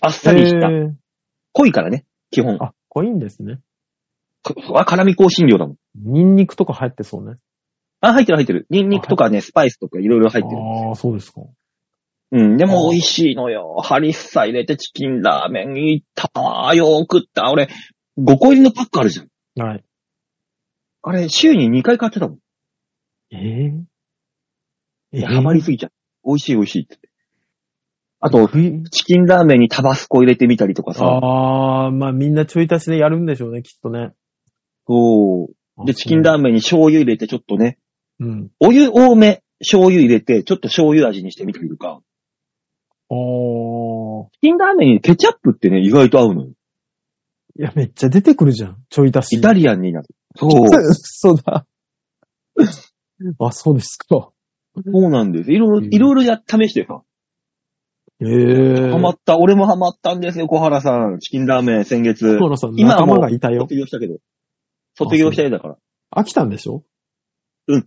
[0.00, 0.68] あっさりした。
[1.54, 2.58] えー濃いからね、基本。
[2.60, 3.60] あ、濃いんですね。
[4.42, 5.76] こあ辛味香辛料だもん。
[5.96, 7.36] ニンニクとか入ってそうね。
[8.00, 8.66] あ、入ってる入ってる。
[8.70, 10.56] ニンニクとかね、スパイスとかいろいろ入ってる。
[10.56, 11.42] ああ、そうですか。
[12.30, 13.76] うん、でも美味しいのよ。
[13.82, 16.74] ハリッサ入れてチキンラーメンいったわ。
[16.74, 17.50] よー食った。
[17.50, 17.68] 俺、
[18.18, 19.28] 5個入りのパックあるじゃん。
[19.60, 19.84] はい。
[21.02, 22.38] あれ、週に2回買ってたもん。
[23.30, 25.92] えー、いや、ハマりすぎちゃう。
[26.26, 26.98] 美味しい美味しいって。
[28.20, 31.06] あと、チキンラーメンにタバスコ入れてみたりとかさ。
[31.06, 34.12] ああ、まあみんなちょい足しでやるんでしょうね、きっとね。
[34.88, 35.86] そう。
[35.86, 37.78] で、チキンラーメンに醤油入れてちょっとね、
[38.20, 38.50] うん。
[38.58, 42.00] お湯多め、醤油入れて、ちょっと醤油味にしてみたりとか。
[43.08, 44.26] おー。
[44.32, 46.50] チキンラーメンにケチャップってね、意外と合うのよ。
[47.58, 48.76] いや、めっちゃ出てくるじゃん。
[48.90, 49.38] ちょい足し。
[49.38, 50.08] イタリアンになる。
[50.36, 50.50] そう。
[50.94, 51.66] そうだ。
[53.38, 54.30] あ、そうですか。
[54.74, 55.52] そうなんです。
[55.52, 57.02] いろいろ、うんいろいろや、試してさ。
[58.20, 59.38] ええハマった。
[59.38, 61.18] 俺もハマったんですよ、小原さん。
[61.20, 62.36] チキンラーメン先月。
[62.38, 63.76] 小原さん、今はもう仲間がいたよ卒。
[63.76, 64.18] 業したけど。
[64.96, 65.76] 卒業したよだから。
[66.16, 66.82] 飽きたんでしょ？
[67.68, 67.86] うん。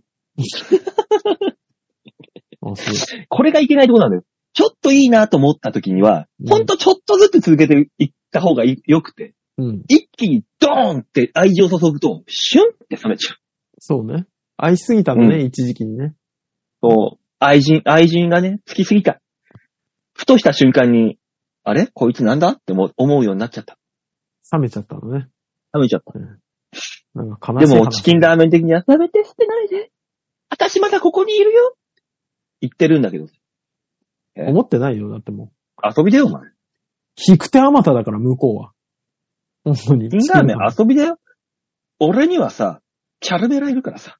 [2.64, 2.94] あ、そう。
[3.28, 4.24] これがいけないところなんだよ。
[4.54, 9.82] ちょっといいなと思った時には、うんほんとちょっとずつ続けていった方がい良くて、うん。
[9.88, 13.36] 一気にドーンって愛情を注ぐと、シュンって冷めちゃう。
[13.78, 14.26] そうね。
[14.56, 16.14] 愛しすぎたのね、う一時期にね。
[16.82, 17.24] そう。
[17.38, 19.21] 愛人、愛人がね、つきすぎた。
[20.22, 21.18] ふとした瞬間に、
[21.64, 21.88] あれ？
[21.88, 22.50] こいつなんだ？
[22.50, 23.76] って思うようになっちゃった。
[24.52, 25.26] 冷めちゃったのね。
[25.74, 26.12] 冷めちゃった。
[27.18, 27.74] なんか悲しい話。
[27.74, 29.90] でも、チキンラーメン的には、やめて捨てないで。
[30.48, 31.74] 私まだここにいるよ。
[32.60, 33.26] 言ってるんだけど。
[34.36, 35.50] 思ってないよ、だっても
[35.82, 35.88] う。
[35.98, 36.42] 遊びだよ、お前。
[37.16, 38.70] 引く手あまただから、向こうは。
[39.64, 40.08] 本当に。
[40.08, 41.18] チキンラーメン遊びだよ。
[41.98, 42.80] 俺にはさ、
[43.18, 44.18] チャルメラいるからさ。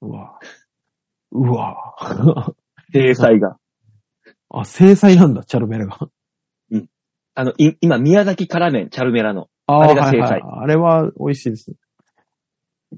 [0.00, 0.40] うわ。
[1.30, 1.94] うわ。
[2.92, 3.56] 制裁が。
[4.50, 5.98] あ、制裁なんだ、チャルメラが。
[7.34, 9.48] あの、い今、宮崎辛麺、チャルメラの。
[9.66, 11.72] ああれが制裁はいはいあれは美味しいです。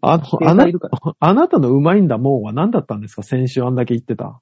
[0.03, 0.99] ああな裁いるから。
[1.19, 3.23] あなたのうまいんだもんは何だったんですか？
[3.25, 4.41] 先週あんだけ言ってた。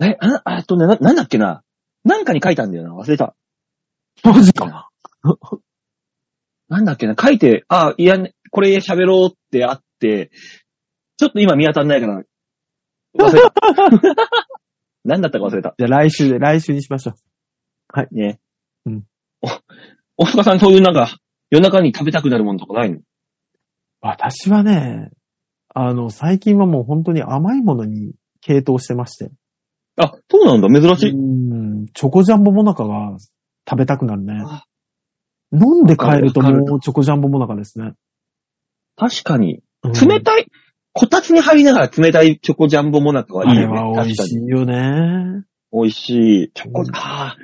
[0.00, 1.62] え、あ、あとね、な、なんだっけな？
[2.04, 2.94] なんかに書いたんだよな。
[2.94, 3.34] 忘れた。
[4.22, 4.90] マジか。
[6.68, 7.16] なんだっけな？
[7.20, 8.16] 書いて、あ、いや、
[8.50, 10.30] これ喋ろうってあって、
[11.16, 12.22] ちょっと今見当たんないから、
[13.18, 13.52] 忘れた。
[15.04, 15.74] なんだったか忘れた。
[15.78, 18.14] じゃあ来週で、来週にしましょう。
[18.14, 18.40] ね。
[18.86, 19.04] うん。
[19.42, 21.16] お、大塚さんそういうなんか、
[21.50, 23.00] 夜中に食べたくなるものとかないの？
[24.00, 25.10] 私はね、
[25.74, 28.14] あの、最近はもう本当に甘いものに
[28.44, 29.30] 傾倒してまして。
[29.96, 30.68] あ、そうなんだ。
[30.68, 31.10] 珍しい。
[31.10, 33.16] うん、チョコジャンボモナカが
[33.68, 34.64] 食べたくなるねあ。
[35.52, 37.92] 飲んで帰るとわかるわかもうチョコジャンボモナカですね。
[38.96, 39.62] 確かに。
[39.82, 40.46] うん冷たい、
[40.94, 43.78] こたつに入りながら冷たいチョコジャンボモナカはいいよね。
[43.78, 44.38] あれは美味し。
[44.38, 45.44] いよね。
[45.72, 46.50] 美味しい。
[46.54, 47.36] チョコう、んああ。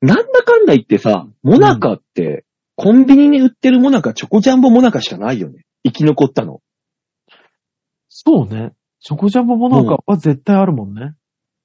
[0.00, 2.46] なんだかんだ言ってさ、モナカって、
[2.76, 5.66] コンビニに売ってるモナカ、チョコジャンボモナカしかないよね。
[5.84, 6.62] 生き残ったの。
[8.08, 8.72] そうね。
[9.00, 11.14] チョコジャンボモナカは絶対あるもんね。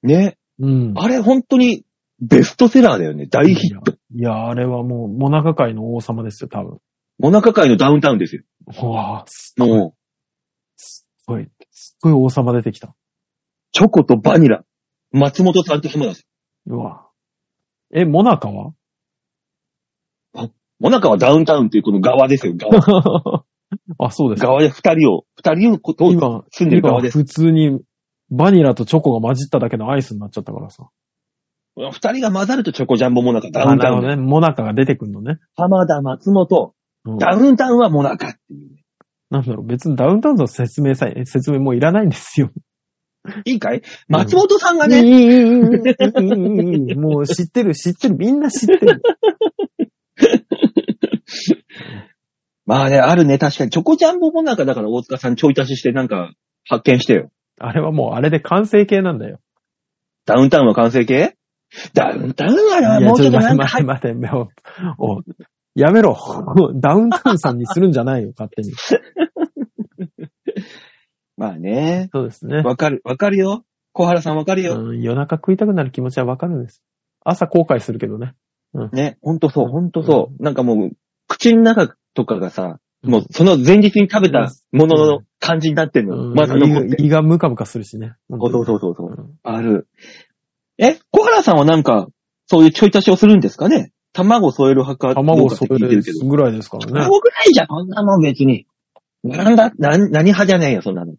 [0.02, 0.36] ね。
[0.58, 0.92] うん。
[0.96, 1.84] あれ本当に
[2.20, 3.26] ベストセラーだよね。
[3.26, 3.92] 大ヒット。
[4.14, 6.78] いや、あれはもう、モナカ界の王様ですよ、多分。
[7.18, 8.42] モナカ界のダウンタウンですよ。
[8.66, 9.94] うわぁ、も
[11.28, 12.94] う、すごい、すっごい王様出てきた。
[13.72, 14.64] チョコとバニラ。
[15.12, 16.22] 松本さんと浜田さ
[16.68, 16.72] ん。
[16.72, 17.06] うわ
[17.92, 18.72] え、モナカは？
[20.80, 22.54] モナカはダウンタウンっていうこの側ですよ。
[22.56, 23.44] 側。
[23.98, 24.48] あ、そうですか。
[24.48, 27.18] 側で二人を、二人をこと今、住んでる側です。
[27.18, 27.80] 今普通に、
[28.30, 30.88] バニラとチョコが混じっただけのアイスになっちゃったからさ。
[31.76, 33.98] 二人が混ざるとチョコジャンボモナカ、ダウンタウン。
[33.98, 34.16] あなるほどね。
[34.16, 35.38] モナカが出てくるのね。
[35.56, 36.74] 浜田、松本、
[37.04, 38.73] うんダウンタウンはモナカっていう。
[39.34, 42.50] なんだろう、別にダウンタウンの説明さえ、説明もういらないんですよ。
[43.44, 43.82] いいかい？
[44.06, 45.02] 松本さんがね。
[45.02, 45.32] いい、いい、い
[46.92, 49.02] い、もう知ってる、知ってる、みんな知ってる。
[52.64, 53.70] まあね、あるね、確かに。
[53.70, 56.32] チョコジャンボもなんか、だから大塚さんちょい足ししてなんか
[56.68, 57.30] 発見してよ。
[57.58, 59.40] あれはもうあれで完成形なんだよ。
[60.26, 61.36] ダウンタウンは完成形？
[61.92, 63.64] ダウンタウンは、もうちょっとなんか。
[63.64, 64.54] 待って待って待って、
[64.98, 65.34] もう、
[65.74, 66.16] やめろ。
[66.76, 68.72] ダウンタウンさんにするんじゃないよ、勝手に。
[71.36, 72.58] まあね、そうですね。
[72.58, 73.64] わかる、わかるよ。
[73.92, 74.80] 小原さんわかるよ。
[74.80, 76.82] うん、夜中食いたくなる気持ちはわかるんです。
[77.24, 78.34] 朝後悔するけどね。
[78.92, 80.42] ね、ほんとそう、ほんとそう。
[80.42, 80.90] なんかもう、
[81.28, 86.30] 口の中とかがさ、もうその前日に食べたものの感じになってんの。
[86.30, 86.84] うんまだ残っ。
[86.98, 88.14] 胃がムカムカするしね。
[88.30, 89.10] そうそうそうそう。
[89.10, 89.86] うんある。
[90.78, 92.08] え、小原さんはなんか、
[92.46, 93.92] そういうちょい足しをするんですかね？
[94.14, 96.26] 卵添える派かどうかって卵それ聞いてるけど。
[96.26, 96.92] ぐらいですからね。
[96.92, 98.66] 卵ぐらいじゃん、そんなもん別に。
[99.24, 101.14] なんだ、なん、何派じゃねえよ、そんなの。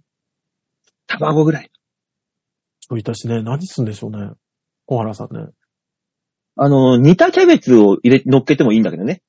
[1.08, 1.70] 卵ぐらい。
[2.80, 4.32] ちょい足しね、何すんでしょうね。
[4.86, 5.48] 小原さんね。
[6.56, 9.22] あの、煮たキャベツを入れ、乗っけてもいいんだけどね。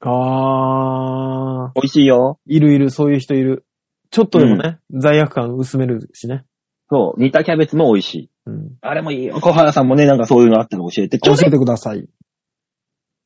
[0.00, 2.38] あー、美味しいよ。
[2.46, 3.66] いるいる、そういう人いる。
[4.10, 6.44] ちょっとでもね、罪悪感薄めるしね。
[6.88, 8.30] そう、煮たキャベツも美味しい。
[8.46, 8.76] うん。
[8.80, 9.40] あれもいいよ。
[9.40, 11.18] 小原さんもね、なんかそういうのあったら教えて。
[11.18, 12.08] 教えてください。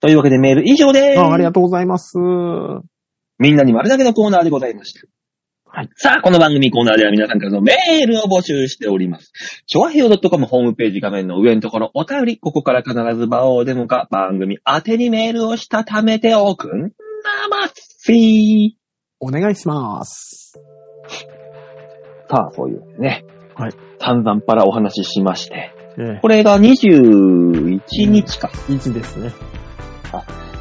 [0.01, 1.21] というわけでメール以上でーす。
[1.21, 2.19] あありがとうございます。
[3.39, 5.07] みんなに丸だけのコーナーでございました。
[5.73, 5.91] はい。
[5.95, 9.33] さあ、この番組コーナーでは皆さんからのメールを募集しております。
[9.67, 16.89] 昭和平洋 .com ホームページ画面の上のところ、お便り、ここから必ず場をデモか番組宛てにメールをしたためておくんな
[17.51, 18.77] ますい。
[19.21, 20.59] お願いします。
[22.29, 23.25] さあ、そういうね。
[23.55, 23.73] はい。
[24.01, 25.73] 散々パラお話ししまして。
[25.99, 28.51] えこれが21日か。
[28.69, 29.60] え、1ですね。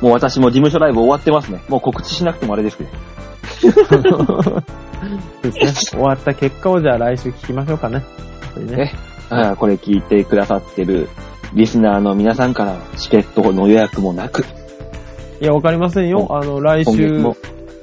[0.01, 1.61] もう私も事務所ライブ終わってますね。
[1.67, 2.89] もう告知しなくてもあれですけど。
[3.59, 4.63] そう
[5.43, 5.73] ですね。
[5.73, 7.99] 終わった結果をじゃあ来週聞きましょうかね。
[7.99, 8.93] 本当にねね
[9.29, 11.09] ああこれ聞いてくださってる
[11.53, 14.45] リスナーの皆さんからチケットの予約もなく、
[15.41, 16.27] いや、わかりませんよ。
[16.31, 17.23] あの、来週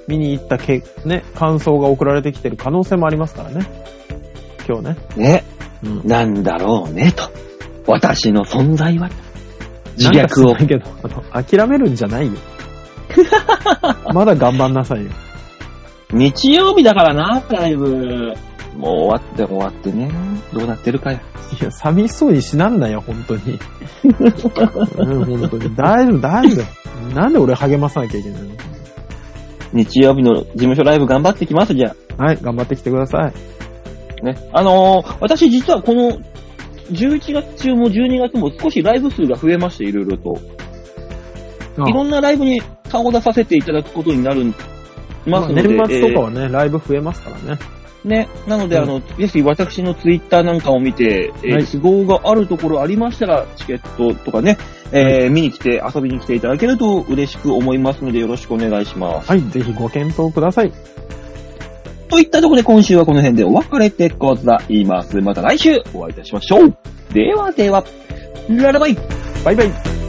[0.07, 3.67] 見に行ったけ、ね、感想が送られてきてる可能性もありますからね。
[4.69, 4.97] 今日ね。
[5.17, 5.45] ね、
[5.83, 6.07] うん。
[6.07, 7.31] なんだろうね、と。
[7.87, 9.09] 私の存在は、
[9.97, 12.33] 自虐をなんけど、あの、諦めるんじゃないよ。
[14.13, 15.11] まだ頑張んなさいよ。
[16.13, 18.35] 日曜日だからな、ライブ。
[18.77, 20.11] もう終わって終わってね。
[20.53, 21.21] どうなってるかよ。
[21.61, 23.59] いや、寂しそうにしなんなよ、本当に。
[24.05, 25.75] うん、本当に。
[25.75, 27.15] 大丈夫、大丈夫。
[27.15, 28.49] なんで俺励まさなきゃいけないの？
[29.73, 33.33] 日曜日の事務所ライブ頑張ってきます、じゃはい、頑張ってきてください。
[34.23, 34.25] あ。
[34.25, 34.37] ね。
[34.53, 36.19] あのー私実はこの、
[36.91, 40.39] 11月中も12月も少しライブ数が増えまして、いろいろと。
[41.87, 44.45] いろんなライブに顔を出させていただくことになる、
[45.27, 45.69] まあますので。
[45.69, 47.59] 年末とかはね、ライブ増えますからね。
[48.05, 48.29] ね。
[48.47, 54.57] なので、うんあの、ぜひ私のツイッターなんかを見て、えーはい都合があるところありましたら、チケットとかね、
[54.93, 59.29] えー見に来て、遊びに来ていただけると嬉しく思いますので、よろしくお願いします。
[59.29, 60.73] はい、ぜひご検討ください。
[62.09, 65.21] といったところで今週はこの辺でお別れでございます。
[65.21, 66.77] また来週お会いいたしましょう。
[67.13, 67.85] ではでは、
[68.49, 68.97] ララバイ
[69.45, 70.06] バイバイ。